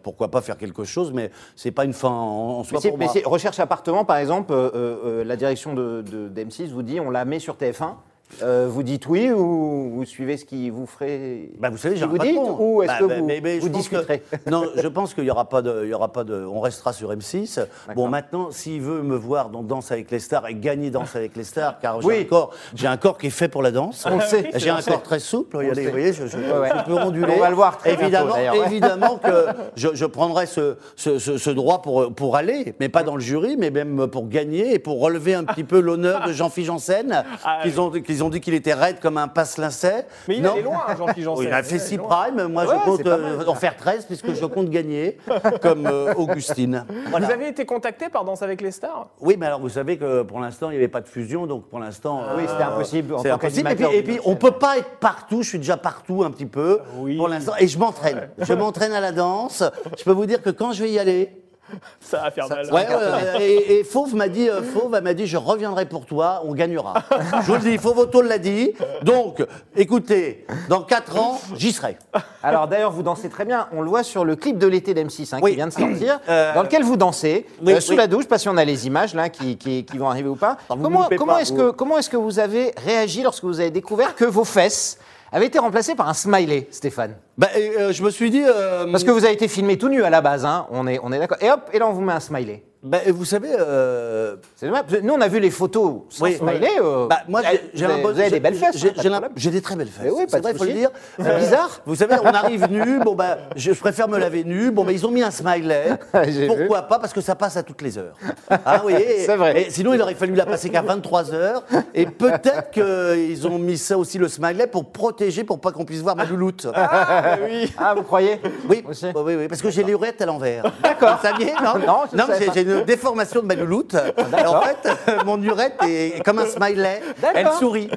pourquoi 0.04 0.30
pas 0.32 0.42
faire 0.42 0.58
quelque 0.58 0.84
chose 0.84 1.12
Mais 1.14 1.30
c'est 1.56 1.72
pas 1.72 1.86
une 1.86 1.94
fin 1.94 2.10
en, 2.10 2.60
en 2.60 2.64
soi 2.64 2.80
Mais 2.84 2.90
pour 2.90 2.98
mais 2.98 3.06
moi. 3.06 3.14
si- 3.14 3.24
recherche 3.24 3.60
appartement, 3.60 4.06
par 4.06 4.18
exemple, 4.18 4.54
la 4.54 5.36
direction 5.36 5.74
de, 5.74 6.02
de- 6.02 6.28
d'M6 6.30 6.68
vous 6.72 6.84
dit 6.84 7.00
on 7.00 7.10
la 7.12 7.26
met 7.26 7.40
sur 7.40 7.56
TF1. 7.56 7.96
Euh, 8.42 8.68
vous 8.70 8.84
dites 8.84 9.08
oui 9.08 9.32
ou 9.32 9.92
vous 9.96 10.06
suivez 10.06 10.38
ce 10.38 10.46
qui 10.46 10.70
vous 10.70 10.86
ferait 10.86 11.50
Bah, 11.60 11.70
vous 11.70 11.78
savez, 11.78 11.96
j'ai 11.98 12.06
vous 12.06 12.18
dites 12.18 12.38
ou 12.60 12.82
est-ce 12.82 12.92
Bah, 12.92 12.98
que 13.00 13.06
bah, 13.06 13.16
vous, 13.20 13.26
mais- 13.28 13.60
vous 13.60 13.68
que- 13.70 13.74
discuterez? 13.74 14.24
Non, 14.50 14.64
je 14.76 14.88
pense 14.88 15.14
qu'il 15.14 15.24
y 15.26 15.32
aura 15.32 15.48
pas 15.50 15.62
de, 15.62 15.82
il 15.84 15.90
y 15.90 15.94
aura 15.94 16.12
pas 16.12 16.24
de, 16.24 16.44
on 16.46 16.60
restera 16.60 16.94
sur 16.94 17.12
M6. 17.14 17.56
D'accord. 17.60 17.70
Bon, 17.96 18.08
maintenant, 18.08 18.50
s'il 18.52 18.82
veut 18.82 19.02
me 19.04 19.16
voir 19.16 19.50
dans 19.50 19.62
Danse 19.62 19.92
avec 19.92 20.10
les 20.12 20.20
stars 20.20 20.48
et 20.48 20.56
gagner 20.56 20.90
Danse 20.90 21.16
avec 21.16 21.36
les 21.36 21.44
stars, 21.44 21.80
car 21.80 22.02
j'ai 22.02 22.08
Oui. 22.08 22.20
un 22.22 22.24
corps, 22.26 22.52
j'ai 22.76 22.88
un 22.88 22.98
corps 22.98 23.18
qui 23.18 23.28
est 23.28 23.32
fait 23.32 23.48
pour 23.50 23.62
la 23.62 23.72
danse. 23.72 24.06
On 24.12 24.20
sait. 24.20 24.50
J'ai 24.56 24.70
un 24.70 24.82
corps 24.82 25.04
très 25.04 25.20
souple. 25.20 25.58
Regardez, 25.58 25.86
vous 25.86 25.92
voyez, 25.92 26.14
je, 26.14 26.26
je- 26.28 26.38
Ouais, 26.38 26.70
je 26.78 26.84
peux 26.86 26.94
onduler. 27.00 27.34
On 27.38 27.40
va 27.40 27.50
le 27.50 27.56
voir 27.56 27.78
très 27.78 27.94
évidemment, 27.94 28.36
évidemment 28.66 29.18
que 29.18 29.46
je, 29.76 29.90
je 29.94 30.06
prendrai 30.06 30.46
ce, 30.46 30.76
ce, 30.96 31.20
ce- 31.20 31.38
ce 31.38 31.50
droit 31.50 31.82
pour, 31.82 32.14
pour 32.14 32.36
aller, 32.36 32.74
mais 32.80 32.90
pas 32.90 33.04
dans 33.04 33.16
le 33.16 33.22
jury, 33.22 33.56
mais 33.58 33.70
même 33.72 34.08
pour 34.08 34.28
gagner 34.28 34.74
et 34.74 34.80
pour 34.80 35.00
relever 35.02 35.34
un 35.34 35.44
petit 35.44 35.64
peu 35.64 35.80
l'honneur 35.80 36.26
de 36.28 36.32
Jean-Philippe 36.34 36.64
Janssen 36.68 37.24
Ah, 37.44 37.60
qu'ils 37.64 37.80
ont, 37.82 37.90
qu'ils 37.92 38.23
ils 38.24 38.26
ont 38.26 38.30
dit 38.30 38.40
qu'il 38.42 38.54
était 38.54 38.74
raide 38.74 39.00
comme 39.02 39.18
un 39.18 39.28
passe-lincet. 39.28 40.06
Mais 40.28 40.38
il 40.38 40.42
Non. 40.44 40.54
allait 40.54 40.62
loin, 40.62 40.82
hein, 40.88 40.96
Jean-Philippe 40.98 41.24
Janssen. 41.26 41.46
Il 41.48 41.54
a 41.54 41.62
fait 41.64 41.76
Il 41.76 41.80
6 41.82 41.88
allait 41.96 41.98
loin. 41.98 42.08
primes. 42.10 42.48
Moi, 42.48 42.64
Ouais, 42.66 42.76
je 42.80 42.86
compte 42.86 43.06
mal, 43.06 43.22
euh, 43.22 43.46
en 43.48 43.56
faire 43.56 43.76
13 43.76 44.06
puisque 44.06 44.34
je 44.34 44.46
compte 44.46 44.70
gagner, 44.70 45.18
comme 45.62 45.86
euh, 45.88 46.14
Augustine. 46.16 46.86
Voilà. 47.10 47.26
Vous 47.28 47.32
avez 47.34 47.48
été 47.50 47.66
contacté 47.66 48.10
par 48.10 48.24
Danse 48.24 48.42
avec 48.42 48.62
les 48.62 48.72
stars? 48.72 49.08
Oui, 49.20 49.36
mais 49.38 49.46
alors 49.48 49.60
vous 49.60 49.70
savez 49.70 49.98
que 49.98 50.22
pour 50.24 50.40
l'instant, 50.40 50.70
il 50.70 50.74
n'y 50.74 50.78
avait 50.78 50.88
pas 50.88 51.02
de 51.02 51.08
fusion, 51.08 51.46
donc 51.48 51.68
pour 51.68 51.80
l'instant. 51.80 52.22
euh, 52.24 52.38
Oui, 52.38 52.44
c'était 52.50 52.64
impossible 52.64 53.14
en 53.16 53.20
C'est 53.20 53.30
impossible. 53.30 53.70
Et 53.72 53.76
puis, 53.76 53.86
et 53.94 54.04
puis, 54.04 54.20
on 54.24 54.30
chaîne. 54.30 54.38
peut 54.40 54.52
pas 54.52 54.78
être 54.78 54.98
partout. 55.00 55.42
Je 55.44 55.50
suis 55.50 55.58
déjà 55.60 55.78
partout 55.78 56.24
un 56.24 56.32
petit 56.32 56.46
peu 56.46 56.80
Oui. 56.98 57.18
pour 57.18 57.28
l'instant. 57.28 57.54
Et 57.60 57.68
je 57.68 57.78
m'entraîne. 57.78 58.30
Je 58.38 58.54
m'entraîne 58.54 58.94
à 58.94 59.00
la 59.02 59.12
danse. 59.12 59.64
Je 59.98 60.04
peux 60.04 60.12
vous 60.12 60.26
dire 60.26 60.42
que 60.42 60.50
quand 60.50 60.72
je 60.72 60.84
vais 60.84 60.92
y 60.92 61.00
aller, 61.00 61.43
Ça 62.02 62.18
va 62.22 62.32
faire 62.32 62.48
mal. 62.50 62.66
Ouais, 62.72 62.88
ouais, 62.88 63.42
et, 63.44 63.80
et 63.80 63.84
Fauve 63.84 64.16
m'a 64.16 64.28
dit, 64.28 64.50
euh, 64.50 64.62
Fauve 64.62 64.94
elle 64.96 65.04
m'a 65.04 65.14
dit, 65.14 65.28
je 65.28 65.38
reviendrai 65.38 65.86
pour 65.88 66.06
toi, 66.06 66.42
on 66.46 66.54
gagnera. 66.54 66.94
je 67.42 67.48
vous 67.48 67.54
le 67.54 67.60
dis, 67.60 67.78
Fauve 67.78 68.08
l'a 68.24 68.38
dit. 68.38 68.72
Donc, 69.02 69.44
écoutez, 69.76 70.46
dans 70.70 70.82
4 70.82 71.18
ans, 71.18 71.40
j'y 71.56 71.72
serai. 71.72 71.98
Alors 72.42 72.68
d'ailleurs, 72.68 72.92
vous 72.92 73.04
dansez 73.04 73.30
très 73.30 73.46
bien. 73.46 73.68
On 73.72 73.82
le 73.82 73.90
voit 73.90 74.04
sur 74.04 74.26
le 74.26 74.36
clip 74.36 74.58
de 74.58 74.68
l'été 74.68 74.94
d'M6 74.94 75.36
hein, 75.36 75.40
Oui. 75.42 75.52
qui 75.52 75.56
vient 75.58 75.68
de 75.68 75.74
sortir, 75.74 76.20
Euh, 76.30 76.54
dans 76.54 76.64
lequel 76.64 76.84
vous 76.84 76.98
dansez 76.98 77.46
oui, 77.62 77.74
euh, 77.74 77.80
sous 77.80 77.92
oui. 77.92 77.98
la 77.98 78.08
douche. 78.08 78.22
Je 78.24 78.26
sais 78.26 78.30
pas 78.30 78.38
si 78.38 78.50
on 78.50 78.58
a 78.58 78.66
les 78.66 78.88
images 78.88 79.14
là 79.14 79.30
qui, 79.30 79.58
qui- 79.58 79.84
qui 79.86 79.98
vont 79.98 80.10
arriver 80.10 80.30
ou 80.30 80.36
pas. 80.36 80.58
Vous 80.70 80.78
comment 80.78 81.04
loupez 81.04 81.16
comment 81.18 81.34
pas, 81.34 81.42
est-ce 81.42 81.52
vous. 81.54 81.58
que 81.58 81.70
comment 81.72 81.98
est-ce 81.98 82.10
que 82.10 82.18
vous 82.18 82.40
avez 82.40 82.74
réagi 82.86 83.22
lorsque 83.24 83.44
vous 83.44 83.60
avez 83.60 83.72
découvert 83.72 84.16
que 84.16 84.26
vos 84.26 84.44
fesses 84.44 84.98
avaient 85.32 85.48
été 85.48 85.60
remplacées 85.60 85.96
par 85.96 86.08
un 86.10 86.14
smiley, 86.14 86.68
Stéphane? 86.72 87.16
Bah, 87.38 87.48
euh, 87.58 87.92
je 87.92 88.04
me 88.04 88.10
suis 88.12 88.30
dit. 88.30 88.44
euh, 88.46 88.86
Parce 88.92 89.04
que 89.04 89.12
vous 89.12 89.26
avez 89.26 89.34
été 89.34 89.48
filmé 89.48 89.78
tout 89.78 89.90
nu 89.90 90.04
à 90.04 90.10
la 90.10 90.22
base, 90.22 90.46
hein. 90.46 90.68
on 90.72 90.88
est 90.88 91.00
on 91.02 91.12
est 91.12 91.20
d'accord. 91.20 91.38
Et 91.42 91.50
hop, 91.50 91.62
et 91.74 91.80
là 91.80 91.88
on 91.88 91.94
vous 91.94 92.02
met 92.02 92.14
un 92.14 92.20
smiley. 92.20 92.64
bah, 92.84 93.00
vous 93.08 93.26
savez. 93.26 93.48
euh, 93.60 94.36
C'est 94.56 94.68
dommage. 94.68 94.84
Nous 95.02 95.14
on 95.14 95.20
a 95.22 95.28
vu 95.28 95.40
les 95.40 95.50
photos 95.50 96.02
sans 96.10 96.26
Oui. 96.26 96.36
smiley. 96.36 96.70
bah, 97.10 97.20
moi, 97.28 97.42
j'ai- 97.74 97.86
un 97.86 97.98
vous 98.04 98.08
avez 98.20 98.30
des 98.30 98.40
belles 98.40 98.54
fesses. 98.54 98.78
J'ai 98.78 98.90
hein, 98.90 99.20
de 99.22 99.26
j'ai 99.36 99.50
des 99.50 99.62
très 99.62 99.76
belles 99.76 99.88
fesses. 99.88 100.12
Oui, 100.16 100.26
c'est 100.28 100.42
vrai, 100.42 100.54
faut 100.54 100.64
le 100.66 100.74
dire. 100.74 100.90
C'est 101.20 101.38
bizarre. 101.40 101.82
Vous 101.88 101.96
savez, 101.96 102.16
on 102.22 102.28
arrive 102.28 102.68
nu. 102.70 103.00
Bon, 103.00 103.16
bah, 103.16 103.38
je, 103.56 103.72
préfère 103.72 104.08
me 104.08 104.20
laver 104.20 104.44
nu. 104.44 104.70
Bon, 104.70 104.84
bah, 104.84 104.92
ils 104.92 105.04
ont 105.08 105.12
mis 105.12 105.24
un 105.24 105.32
smiley. 105.32 105.86
Pourquoi 106.48 106.84
pas? 106.84 107.00
Parce 107.00 107.14
que 107.14 107.22
ça 107.22 107.34
passe 107.36 107.58
à 107.58 107.64
toutes 107.64 107.82
les 107.82 107.98
heures. 107.98 108.16
Ah 108.50 108.84
oui. 108.86 108.94
C'est 109.26 109.36
vrai. 109.38 109.60
Et 109.64 109.70
sinon, 109.72 109.94
il 109.96 110.02
aurait 110.04 110.14
fallu 110.16 110.36
la 110.36 110.46
passer 110.46 110.70
qu'à 110.70 110.82
23 110.84 111.34
heures. 111.34 111.64
Et 111.96 112.06
peut-être 112.06 112.70
qu'ils 112.72 113.48
ont 113.48 113.58
mis 113.58 113.78
ça 113.80 113.98
aussi 113.98 114.18
le 114.20 114.28
smiley 114.28 114.68
pour 114.68 114.92
protéger, 114.92 115.44
pour 115.44 115.60
pas 115.60 115.72
qu'on 115.72 115.86
puisse 115.86 116.02
voir 116.02 116.16
ma 116.16 116.26
louloute. 116.26 116.68
Ah, 116.76 117.23
oui. 117.44 117.74
Ah, 117.78 117.94
vous 117.96 118.04
croyez 118.04 118.40
Oui, 118.70 118.84
Aussi. 118.90 119.06
oui, 119.08 119.22
oui, 119.26 119.36
oui, 119.36 119.48
parce 119.48 119.62
que 119.62 119.70
j'ai 119.70 119.84
les 119.84 119.94
oreillettes 119.94 120.22
à 120.22 120.26
l'envers. 120.26 120.64
D'accord. 120.82 121.18
Vous 121.22 121.28
saviez 121.28 121.54
Non, 121.64 121.80
Non, 121.86 122.04
non 122.14 122.26
j'ai 122.54 122.62
une 122.62 122.84
déformation 122.84 123.42
de 123.42 123.48
ma 123.48 123.56
louloute. 123.56 123.96
En 123.96 124.62
fait, 124.62 124.90
euh, 125.08 125.18
mon 125.26 125.42
urette 125.42 125.76
est 125.88 126.24
comme 126.24 126.40
un 126.40 126.46
smiley. 126.46 127.02
Elle 127.34 127.50
sourit. 127.60 127.90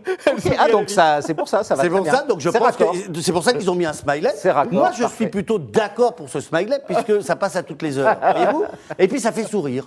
Ah 0.59 0.69
donc 0.71 0.91
ça, 0.91 1.21
c'est 1.23 1.35
pour 1.35 1.49
ça, 1.49 1.62
ça 1.65 1.75
va 1.75 1.83
C'est 1.83 1.91
pour 1.91 2.03
bien. 2.03 2.12
ça, 2.12 2.23
donc 2.23 2.41
je 2.41 2.51
C'est 2.51 2.59
pense 2.59 2.69
raccord. 2.77 2.93
que 2.93 3.21
c'est 3.21 3.33
pour 3.33 3.45
ça 3.45 3.53
qu'ils 3.53 3.71
ont 3.71 3.75
mis 3.75 3.87
un 3.87 3.93
smiley. 3.93 4.33
Moi, 4.71 4.91
je 4.95 5.03
parfait. 5.03 5.17
suis 5.17 5.27
plutôt 5.29 5.59
d'accord 5.59 6.15
pour 6.15 6.29
ce 6.29 6.41
smiley 6.41 6.79
puisque 6.87 7.23
ça 7.23 7.37
passe 7.37 7.57
à 7.57 7.62
toutes 7.62 7.83
les 7.83 7.99
heures. 7.99 8.17
Voyez-vous 8.21 8.65
Et 8.99 9.09
puis 9.09 9.21
ça 9.21 9.33
fait 9.33 9.45
sourire. 9.45 9.85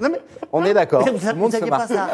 Non, 0.00 0.08
mais- 0.10 0.20
On 0.52 0.64
est 0.64 0.74
d'accord. 0.74 1.04
Vous 1.36 1.50
saviez 1.50 1.70
pas 1.70 1.86
ça 1.86 2.08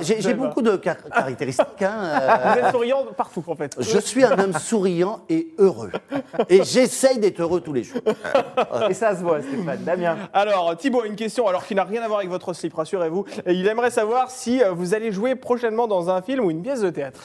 J'ai 0.00 0.20
j'ai 0.20 0.34
beaucoup 0.34 0.62
de 0.62 0.76
car- 0.76 0.96
caractéristiques. 1.14 1.82
hein, 1.82 1.92
euh, 2.02 2.36
Vous 2.52 2.58
êtes 2.66 2.70
souriant 2.72 3.04
partout, 3.16 3.42
en 3.46 3.54
fait. 3.54 3.76
Je 3.78 3.98
suis 3.98 4.24
un 4.24 4.38
homme 4.38 4.52
souriant 4.58 5.20
et 5.28 5.48
heureux. 5.58 5.90
Et 6.48 6.62
j'essaye 6.64 7.18
d'être 7.18 7.40
heureux 7.40 7.60
tous 7.60 7.72
les 7.72 7.84
jours. 7.84 8.00
Et 8.88 8.94
ça 8.94 9.16
se 9.16 9.22
voit, 9.22 9.40
Stéphane. 9.42 9.84
Damien. 9.84 10.16
Alors, 10.32 10.76
Thibaut, 10.76 11.04
une 11.04 11.16
question, 11.16 11.46
alors 11.46 11.66
qui 11.66 11.74
n'a 11.74 11.84
rien 11.84 12.02
à 12.02 12.08
voir 12.08 12.20
avec 12.20 12.30
votre 12.30 12.52
slip, 12.52 12.74
rassurez-vous. 12.74 13.24
Et 13.46 13.54
Il 13.54 13.66
aimerait 13.66 13.90
savoir 13.90 14.30
si 14.30 14.62
euh, 14.62 14.72
vous 14.72 14.94
allez 14.94 15.12
jouer 15.12 15.34
prochainement 15.34 15.86
dans 15.86 16.10
un 16.10 16.22
film 16.22 16.44
ou 16.44 16.50
une 16.50 16.62
pièce 16.62 16.80
de 16.80 16.90
théâtre. 16.90 17.20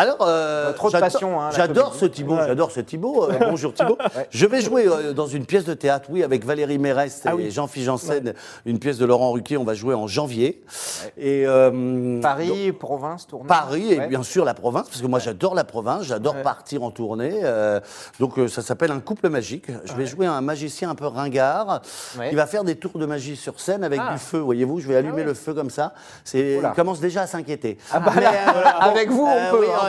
Alors, 0.00 0.18
euh, 0.20 0.72
Trop 0.74 0.90
de 0.92 0.96
passion, 1.00 1.40
hein, 1.40 1.50
j'adore 1.50 1.92
ce 1.92 2.04
Thibaut, 2.06 2.36
Ouais. 2.36 2.44
j'adore 2.46 2.70
ce 2.70 2.78
Thibaut. 2.78 3.24
euh, 3.24 3.32
bonjour 3.50 3.74
Thibaut. 3.74 3.98
Je 4.30 4.46
vais 4.46 4.60
jouer 4.60 4.86
euh, 4.86 5.12
dans 5.12 5.26
une 5.26 5.44
pièce 5.44 5.64
de 5.64 5.74
théâtre, 5.74 6.06
oui, 6.10 6.22
avec 6.22 6.44
Valérie 6.44 6.78
Mérès 6.78 7.16
et 7.26 7.28
Ah 7.28 7.34
oui. 7.34 7.50
Jean-Philippe 7.50 7.86
Janssen, 7.86 8.32
une 8.64 8.78
pièce 8.78 8.96
de 8.98 9.04
Laurent 9.04 9.32
Ruquier. 9.32 9.56
On 9.56 9.64
va 9.64 9.74
jouer 9.74 9.94
en 9.94 10.06
janvier. 10.06 10.62
Et 11.16 11.44
euh, 11.48 12.20
Paris, 12.20 12.70
province, 12.70 13.26
tournée. 13.26 13.48
Paris 13.48 13.92
et 13.92 13.98
Ouais. 13.98 14.06
bien 14.06 14.22
sûr 14.22 14.44
la 14.44 14.54
province, 14.54 14.86
parce 14.88 15.02
que 15.02 15.06
moi 15.08 15.18
j'adore 15.18 15.56
la 15.56 15.64
province, 15.64 16.04
j'adore 16.04 16.36
Ouais. 16.36 16.42
partir 16.42 16.84
en 16.84 16.92
tournée. 16.92 17.40
euh, 17.42 17.80
donc 18.20 18.34
ça 18.48 18.62
s'appelle 18.62 18.92
un 18.92 19.00
couple 19.00 19.28
magique. 19.28 19.66
Je 19.84 19.94
vais 19.94 20.06
jouer 20.06 20.26
un 20.26 20.40
magicien 20.40 20.90
un 20.90 20.94
peu 20.94 21.06
ringard 21.08 21.80
Ouais. 22.16 22.28
qui 22.30 22.36
va 22.36 22.46
faire 22.46 22.62
des 22.62 22.76
tours 22.76 22.98
de 23.00 23.06
magie 23.06 23.34
sur 23.34 23.58
scène 23.58 23.82
avec 23.82 24.00
Ah. 24.00 24.12
du 24.12 24.20
feu. 24.20 24.38
Voyez-vous, 24.38 24.78
je 24.78 24.86
vais 24.86 24.94
allumer 24.94 25.16
ouais. 25.22 25.24
le 25.24 25.34
feu 25.34 25.54
comme 25.54 25.70
ça. 25.70 25.92
C'est, 26.22 26.60
il 26.62 26.70
commence 26.76 27.00
déjà 27.00 27.22
à 27.22 27.26
s'inquiéter. 27.26 27.78
Ah 27.92 27.98
bah 27.98 28.12
Mais, 28.14 28.26
avec 28.80 29.10
vous, 29.10 29.26
on 29.26 29.50
peut, 29.56 29.66
hein, 29.74 29.87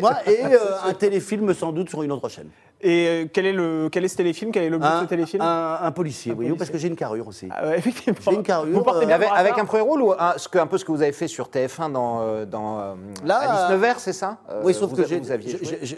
moi. 0.00 0.16
Et 0.26 0.44
euh, 0.44 0.58
un 0.84 0.94
téléfilm 0.94 1.52
sans 1.54 1.72
doute 1.72 1.88
sur 1.88 2.02
une 2.02 2.12
autre 2.12 2.28
chaîne. 2.28 2.48
Et 2.82 3.06
euh, 3.08 3.24
quel 3.32 3.46
est, 3.46 3.52
le, 3.54 3.88
quel 3.90 4.04
est 4.04 4.08
ce 4.08 4.16
téléfilm? 4.18 4.52
Quel 4.52 4.64
est 4.64 4.68
l'objet 4.70 4.88
de 4.96 5.00
ce 5.00 5.04
téléfilm? 5.06 5.42
un- 5.42 5.78
un 5.80 5.90
policier, 5.92 6.34
voyez-vous, 6.34 6.56
policier. 6.56 6.58
parce 6.58 6.70
que 6.70 6.78
j'ai 6.78 6.88
une 6.88 6.94
carrure 6.96 7.26
aussi. 7.26 7.48
Ah 7.50 7.68
ouais, 7.68 7.78
effectivement. 7.78 8.18
J'ai 8.30 8.34
une 8.36 8.42
carrure, 8.42 8.70
Vous 8.72 8.82
portez 8.82 9.04
euh, 9.04 9.06
bien 9.06 9.16
Avec, 9.16 9.28
avec 9.34 9.58
un 9.58 9.64
premier 9.64 9.82
rôle 9.82 10.02
ou 10.02 10.12
un, 10.12 10.34
ce, 10.36 10.46
que, 10.48 10.58
un 10.58 10.66
peu 10.66 10.76
ce 10.76 10.84
que 10.84 10.92
vous 10.92 11.00
avez 11.00 11.12
fait 11.12 11.26
sur 11.26 11.48
TF1 11.48 11.90
dans, 11.92 12.20
euh, 12.20 12.44
dans 12.44 12.78
euh, 12.80 12.94
Là, 13.24 13.36
Alice 13.38 13.70
Nevers, 13.76 13.98
c'est 13.98 14.12
ça? 14.12 14.36
oui, 14.62 14.74
sauf 14.74 14.90
vous- 14.90 14.96
que 14.96 15.04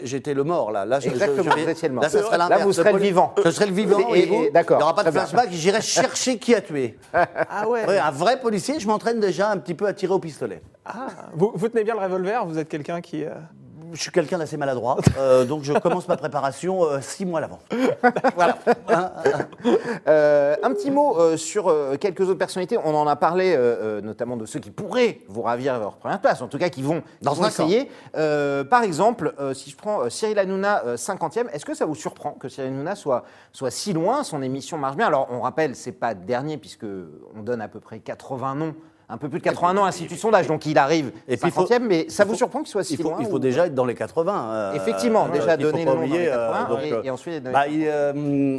j'étais 0.05 0.33
le 0.33 0.43
mort, 0.45 0.71
là. 0.71 0.85
là 0.85 0.99
je- 1.01 1.09
je- 1.09 1.13
Exactement, 1.13 1.43
je 1.51 1.55
vais- 1.55 1.63
vous 1.65 1.69
étiez 1.69 1.87
le 1.89 1.93
mort. 1.95 2.03
Là, 2.03 2.09
ça 2.09 2.21
serait 2.23 2.37
Là, 2.37 2.57
vous 2.59 2.71
serez 2.73 2.93
le 2.93 2.99
vivant. 2.99 3.35
Je 3.43 3.49
serais 3.51 3.65
le 3.67 3.73
vivant, 3.73 3.99
Et- 4.15 4.19
et- 4.45 4.51
d'accord, 4.51 4.77
Il 4.77 4.79
n'y 4.79 4.83
aura 4.83 4.95
pas 4.95 5.03
de 5.03 5.11
flashback, 5.11 5.49
j'irai 5.51 5.81
chercher 5.81 6.37
qui 6.37 6.55
a 6.55 6.61
tué. 6.61 6.97
Ah 7.13 7.67
ouais. 7.67 7.83
Oui, 7.87 7.97
un 7.97 8.11
vrai 8.11 8.39
policier, 8.39 8.79
je 8.79 8.87
m'entraîne 8.87 9.19
déjà 9.19 9.51
un 9.51 9.57
petit 9.57 9.73
peu 9.73 9.85
à 9.85 9.93
tirer 9.93 10.13
au 10.13 10.19
pistolet. 10.19 10.61
Ah, 10.85 11.07
vous, 11.33 11.51
vous 11.53 11.67
tenez 11.67 11.83
bien 11.83 11.93
le 11.95 11.99
revolver? 11.99 12.45
Vous 12.45 12.57
êtes 12.57 12.69
quelqu'un 12.69 13.01
qui. 13.01 13.25
Je 13.93 14.01
suis 14.01 14.11
quelqu'un 14.11 14.37
d'assez 14.37 14.57
maladroit, 14.57 14.97
euh, 15.17 15.45
donc 15.45 15.63
je 15.63 15.73
commence 15.73 16.07
ma 16.07 16.17
préparation 16.17 16.83
euh, 16.83 17.01
six 17.01 17.25
mois 17.25 17.39
à 17.39 17.41
l'avant. 17.41 17.59
voilà. 18.35 18.57
Hein, 18.89 19.11
Euh, 20.07 20.55
un 20.63 20.71
petit 20.73 20.89
mot 20.91 21.17
sur 21.37 21.73
quelques 21.99 22.21
autres 22.21 22.37
personnalités. 22.37 22.77
On 22.77 22.95
en 22.95 23.07
a 23.07 23.15
parlé, 23.15 23.57
notamment 24.01 24.37
de 24.37 24.45
ceux 24.45 24.59
qui 24.59 24.71
pourraient 24.71 25.19
vous 25.27 25.41
ravir 25.41 25.75
à 25.75 25.79
leur 25.79 25.97
première 25.97 26.21
place, 26.21 26.41
en 26.41 26.47
tout 26.47 26.57
cas 26.57 26.69
qui 26.69 26.81
vont, 26.81 27.03
Dans 27.21 27.33
qui 27.33 27.41
vont 27.41 27.47
essayer. 27.47 27.91
Par 28.13 28.83
exemple, 28.83 29.33
si 29.53 29.69
je 29.69 29.75
prends 29.75 30.09
Cyril 30.09 30.39
Hanouna, 30.39 30.83
euh, 30.85 30.95
50e, 30.97 31.49
est-ce 31.51 31.65
que 31.65 31.73
ça 31.73 31.85
vous 31.85 31.95
surprend 31.95 32.31
que 32.31 32.49
Cyril 32.49 32.71
Hanouna 32.71 32.95
soit, 32.95 33.23
soit 33.53 33.71
si 33.71 33.93
loin 33.93 34.23
Son 34.23 34.41
émission 34.41 34.77
marche 34.77 34.97
bien? 34.97 35.07
Alors, 35.07 35.27
on 35.31 35.41
rappelle, 35.41 35.75
c'est 35.75 35.91
pas 35.91 36.13
dernier, 36.13 36.57
puisque 36.57 36.85
on 37.35 37.41
donne 37.41 37.61
à 37.61 37.67
peu 37.67 37.79
près 37.79 37.99
80 37.99 38.55
noms. 38.55 38.75
Un 39.11 39.17
peu 39.17 39.27
plus 39.27 39.39
de 39.39 39.43
80 39.43 39.73
noms, 39.73 39.85
Institut 39.85 40.17
Sondage, 40.17 40.45
donc 40.45 40.67
il 40.67 40.77
arrive 40.77 41.07
Et 41.27 41.35
puis, 41.35 41.49
il 41.49 41.51
50e, 41.51 41.81
faut- 41.81 41.87
mais 41.87 42.09
ça 42.09 42.23
il 42.25 42.29
vous 42.29 42.35
surprend 42.35 42.59
qu'il 42.59 42.67
soit 42.67 42.83
si 42.83 42.93
il 42.93 43.01
faut, 43.01 43.09
loin 43.09 43.17
il 43.21 43.25
faut 43.25 43.37
ou- 43.37 43.39
déjà 43.39 43.65
être 43.65 43.73
dans 43.73 43.85
les 43.85 43.95
80. 43.95 44.51
euh, 44.51 44.73
Effectivement, 44.73 45.25
euh, 45.25 45.31
déjà 45.33 45.55
il 45.55 45.61
donner 45.63 45.79
le 45.83 45.85
nom 45.85 45.95
dans 45.95 46.01
les 46.01 46.07
oublier, 46.09 46.27
euh, 46.31 46.51
80, 46.51 46.69
donc, 46.69 46.79
et- 46.83 46.93
euh, 46.93 47.01
et 47.05 47.09
ensuite 47.09 47.43
bah, 47.43 47.67
il, 47.67 48.55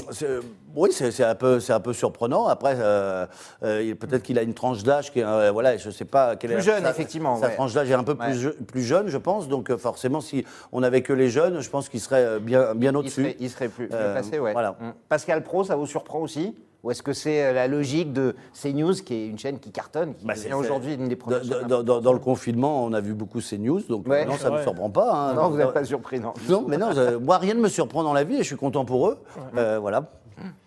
oui, 0.75 0.91
c'est 0.93 1.23
un 1.25 1.35
peu, 1.37 1.59
un 1.69 1.81
peu 1.81 1.93
surprenant. 1.93 2.47
Après, 2.49 2.77
il- 3.63 3.97
peut-être 3.97 4.23
qu'il 4.25 4.39
a 4.39 4.43
une 4.43 4.55
tranche 4.55 4.83
d'âge 4.83 5.13
qui, 5.13 5.21
est, 5.21 5.51
voilà, 5.53 5.77
je 5.77 5.91
sais 5.91 6.05
pas 6.05 6.35
quelle 6.35 6.51
Plus 6.51 6.59
est 6.59 6.63
jeune, 6.63 6.83
sa- 6.83 6.91
effectivement, 6.91 7.37
Sa 7.37 7.47
ouais. 7.47 7.55
tranche 7.55 7.73
d'âge 7.75 7.89
est 7.91 7.95
un 7.95 8.03
peu 8.05 8.13
Ouais. 8.19 8.27
plus, 8.27 8.35
je- 8.41 8.49
plus 8.51 8.83
jeune, 8.83 9.07
je 9.09 9.19
pense. 9.19 9.47
Donc 9.49 9.75
forcément, 9.77 10.21
si 10.21 10.45
on 10.73 10.83
avait 10.83 11.03
que 11.03 11.13
les 11.13 11.29
jeunes, 11.31 11.61
je 11.61 11.71
pense 11.71 11.89
qu'il 11.89 12.01
serait 12.01 12.41
bien, 12.41 12.75
bien 12.75 12.91
Il 12.91 12.97
au-dessus. 12.97 13.23
serait, 13.23 13.37
il 13.39 13.51
serait 13.51 13.69
plus, 13.69 13.87
plus 13.87 13.97
placé, 13.97 14.39
ouais. 14.41 14.53
voilà. 14.53 14.73
Mm. 14.81 14.93
Pascal 15.09 15.43
Pro, 15.45 15.63
ça 15.65 15.77
vous 15.77 15.87
surprend 15.87 16.19
aussi? 16.21 16.57
Ou 16.83 16.91
est-ce 16.91 17.03
que 17.03 17.13
c'est 17.13 17.45
euh, 17.45 17.53
la 17.53 17.69
logique 17.69 18.13
de 18.13 18.35
CNews, 18.61 18.95
qui 18.95 19.15
est 19.15 19.27
une 19.27 19.39
chaîne 19.39 19.59
qui 19.59 19.71
cartonne, 19.71 20.15
qui 20.15 20.25
Bah, 20.25 20.35
devient 20.35 20.55
aujourd'hui 20.55 20.95
une 20.95 21.09
des 21.09 21.17
Dans, 21.17 21.21
premières 21.39 21.67
dans- 21.67 21.83
dans- 21.83 22.01
dans 22.01 22.13
le 22.13 22.19
confinement, 22.19 22.85
on 22.85 22.93
a 22.95 23.01
vu 23.01 23.13
beaucoup 23.13 23.41
ces 23.43 23.59
news, 23.59 23.81
donc 23.83 24.09
Ouais. 24.09 24.25
non, 24.25 24.37
ça 24.39 24.49
ne 24.51 24.57
me 24.57 24.63
surprend 24.63 24.89
pas. 24.91 25.13
hein. 25.13 25.35
Non, 25.35 25.51
vous 25.51 25.59
n'êtes 25.59 25.73
pas 25.75 25.85
surpris, 25.85 26.21
non. 26.21 26.33
Non, 26.49 26.65
mais 26.67 26.79
non, 26.79 26.89
moi 27.21 27.37
rien 27.39 27.53
ne 27.55 27.61
me 27.61 27.69
surprend 27.69 28.03
dans 28.03 28.15
la 28.15 28.25
vie 28.25 28.37
et 28.37 28.39
je 28.39 28.45
suis 28.45 28.57
content 28.57 28.85
pour 28.87 29.09
eux. 29.09 29.19
Euh, 29.57 29.79
voilà. 29.79 30.05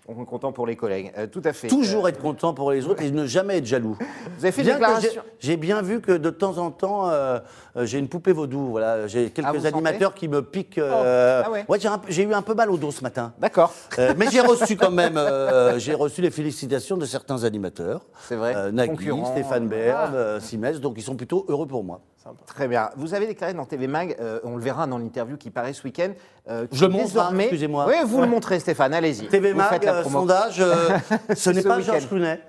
On 0.07 0.21
est 0.21 0.25
content 0.25 0.51
pour 0.51 0.67
les 0.67 0.75
collègues. 0.75 1.13
Euh, 1.17 1.27
tout 1.27 1.41
à 1.45 1.53
fait. 1.53 1.67
Toujours 1.67 2.05
Euh, 2.05 2.09
être 2.09 2.19
content 2.19 2.53
pour 2.53 2.71
les 2.71 2.85
autres 2.87 3.01
et 3.01 3.09
ne 3.09 3.25
jamais 3.25 3.59
être 3.59 3.65
jaloux. 3.65 3.97
Vous 4.37 4.43
avez 4.45 4.51
fait 4.51 4.61
Bien 4.63 4.73
déclaration. 4.73 5.21
J'ai 5.39 5.55
bien 5.55 5.81
vu 5.81 6.01
que 6.01 6.11
de 6.11 6.29
temps 6.29 6.57
en 6.57 6.71
temps, 6.71 7.09
euh, 7.09 7.39
euh, 7.77 7.85
j'ai 7.85 7.99
une 7.99 8.09
poupée 8.09 8.33
vaudou. 8.33 8.67
Voilà, 8.71 9.07
j'ai 9.07 9.29
quelques 9.29 9.47
Ah, 9.47 9.53
vous 9.53 9.65
animateurs 9.65 10.13
qui 10.13 10.27
me 10.27 10.41
piquent. 10.41 10.77
euh, 10.77 11.41
Ah 11.45 11.49
ouais. 11.51 11.65
j'ai 12.09 12.23
eu 12.23 12.33
un 12.33 12.41
peu 12.41 12.53
mal 12.53 12.69
au 12.69 12.75
dos 12.77 12.91
ce 12.91 13.01
matin. 13.01 13.33
D'accord. 13.39 13.73
Euh, 13.97 14.13
mais 14.17 14.29
j'ai 14.29 14.41
reçu 14.41 14.75
quand 14.75 14.91
même, 14.91 15.15
euh, 15.17 15.79
j'ai 15.79 15.93
reçu 15.93 16.21
les 16.21 16.31
félicitations 16.31 16.97
de 16.97 17.05
certains 17.05 17.43
animateurs. 17.45 18.01
C'est 18.27 18.35
vrai. 18.35 18.53
Euh, 18.55 18.71
Nagui. 18.71 19.09
Stéphane 19.31 19.67
Bern, 19.69 20.13
euh, 20.15 20.39
Simès, 20.41 20.79
donc 20.81 20.95
ils 20.97 21.03
sont 21.03 21.15
plutôt 21.15 21.45
heureux 21.47 21.67
pour 21.67 21.83
moi. 21.83 22.01
Très 22.45 22.67
bien. 22.67 22.89
Vous 22.95 23.13
avez 23.13 23.27
déclaré 23.27 23.53
dans 23.53 23.65
TV 23.65 23.87
Mag, 23.87 24.15
euh, 24.19 24.39
on 24.43 24.55
le 24.55 24.61
verra 24.61 24.87
dans 24.87 24.97
l'interview 24.97 25.37
qui 25.37 25.49
paraît 25.49 25.73
ce 25.73 25.83
week-end. 25.83 26.11
euh, 26.49 26.67
Je 26.71 26.85
que 26.85 26.91
montre, 26.91 27.03
hein, 27.03 27.07
désormais. 27.07 27.43
excusez-moi. 27.43 27.85
Oui, 27.87 27.95
vous 28.05 28.21
le 28.21 28.27
montrez, 28.27 28.59
Stéphane. 28.59 28.93
Allez-y. 28.93 29.27
TV 29.27 29.51
Vous 29.51 29.57
Mag, 29.57 29.69
faites 29.69 29.85
la 29.85 29.95
euh, 29.95 30.03
sondage, 30.03 30.59
euh, 30.59 30.89
ce 31.35 31.49
n'est 31.49 31.61
pas. 31.63 31.79
Georges 31.81 32.07
Clooney, 32.07 32.39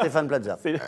Stéphane 0.00 0.26
Plaza. 0.28 0.58
c'est- 0.62 0.80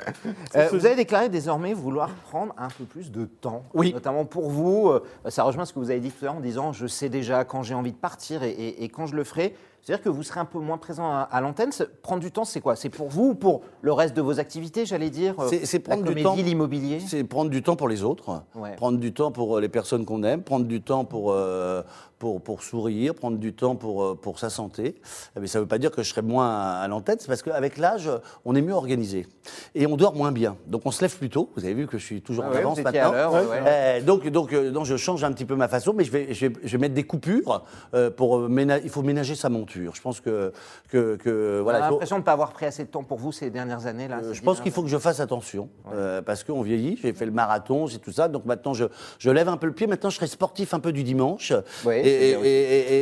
Euh, 0.56 0.68
vous 0.72 0.86
avez 0.86 0.94
déclaré 0.96 1.28
désormais 1.28 1.74
vouloir 1.74 2.10
prendre 2.30 2.54
un 2.58 2.68
peu 2.68 2.84
plus 2.84 3.10
de 3.10 3.24
temps, 3.24 3.64
Oui. 3.74 3.92
notamment 3.92 4.24
pour 4.24 4.48
vous. 4.50 4.88
euh, 4.90 5.02
ça 5.28 5.42
rejoint 5.42 5.64
ce 5.64 5.72
que 5.72 5.78
vous 5.78 5.90
avez 5.90 6.00
dit 6.00 6.10
tout 6.10 6.24
à 6.24 6.26
l'heure 6.26 6.36
en 6.36 6.40
disant 6.40 6.72
je 6.72 6.86
sais 6.86 7.08
déjà 7.08 7.44
quand 7.44 7.62
j'ai 7.62 7.74
envie 7.74 7.92
de 7.92 7.96
partir 7.98 8.42
et, 8.42 8.50
et- 8.50 8.84
et 8.84 8.88
quand 8.88 9.06
je 9.06 9.14
le 9.16 9.24
ferai. 9.24 9.54
C'est-à-dire 9.82 10.04
que 10.04 10.08
vous 10.08 10.22
serez 10.22 10.38
un 10.38 10.44
peu 10.44 10.60
moins 10.60 10.78
présent 10.78 11.10
à, 11.10 11.22
à 11.30 11.40
l'antenne. 11.40 11.70
Prendre 12.02 12.20
du 12.22 12.30
temps, 12.30 12.44
c'est 12.44 12.60
quoi? 12.60 12.76
C'est 12.76 12.88
pour 12.88 13.08
vous 13.08 13.30
ou 13.30 13.34
pour 13.34 13.62
le 13.80 13.92
reste 13.92 14.14
de 14.16 14.22
vos 14.22 14.38
activités, 14.38 14.86
j'allais 14.86 15.10
dire 15.10 15.34
euh, 15.40 15.48
C'est- 15.64 15.80
prendre 15.80 16.04
du 16.04 16.22
temps. 16.22 16.36
l'immobilier? 16.36 17.00
C'est 17.00 17.24
prendre 17.24 17.50
du 17.50 17.62
temps 17.64 17.74
pour 17.74 17.88
les 17.88 18.04
autres, 18.04 18.42
Ouais. 18.54 18.76
prendre 18.76 18.98
du 18.98 19.12
temps 19.12 19.32
pour 19.32 19.56
euh, 19.56 19.60
les 19.60 19.68
personnes 19.68 20.04
qu'on 20.04 20.22
aime, 20.22 20.42
prendre 20.44 20.66
du 20.66 20.80
temps 20.82 21.04
pour, 21.04 21.32
euh, 21.32 21.82
pour, 22.22 22.40
pour 22.40 22.62
sourire, 22.62 23.16
prendre 23.16 23.36
du 23.36 23.52
temps 23.52 23.74
pour, 23.74 24.04
euh, 24.04 24.14
pour 24.14 24.38
sa 24.38 24.48
santé. 24.48 24.94
Mais 25.40 25.48
ça 25.48 25.58
ne 25.58 25.64
veut 25.64 25.68
pas 25.68 25.78
dire 25.78 25.90
que 25.90 26.04
je 26.04 26.08
serai 26.08 26.22
moins 26.22 26.48
à, 26.48 26.78
à 26.84 26.86
l'antenne, 26.86 27.16
c'est 27.18 27.26
parce 27.26 27.42
qu'avec 27.42 27.78
l'âge, 27.78 28.08
on 28.44 28.54
est 28.54 28.62
mieux 28.62 28.74
organisé. 28.74 29.26
Et 29.74 29.88
on 29.88 29.96
dort 29.96 30.14
moins 30.14 30.30
bien. 30.30 30.56
Donc 30.68 30.82
on 30.84 30.92
se 30.92 31.00
lève 31.00 31.16
plus 31.18 31.30
tôt. 31.30 31.50
Vous 31.56 31.64
avez 31.64 31.74
vu 31.74 31.88
que 31.88 31.98
je 31.98 32.04
suis 32.04 32.22
toujours 32.22 32.44
Ah 32.46 32.50
en 32.50 32.52
ouais, 32.52 32.58
avance 32.58 32.78
maintenant. 32.78 33.12
à 33.12 33.28
ouais, 33.32 33.44
ouais. 33.46 33.96
Eh, 33.98 34.02
donc, 34.02 34.28
donc, 34.28 34.52
euh, 34.52 34.70
donc 34.70 34.84
je 34.86 34.96
change 34.96 35.24
un 35.24 35.32
petit 35.32 35.44
peu 35.44 35.56
ma 35.56 35.66
façon, 35.66 35.94
mais 35.96 36.04
je 36.04 36.12
vais, 36.12 36.32
je 36.32 36.46
vais, 36.46 36.52
je 36.62 36.68
vais 36.70 36.78
mettre 36.78 36.94
des 36.94 37.02
coupures 37.02 37.64
euh, 37.92 38.08
pour 38.08 38.38
euh, 38.38 38.80
Il 38.84 38.88
faut 38.90 39.02
ménager 39.02 39.34
sa 39.34 39.48
monture. 39.48 39.96
Je 39.96 40.00
pense 40.00 40.20
que, 40.20 40.52
que, 40.90 41.16
que 41.16 41.58
On 41.58 41.64
voilà. 41.64 41.78
a 41.80 41.88
faut- 41.88 41.94
l'impression 41.94 42.16
de 42.16 42.20
ne 42.20 42.24
pas 42.24 42.32
avoir 42.34 42.52
pris 42.52 42.66
assez 42.66 42.84
de 42.84 42.88
temps 42.88 43.02
pour 43.02 43.18
vous 43.18 43.32
ces 43.32 43.50
dernières 43.50 43.86
années. 43.86 44.06
Là, 44.06 44.20
euh, 44.22 44.32
je 44.32 44.42
pense 44.42 44.60
qu'il 44.60 44.70
faut 44.70 44.82
que 44.84 44.88
je 44.88 44.98
fasse 44.98 45.18
attention 45.18 45.68
euh, 45.92 46.22
parce 46.22 46.44
qu'on 46.44 46.62
vieillit. 46.62 47.00
J'ai 47.02 47.12
fait 47.14 47.26
le 47.26 47.32
marathon, 47.32 47.88
c'est 47.88 47.98
tout 47.98 48.12
ça. 48.12 48.28
Donc 48.28 48.44
maintenant, 48.44 48.74
je, 48.74 48.84
je 49.18 49.30
lève 49.30 49.48
un 49.48 49.56
peu 49.56 49.66
le 49.66 49.72
pied. 49.72 49.88
Maintenant, 49.88 50.10
je 50.10 50.14
serai 50.18 50.28
sportif 50.28 50.72
un 50.72 50.78
peu 50.78 50.92
du 50.92 51.02
dimanche. 51.02 51.52
Oui, 51.84 51.96
et, 51.96 52.11
et, 52.14 52.28
bien 52.30 52.38
aussi. 52.40 52.48
et- 52.48 52.50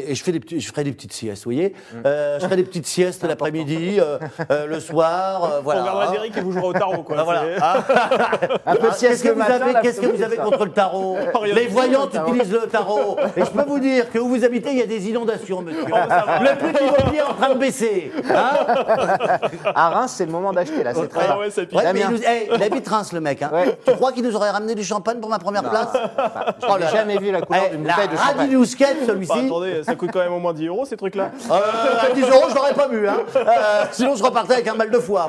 et- 0.09 0.11
et 0.11 0.15
je, 0.15 0.23
fais 0.25 0.33
des 0.33 0.41
petits, 0.41 0.61
je 0.61 0.69
ferai 0.69 0.85
des 0.85 0.93
petites 0.93 1.13
siestes, 1.13 1.45
vous 1.45 1.53
voyez. 1.53 1.75
Euh, 2.07 2.39
je 2.39 2.45
ferai 2.45 2.57
des 2.57 2.63
petites 2.65 2.87
siestes 2.87 3.25
l'après-midi, 3.25 3.99
euh, 4.01 4.19
euh, 4.51 4.67
le 4.67 4.81
soir. 4.81 5.45
euh, 5.45 5.49
On 5.59 5.63
voilà. 5.63 5.81
regardera 5.83 6.11
Derrick 6.13 6.37
et 6.37 6.41
vous 6.41 6.53
jouerez 6.53 6.67
au 6.69 6.73
tarot. 6.73 7.03
Quoi. 7.03 7.17
Ah, 7.19 7.25
voilà. 7.25 7.43
Ah. 7.61 7.85
Ah, 8.67 8.75
Qu'est-ce 8.99 9.23
que 9.23 9.29
vous 9.31 9.41
avez, 9.43 9.75
qu'est-ce 9.83 10.01
que 10.01 10.07
vous 10.07 10.23
avez 10.23 10.37
contre 10.37 10.65
le 10.65 10.73
tarot 10.73 11.17
Les 11.45 11.67
du 11.67 11.75
tarot. 11.75 12.29
utilisent 12.33 12.53
le 12.53 12.61
tarot. 12.69 13.17
Et 13.37 13.41
je 13.45 13.51
peux 13.51 13.63
vous 13.65 13.79
dire 13.81 14.11
que 14.11 14.19
où 14.19 14.29
vous 14.29 14.45
habitez, 14.45 14.71
il 14.73 14.79
y 14.79 14.83
a 14.83 14.87
des 14.87 15.09
inondations, 15.09 15.63
monsieur. 15.63 15.85
le 15.85 16.59
prix 16.59 16.73
de 16.73 16.79
l'immobilier 16.79 17.19
est 17.19 17.23
en 17.23 17.35
train 17.35 17.55
de 17.55 17.59
baisser. 17.59 18.13
Hein 18.29 19.39
À 19.75 19.89
Reims, 19.91 20.15
c'est 20.17 20.27
le 20.27 20.33
moment 20.33 20.53
d'acheter 20.53 20.83
là. 20.83 20.93
C'est 20.95 21.09
très 21.09 21.27
Ah 21.29 21.37
il, 21.95 22.09
nous, 22.11 22.23
hey, 22.23 22.49
il 22.55 22.63
habite 22.63 22.89
Reims, 22.89 23.13
le 23.13 23.21
mec. 23.21 23.43
Hein. 23.43 23.51
Ouais. 23.53 23.79
Tu 23.87 23.93
crois 23.95 24.13
qu'il 24.13 24.23
nous 24.25 24.35
aurait 24.37 24.51
ramené 24.51 24.75
du 24.75 24.85
champagne 24.85 25.19
pour 25.21 25.31
ma 25.31 25.39
première 25.39 25.63
place? 25.69 25.89
Je 25.95 26.67
Oh 26.69 26.75
n'ai 26.75 26.85
là. 26.85 26.91
jamais 26.91 27.19
vu 27.19 27.31
la 27.31 27.41
couleur 27.43 27.71
d'une 27.71 27.83
bouteille 27.83 28.09
de 28.09 28.17
champagne. 28.17 28.37
Bah, 29.01 29.13
celui-ci. 29.13 29.33
attendez, 29.47 29.83
ça 29.85 29.95
coûte 29.95 30.11
quand 30.13 30.21
même 30.21 30.33
au 30.33 30.39
moins 30.39 30.53
10 30.55 30.67
euros 30.67 30.85
ces 30.85 30.97
trucs-là. 30.97 31.31
Euh, 31.51 31.55
à 32.11 32.15
10 32.15 32.21
euros, 32.23 32.47
je 32.51 32.55
l'aurais 32.55 32.75
pas 32.75 32.89
bu. 32.89 33.07
Hein. 33.09 33.19
Euh, 33.37 33.85
sinon, 33.93 34.15
je 34.17 34.23
repartais 34.23 34.55
avec 34.55 34.69
un 34.69 34.75
mal 34.75 34.91
de 34.91 34.99
foie. 34.99 35.29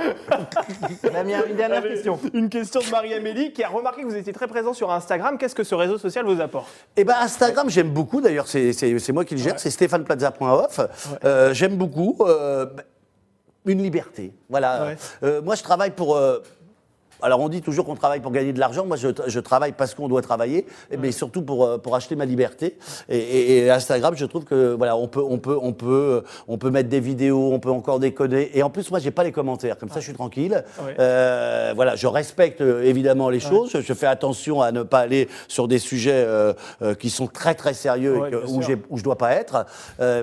Damien, 1.14 1.42
une 1.50 1.56
dernière 1.56 1.80
Allez, 1.80 1.90
question. 1.96 2.20
Une 2.34 2.50
question 2.50 2.80
de 2.82 2.90
Marie-Amélie 2.90 3.54
qui 3.54 3.64
a 3.64 3.70
remarqué 3.70 4.02
que 4.02 4.08
vous 4.08 4.16
étiez 4.16 4.34
très 4.34 4.48
présent 4.48 4.74
sur 4.74 4.92
Instagram. 4.92 5.38
Qu'est-ce 5.38 5.56
que 5.56 5.64
ce 5.64 5.76
réseau 5.76 5.98
social 5.98 6.26
vous 6.26 6.40
apporte? 6.42 6.68
Eh 6.96 7.04
ben 7.04 7.16
Instagram, 7.20 7.70
j'aime 7.70 7.90
beaucoup. 7.90 8.22
D'ailleurs, 8.22 8.48
c'est 8.48 8.74
c'est- 8.74 8.98
c'est 9.00 9.12
moi 9.14 9.26
qui 9.26 9.36
le 9.36 9.42
gère. 9.42 9.60
C'est 9.60 9.70
stéphaneplaza.off. 9.72 10.80
Euh, 11.26 11.54
j'aime 11.54 11.76
beaucoup. 11.78 12.18
euh, 12.22 12.66
une 13.66 13.84
liberté. 13.84 14.34
Voilà. 14.50 14.86
Ouais. 14.86 14.98
Euh, 15.24 15.42
moi, 15.42 15.54
je 15.56 15.62
travaille 15.64 15.92
pour. 15.92 16.20
Alors, 17.22 17.40
on 17.40 17.50
dit 17.50 17.62
toujours 17.62 17.86
qu'on 17.86 17.96
travaille 17.96 18.20
pour 18.20 18.32
gagner 18.32 18.54
de 18.54 18.60
l'argent. 18.60 18.86
Moi, 18.86 18.98
je, 18.98 19.10
je 19.28 19.40
travaille 19.40 19.72
parce 19.74 19.94
qu'on 19.96 20.08
doit 20.08 20.22
travailler, 20.22 20.66
mais 21.00 21.12
surtout 21.12 21.42
pour, 21.42 21.66
euh, 21.66 21.78
pour 21.78 21.96
acheter 21.96 22.16
ma 22.16 22.26
liberté. 22.26 22.78
Et, 23.10 23.18
et- 23.18 23.58
et 23.66 23.70
Instagram, 23.72 24.14
je 24.16 24.26
trouve 24.26 24.44
que 24.46 24.74
voilà, 24.74 24.96
on 24.98 25.08
peut, 25.08 25.24
on 25.28 25.38
peut, 25.38 25.58
on 25.62 25.74
peut, 25.74 26.24
on 26.48 26.58
peut 26.58 26.70
mettre 26.70 26.90
des 26.90 27.00
vidéos, 27.00 27.52
on 27.52 27.60
peut 27.60 27.70
encore 27.72 28.00
déconner. 28.00 28.52
Et 28.58 28.64
en 28.64 28.70
plus, 28.70 28.90
moi, 28.92 29.00
j'ai 29.00 29.12
pas 29.12 29.24
les 29.24 29.32
commentaires. 29.32 29.78
Comme 29.78 29.90
ça, 29.90 30.00
je 30.00 30.06
suis 30.06 30.14
tranquille. 30.14 30.64
Euh, 31.00 31.74
voilà, 31.76 31.96
je 31.96 32.08
respecte 32.08 32.62
euh, 32.62 32.84
évidemment 32.84 33.30
les 33.30 33.40
choses. 33.40 33.72
Je, 33.74 33.82
je 33.82 33.94
fais 33.94 34.06
attention 34.08 34.62
à 34.62 34.72
ne 34.72 34.84
pas 34.84 35.00
aller 35.00 35.28
sur 35.48 35.68
des 35.68 35.80
sujets 35.80 36.12
euh, 36.26 36.54
euh, 36.82 36.94
qui 36.96 37.10
sont 37.10 37.28
très 37.28 37.56
très 37.56 37.74
sérieux 37.74 38.16
et 38.28 38.32
que- 38.32 38.36
où, 38.58 38.62
où 38.90 38.98
je 38.98 39.04
dois 39.04 39.18
pas 39.18 39.34
être. 39.34 39.66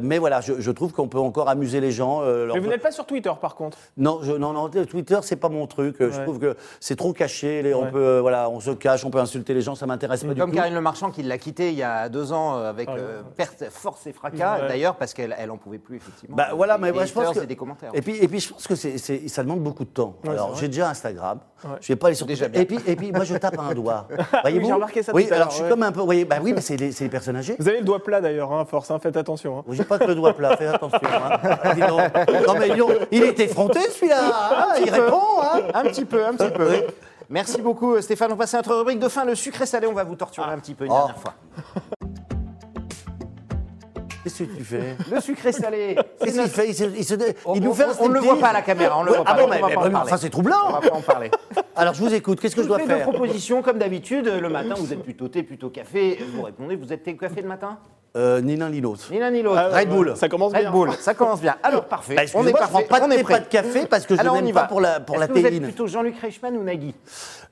Mais 0.03 0.19
voilà, 0.19 0.41
je, 0.41 0.55
je 0.61 0.71
trouve 0.71 0.93
qu'on 0.93 1.09
peut 1.09 1.19
encore 1.19 1.49
amuser 1.49 1.81
les 1.81 1.91
gens. 1.93 2.23
Mais 2.55 2.61
vous 2.61 2.67
n'êtes 2.71 2.83
pas 2.83 2.91
sur 2.93 3.07
Twitter 3.07 3.33
par 3.41 3.55
contre? 3.55 3.79
non, 3.97 4.21
je, 4.23 4.33
non, 4.33 4.53
non, 4.53 4.69
Twitter, 4.69 5.19
c'est 5.23 5.37
pas 5.37 5.49
mon 5.49 5.67
truc. 5.67 5.97
Je 6.01 6.23
trouve 6.23 6.39
que 6.39 6.57
c'est 6.89 6.97
trop 6.97 7.13
caché. 7.13 7.61
les- 7.63 7.75
on 7.75 7.91
peut, 7.91 8.19
voilà, 8.21 8.49
on 8.49 8.61
se 8.61 8.71
cache, 8.71 9.05
on 9.05 9.11
peut 9.11 9.19
insulter 9.19 9.53
les 9.53 9.61
gens, 9.61 9.75
ça 9.75 9.85
m'intéresse 9.87 10.25
pas 10.25 10.33
du 10.33 10.41
Comme 10.41 10.51
tout. 10.51 10.57
Karine 10.57 10.73
Le 10.75 10.81
Marchand 10.81 11.11
qui 11.11 11.23
l'a 11.23 11.37
quitté 11.37 11.69
il 11.69 11.75
y 11.77 11.83
a 11.83 12.09
deux 12.09 12.33
ans 12.33 12.57
euh, 12.57 12.71
avec 12.71 12.89
Ah, 12.91 12.95
ouais. 12.95 13.01
euh, 13.03 13.23
perte, 13.37 13.65
force 13.71 14.07
et 14.07 14.13
fracas, 14.15 14.63
Ouais. 14.63 14.69
d'ailleurs 14.69 14.97
parce 14.97 15.13
qu'elle 15.13 15.35
elle 15.39 15.51
en 15.51 15.59
pouvait 15.59 15.77
plus 15.79 15.97
effectivement. 15.97 16.35
Bah 16.35 16.49
voilà, 16.55 16.79
mais 16.79 16.91
moi, 16.93 17.05
je 17.05 17.13
pense 17.13 17.37
que. 17.37 17.45
et 17.45 17.47
des 17.47 17.57
commentaires. 17.57 17.91
Et 17.93 18.01
puis, 18.01 18.17
et 18.17 18.27
puis, 18.27 18.41
je 18.41 18.49
pense 18.51 18.67
que 18.67 18.75
c'est, 18.75 18.97
ça 19.29 19.43
demande 19.43 19.61
beaucoup 19.63 19.85
de 19.85 19.91
temps. 19.91 20.17
Ouais, 20.25 20.31
alors, 20.31 20.57
j'ai 20.57 20.69
déjà 20.69 20.89
Instagram. 20.89 21.41
Ouais. 21.65 21.71
Je 21.81 21.89
vais 21.89 21.97
pas 21.97 22.07
aller 22.09 22.15
sur 22.17 22.27
Déjà 22.27 22.47
Twitter. 22.47 22.61
Et 22.61 22.65
puis, 22.67 22.79
et 22.87 22.95
puis, 22.97 23.11
moi, 23.13 23.25
je 23.25 23.35
tape 23.37 23.59
un 23.59 23.75
doigt. 23.75 24.07
Voyez-vous 24.43 24.67
j'ai 24.67 24.73
remarqué 24.73 25.03
ça 25.03 25.13
Oui, 25.13 25.27
tout 25.27 25.35
alors 25.35 25.51
je 25.51 25.55
suis 25.57 25.65
ouais. 25.65 25.69
comme 25.71 25.83
un 25.83 25.91
peu. 25.91 25.99
Vous 26.01 26.05
voyez, 26.07 26.25
bah 26.25 26.37
oui, 26.41 26.53
mais 26.53 26.61
c'est 26.61 26.77
les, 26.77 26.91
les 26.91 27.09
personnes 27.09 27.37
âgées. 27.37 27.57
Vous 27.59 27.69
avez 27.69 27.79
le 27.79 27.85
doigt 27.85 27.99
plat 28.03 28.21
d'ailleurs, 28.21 28.53
hein, 28.53 28.61
à 28.61 28.65
force, 28.65 28.91
hein, 28.93 28.99
faites 29.03 29.17
attention. 29.17 29.59
hein. 29.59 29.65
J'ai 29.73 29.85
pas 29.85 29.99
que 29.99 30.05
le 30.05 30.15
doigt 30.15 30.35
plat, 30.35 30.57
fais 30.57 30.67
attention. 30.67 30.99
hein. 31.03 31.39
Ah. 31.43 31.75
Non, 32.47 32.55
mais 32.59 32.69
donc, 32.77 32.93
il 33.11 33.25
est 33.25 33.39
effronté 33.41 33.81
celui-là. 33.91 34.19
hein, 34.23 34.67
il 34.85 34.91
répond. 34.91 35.21
Hein. 35.43 35.61
Un 35.75 35.83
petit 35.85 36.05
peu, 36.05 36.25
un 36.25 36.35
petit 36.35 36.51
peu. 36.51 36.69
Merci 37.31 37.61
beaucoup 37.61 38.01
Stéphane. 38.01 38.33
On 38.33 38.37
passe 38.37 38.55
à 38.55 38.59
notre 38.59 38.75
rubrique 38.77 39.01
de 39.01 39.09
fin, 39.09 39.25
le 39.25 39.35
sucré 39.35 39.67
salé. 39.67 39.87
On 39.87 39.93
va 39.95 40.05
vous 40.05 40.15
torturer 40.17 40.51
un 40.51 40.59
petit 40.59 40.75
peu 40.75 40.85
une 40.87 40.93
Oh. 40.93 40.97
dernière 40.97 41.19
fois. 41.19 41.35
Qu'est-ce 44.39 44.51
que 44.51 44.57
tu 44.57 44.65
fais? 44.65 44.97
Le 45.13 45.21
sucré 45.21 45.53
salé. 45.53 45.97
Qu'est-ce 46.21 46.41
qu'il 46.41 46.49
fait? 46.51 46.69
Il, 46.69 46.75
se, 46.75 46.85
il, 46.85 47.05
se- 47.05 47.15
On- 47.45 47.55
il 47.55 47.63
nous 47.63 47.71
on- 47.71 47.75
fait 47.75 47.85
un 47.85 47.93
on 48.01 48.09
ne 48.09 48.15
le 48.15 48.21
voit 48.21 48.39
pas 48.39 48.49
à 48.49 48.53
la 48.55 48.63
caméra, 48.63 48.99
on 48.99 49.03
le 49.03 49.11
Ouais, 49.11 49.17
voit 49.19 49.27
ah 49.29 49.35
pas, 49.35 49.41
bon, 49.43 49.49
donc 49.49 49.51
mais, 49.51 49.59
on 49.59 49.61
va 49.63 49.69
mais- 49.69 49.75
pas 49.75 49.81
en 49.81 49.85
mais 49.85 49.91
parler. 49.93 50.07
enfin, 50.09 50.17
c'est 50.17 50.27
On 50.29 50.31
troublant. 50.31 50.71
va 50.73 50.81
pas 50.89 50.95
en 50.97 51.01
parler. 51.01 51.31
Alors, 51.77 51.95
je 51.95 52.03
vous 52.03 52.15
écoute. 52.15 52.41
Qu'est-ce 52.41 52.55
que 52.57 52.63
je 52.63 52.65
Je 52.67 52.69
dois 52.69 52.79
fais 52.79 52.87
deux 52.87 52.95
faire? 52.97 53.09
propositions 53.09 53.63
comme 53.63 53.79
d'habitude. 53.79 54.27
Le 54.27 54.49
matin, 54.49 54.75
vous 54.77 54.93
êtes 54.93 55.03
plutôt 55.03 55.29
thé, 55.29 55.43
plutôt 55.43 55.71
café. 55.71 56.19
Vous 56.35 56.43
répondez, 56.43 56.77
vous 56.77 56.93
êtes 56.93 57.03
thé 57.03 57.13
ou 57.13 57.17
café 57.17 57.43
le 57.43 57.49
matin? 57.49 57.79
Euh, 58.17 58.41
Ni 58.41 58.57
l'un 58.57 58.71
ni 58.71 58.81
l'autre. 58.81 59.09
Ni 59.13 59.19
l'un 59.19 59.31
ni 59.31 59.43
l'autre. 59.43 59.61
Ah, 59.73 59.77
Red 59.79 59.91
Bull. 59.91 60.15
Ça 60.17 60.29
commence 60.31 60.53
Red 60.53 60.63
bien. 60.63 60.71
Bull, 60.71 60.91
ça 60.99 61.13
commence 61.15 61.41
bien. 61.43 61.57
Alors 61.63 61.85
parfait, 61.85 62.15
Bah, 62.17 62.23
on 62.35 62.47
est 62.47 62.53
parfait, 62.53 62.85
pas 62.89 63.01
on 63.05 63.09
de 63.09 63.15
thé, 63.15 63.23
pas 63.23 63.39
de 63.41 63.45
café 63.47 63.87
parce 63.87 64.07
que 64.07 64.17
je 64.17 64.27
on 64.27 64.35
n'aime 64.41 64.51
va. 64.51 64.63
pas 64.63 64.67
pour 64.67 64.81
la, 64.81 64.99
pour 64.99 65.19
la 65.19 65.27
vous 65.27 65.37
êtes 65.45 65.63
plutôt 65.63 65.87
Jean-Luc 65.87 66.19
Reichmann 66.21 66.57
ou 66.57 66.63
Nagui? 66.63 66.95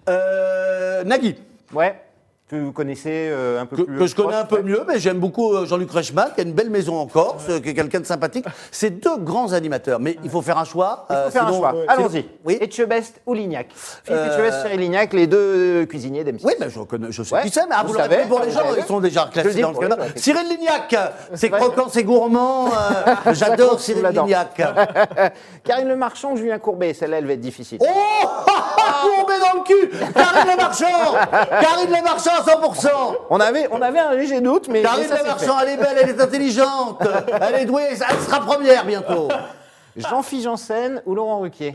Euh, 0.08 1.04
Nagui, 1.04 1.36
Ouais, 1.74 2.00
que 2.48 2.54
vous 2.54 2.70
connaissez 2.70 3.28
euh, 3.28 3.60
un 3.60 3.66
peu 3.66 3.76
que, 3.76 3.82
plus. 3.82 3.98
que 3.98 4.06
je 4.06 4.14
connais 4.14 4.28
proche, 4.28 4.42
un 4.42 4.44
peu 4.44 4.62
mieux, 4.62 4.84
mais 4.86 5.00
j'aime 5.00 5.18
beaucoup 5.18 5.52
euh, 5.52 5.66
Jean-Luc 5.66 5.90
Reichmann, 5.90 6.28
qui 6.32 6.40
a 6.42 6.44
une 6.44 6.52
belle 6.52 6.70
maison 6.70 6.96
en 6.96 7.06
Corse, 7.06 7.46
qui 7.60 7.70
est 7.70 7.74
quelqu'un 7.74 7.98
de 7.98 8.06
sympathique. 8.06 8.44
C'est 8.70 8.90
deux 8.90 9.16
grands 9.18 9.52
animateurs, 9.52 9.98
mais 9.98 10.16
il 10.22 10.30
faut 10.30 10.42
faire 10.42 10.56
un 10.56 10.64
choix. 10.64 11.06
Il 11.10 11.12
faut 11.14 11.18
euh, 11.18 11.30
faire 11.30 11.46
un 11.48 11.52
choix. 11.52 11.74
Allons-y. 11.88 12.24
Oui. 12.44 12.56
Etchebest 12.60 13.20
ou 13.26 13.34
Lignac 13.34 13.66
Philippe 13.74 14.20
Euh, 14.22 14.26
Etchebest, 14.32 14.62
Cyril 14.62 14.78
Lignac, 14.80 15.12
les 15.12 15.26
deux 15.26 15.86
cuisiniers 15.86 16.22
d'M6. 16.22 16.42
Oui, 16.44 16.52
ben 16.60 16.68
je, 16.70 16.80
connais, 16.80 17.10
je 17.10 17.22
sais 17.24 17.34
Ouais, 17.34 17.42
qui 17.42 17.50
c'est, 17.50 17.66
mais 17.66 17.74
ah, 17.76 17.82
vous 17.84 17.94
savez, 17.96 18.18
pour 18.28 18.40
les 18.40 18.50
gens, 18.52 18.60
ils 18.78 18.84
sont 18.84 19.00
déjà 19.00 19.28
classés 19.32 19.60
dans 19.60 19.72
le 19.72 19.78
ouais, 19.78 19.96
Cyril 20.14 20.48
Lignac, 20.48 20.94
c'est 21.34 21.50
croquant, 21.50 21.86
c'est 21.90 22.04
gourmand. 22.04 22.68
euh, 22.68 23.14
J'adore 23.34 23.80
Cyril. 23.80 24.06
Lignac. 24.06 24.54
Karine 25.64 25.88
Le 25.88 25.96
Marchand 25.96 26.36
Julien 26.36 26.60
Courbet 26.60 26.94
Celle-là, 26.94 27.18
elle 27.18 27.26
va 27.26 27.32
être 27.32 27.40
difficile. 27.40 27.78
Oh 27.80 27.86
Courbé 29.16 29.34
dans 29.40 29.58
le 29.60 29.64
cul 29.64 29.90
Karine 30.14 30.50
Le 30.52 30.56
Marchand 30.56 31.14
Karine 31.50 31.90
Le 31.90 32.04
Marchand 32.04 32.35
à 32.36 32.42
100% 32.42 32.88
On, 33.30 33.40
avait, 33.40 33.68
on 33.70 33.80
avait 33.82 33.98
un 33.98 34.14
léger 34.14 34.40
doute, 34.40 34.68
mais, 34.68 34.82
Karine 34.82 35.04
ça 35.06 35.10
Le 35.14 35.16
s'est 35.16 35.24
fait. 35.24 35.28
Marchand, 35.28 35.60
elle 35.62 35.68
est 35.70 35.76
belle, 35.76 35.98
elle 36.02 36.08
est 36.10 36.20
intelligente, 36.20 37.02
elle 37.40 37.54
est 37.62 37.64
douée, 37.64 37.88
elle 37.90 37.96
sera 37.96 38.40
première 38.40 38.84
bientôt. 38.84 39.28
Jean-Philippe 39.96 40.44
Janssen 40.44 41.02
ou 41.06 41.14
Laurent 41.14 41.40
Ruquier 41.40 41.74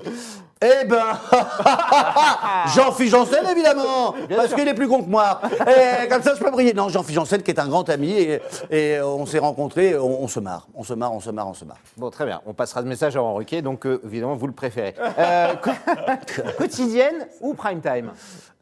Eh 0.62 0.86
ben, 0.86 1.06
Jean-Philippe 2.76 3.12
Janssen, 3.12 3.44
évidemment, 3.50 4.14
parce 4.36 4.54
qu'il 4.54 4.68
est 4.68 4.76
plus 4.76 4.88
con 4.88 5.02
que 5.02 5.10
moi. 5.10 5.42
Et 6.04 6.08
comme 6.08 6.22
ça, 6.22 6.36
je 6.36 6.44
peux 6.44 6.52
briller. 6.52 6.74
Non, 6.74 6.88
Jean-Philippe 6.90 7.16
Janssen, 7.16 7.42
qui 7.42 7.50
est 7.50 7.60
un 7.60 7.68
grand 7.68 7.90
ami, 7.90 8.12
et, 8.12 8.42
et 8.70 9.02
on 9.02 9.26
s'est 9.26 9.40
rencontrés, 9.40 9.98
on, 9.98 10.22
on 10.24 10.28
se 10.28 10.40
marre, 10.40 10.68
on 10.76 10.84
se 10.84 10.94
marre, 10.94 11.14
on 11.14 11.20
se 11.20 11.32
marre, 11.32 11.48
on 11.48 11.54
se 11.56 11.66
marre. 11.66 11.80
Bon, 11.98 12.12
très 12.12 12.26
bien. 12.28 12.42
On 12.46 12.54
passera 12.54 12.82
ce 12.82 12.86
message 12.86 13.16
à 13.16 13.20
Laurent 13.20 13.34
Ruquier, 13.34 13.64
donc 13.64 13.88
euh, 13.88 14.00
évidemment, 14.06 14.36
vous 14.36 14.48
le 14.48 14.54
préférez. 14.54 14.94
Euh, 15.18 15.54
quotidienne 16.60 17.28
ou 17.40 17.56
prime 17.56 17.82
time? 17.82 18.12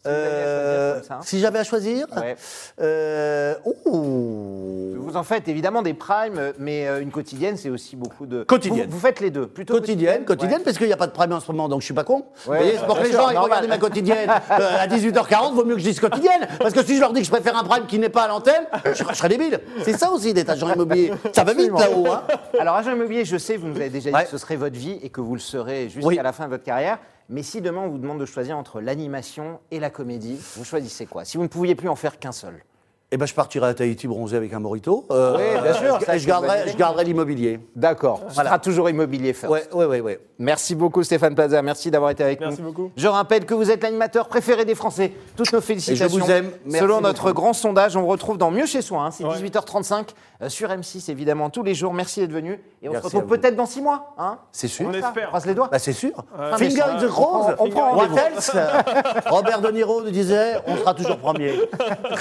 Si 0.01 0.07
vous 0.09 0.15
Euh, 0.15 1.01
ça. 1.03 1.19
si 1.23 1.39
j'avais 1.39 1.59
à 1.59 1.63
choisir, 1.63 2.07
Ouais. 2.15 2.35
euh, 2.81 3.55
ouh. 3.65 4.95
Vous 4.97 5.17
en 5.17 5.23
faites 5.23 5.47
évidemment 5.47 5.81
des 5.81 5.93
primes, 5.93 6.53
mais 6.59 6.87
euh, 6.87 7.01
une 7.01 7.11
quotidienne, 7.11 7.57
c'est 7.57 7.69
aussi 7.69 7.95
beaucoup 7.95 8.25
de. 8.25 8.43
Quotidienne. 8.43 8.85
Vous, 8.87 8.93
vous 8.95 8.99
faites 8.99 9.19
les 9.19 9.29
deux, 9.31 9.47
plutôt 9.47 9.73
Quotidienne, 9.73 10.23
quotidienne, 10.23 10.59
Ouais. 10.59 10.63
parce 10.63 10.77
qu'il 10.77 10.87
n'y 10.87 10.93
a 10.93 10.97
pas 10.97 11.07
de 11.07 11.11
prime 11.11 11.31
en 11.33 11.39
ce 11.39 11.51
moment, 11.51 11.67
donc 11.67 11.81
je 11.81 11.85
suis 11.85 11.93
pas 11.93 12.03
con. 12.03 12.25
vous 12.45 12.51
Ouais, 12.51 12.57
voyez, 12.59 12.77
c'est 12.79 12.85
pour 12.85 12.97
que 12.99 13.03
les 13.03 13.11
gens 13.11 13.25
aillent 13.27 13.33
normal. 13.35 13.43
regarder 13.43 13.67
ma 13.67 13.77
quotidienne 13.77 14.29
euh, 14.51 14.77
à 14.79 14.87
18h40, 14.87 15.53
vaut 15.53 15.65
mieux 15.65 15.73
que 15.75 15.81
je 15.81 15.89
dise 15.89 15.99
quotidienne. 15.99 16.47
Parce 16.59 16.73
que 16.73 16.83
si 16.83 16.95
je 16.95 17.01
leur 17.01 17.11
dis 17.11 17.21
que 17.21 17.25
je 17.25 17.31
préfère 17.31 17.57
un 17.57 17.63
prime 17.63 17.85
qui 17.87 17.97
n'est 17.99 18.09
pas 18.09 18.23
à 18.23 18.27
l'antenne, 18.27 18.65
je, 18.85 18.91
je 18.93 19.13
serais 19.15 19.29
débile. 19.29 19.59
C'est 19.83 19.97
ça 19.97 20.11
aussi 20.11 20.33
d'être 20.33 20.49
agent 20.49 20.71
immobilier. 20.73 21.11
Ça 21.33 21.43
va 21.43 21.53
vite 21.53 21.71
là-haut. 21.77 22.07
Hein. 22.07 22.23
Alors, 22.59 22.75
agent 22.75 22.91
immobilier, 22.93 23.25
je 23.25 23.37
sais, 23.37 23.57
vous 23.57 23.67
nous 23.67 23.75
avez 23.77 23.89
déjà 23.89 24.11
dit 24.11 24.23
que 24.25 24.29
ce 24.29 24.37
serait 24.37 24.55
votre 24.55 24.77
vie 24.77 24.99
et 25.01 25.09
que 25.09 25.21
vous 25.21 25.33
le 25.33 25.39
serez 25.41 25.89
jusqu'à 25.89 26.07
Oui. 26.07 26.19
la 26.21 26.31
fin 26.33 26.45
de 26.45 26.49
votre 26.51 26.63
carrière. 26.63 26.99
Mais 27.31 27.43
si 27.43 27.61
demain 27.61 27.81
on 27.81 27.89
vous 27.89 27.99
demande 27.99 28.19
de 28.19 28.25
choisir 28.25 28.57
entre 28.57 28.81
l'animation 28.81 29.59
et 29.69 29.79
la 29.79 29.91
comédie, 29.91 30.39
vous 30.55 30.63
choisissez 30.65 31.05
quoi? 31.05 31.25
Si 31.25 31.37
vous 31.37 31.43
ne 31.43 31.47
pouviez 31.47 31.75
plus 31.75 31.87
en 31.87 31.95
faire 31.95 32.17
qu'un 32.17 32.31
seul? 32.31 32.63
Eh 33.11 33.17
ben, 33.17 33.25
je 33.25 33.33
partirai 33.33 33.65
à 33.69 33.73
Tahiti 33.73 34.07
bronzer 34.07 34.37
avec 34.37 34.53
un 34.53 34.59
morito. 34.59 35.03
Euh, 35.09 35.35
Oui, 35.35 35.61
bien 35.63 35.73
sûr, 35.73 35.99
Je, 35.99 36.05
ça, 36.05 36.17
je 36.19 36.27
garderai, 36.27 36.59
je 36.67 37.03
l'immobilier. 37.03 37.59
D'accord. 37.75 38.21
Tu 38.29 38.35
seras 38.35 38.59
toujours 38.59 38.87
immobilier 38.87 39.33
first. 39.33 39.51
Ouais, 39.51 39.63
ouais, 39.73 39.85
ouais, 39.85 39.99
ouais. 40.01 40.19
Merci 40.37 40.75
beaucoup 40.75 41.03
Stéphane 41.03 41.33
Plaza, 41.35 41.61
merci 41.63 41.89
d'avoir 41.91 42.11
été 42.11 42.23
avec 42.23 42.39
Merci 42.39 42.61
nous. 42.61 42.67
beaucoup. 42.69 42.91
Je 42.95 43.07
rappelle 43.07 43.45
que 43.45 43.53
vous 43.55 43.71
êtes 43.71 43.81
l'animateur 43.83 44.27
préféré 44.29 44.63
des 44.63 44.75
Français. 44.75 45.11
Toutes 45.35 45.51
nos 45.51 45.59
félicitations. 45.59 46.17
vous 46.19 46.31
aime. 46.31 46.51
Merci 46.65 46.79
Selon 46.79 46.93
beaucoup. 46.97 47.07
notre 47.07 47.31
grand 47.33 47.51
sondage, 47.53 47.97
on 47.97 48.01
vous 48.01 48.07
retrouve 48.07 48.37
dans 48.37 48.51
Mieux 48.51 48.65
chez 48.67 48.81
soi. 48.83 49.01
hein. 49.01 49.11
C'est 49.11 49.25
Ouais. 49.25 49.35
18h35 49.35 50.09
euh, 50.43 50.47
sur 50.47 50.69
M6 50.69 51.09
évidemment 51.11 51.49
tous 51.49 51.63
les 51.63 51.73
jours. 51.73 51.93
Merci 51.93 52.21
d'être 52.21 52.31
venu 52.31 52.61
et 52.81 52.87
on 52.87 52.93
Merci 52.93 53.09
se 53.09 53.15
retrouve 53.17 53.37
peut-être 53.37 53.55
dans 53.57 53.65
six 53.65 53.81
mois. 53.81 54.13
Hein 54.17 54.37
C'est 54.53 54.67
sûr. 54.69 54.87
On 54.87 54.93
Ça, 54.93 54.99
espère. 54.99 55.27
Croise 55.27 55.45
les 55.45 55.55
doigts. 55.55 55.67
Bah, 55.69 55.79
c'est 55.79 55.91
sûr. 55.93 56.11
Ouais. 56.39 56.57
Finger 56.57 56.81
in 56.83 56.99
the 56.99 57.03
On 57.05 57.07
prend- 57.09 57.39
cross. 57.41 57.55
on 57.59 57.69
prend 57.69 57.95
What 57.95 58.05
rendez-vous. 58.07 58.17
else 58.37 58.51
Robert 59.25 59.61
De 59.61 59.71
Niro 59.71 60.03
nous 60.03 60.11
disait 60.11 60.53
on 60.67 60.77
sera 60.77 60.93
toujours 60.93 61.17
premier. 61.17 61.53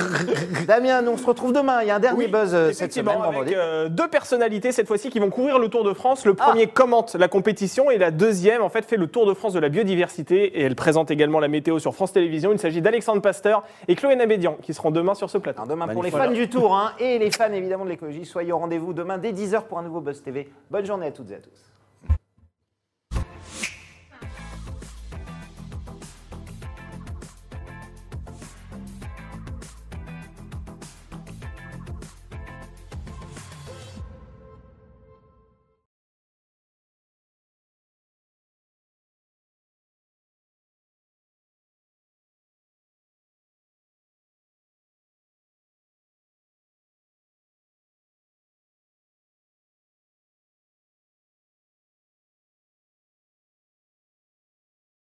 Damien, 0.78 1.02
nous 1.02 1.10
on 1.10 1.16
se 1.16 1.26
retrouve 1.26 1.52
demain. 1.52 1.82
Il 1.82 1.88
y 1.88 1.90
a 1.90 1.96
un 1.96 1.98
dernier 1.98 2.26
Oui, 2.26 2.28
buzz 2.30 2.54
euh, 2.54 2.72
cette 2.72 2.92
semaine, 2.92 3.18
avec 3.20 3.52
euh, 3.52 3.88
deux 3.88 4.06
personnalités 4.06 4.70
cette 4.70 4.86
fois-ci 4.86 5.10
qui 5.10 5.18
vont 5.18 5.28
courir 5.28 5.58
le 5.58 5.68
Tour 5.68 5.82
de 5.82 5.92
France. 5.92 6.24
Le 6.24 6.34
premier 6.34 6.68
commente 6.68 7.16
la 7.16 7.26
compétition 7.26 7.90
et 7.90 7.98
la 7.98 8.12
deuxième 8.12 8.62
en 8.62 8.68
fait 8.68 8.84
fait 8.84 8.96
le 8.96 9.08
Tour 9.08 9.26
de 9.26 9.34
France 9.34 9.54
de 9.54 9.58
la 9.58 9.70
biodiversité 9.70 10.44
et 10.44 10.62
elle 10.62 10.76
présente 10.76 11.10
également 11.10 11.40
la 11.40 11.48
météo 11.48 11.80
sur 11.80 11.96
France 11.96 12.12
Télévisions. 12.12 12.52
Il 12.52 12.60
s'agit 12.60 12.80
d'Alexandre 12.80 13.20
Pasteur 13.20 13.64
et 13.88 13.96
Chloé 13.96 14.14
Nabédian 14.14 14.56
qui 14.62 14.72
seront 14.72 14.92
demain 14.92 15.14
sur 15.14 15.30
ce 15.30 15.38
plateau. 15.38 15.62
Alors 15.62 15.68
demain 15.68 15.88
pour 15.88 16.04
les 16.04 16.12
fans 16.12 16.30
du 16.30 16.48
Tour 16.48 16.76
hein, 16.76 16.92
et 17.00 17.18
les 17.18 17.32
fans 17.32 17.52
évidemment 17.52 17.84
de 17.84 17.90
l'écologie, 17.90 18.24
soyez 18.24 18.52
au 18.52 18.58
rendez-vous 18.58 18.92
demain 18.92 19.18
dès 19.18 19.32
10h 19.32 19.62
pour 19.62 19.80
un 19.80 19.82
nouveau 19.82 20.00
Buzz 20.00 20.22
TV. 20.22 20.48
Bonne 20.70 20.86
journée 20.86 21.08
à 21.08 21.10
toutes 21.10 21.32
et 21.32 21.34
à 21.34 21.38
tous. 21.38 21.77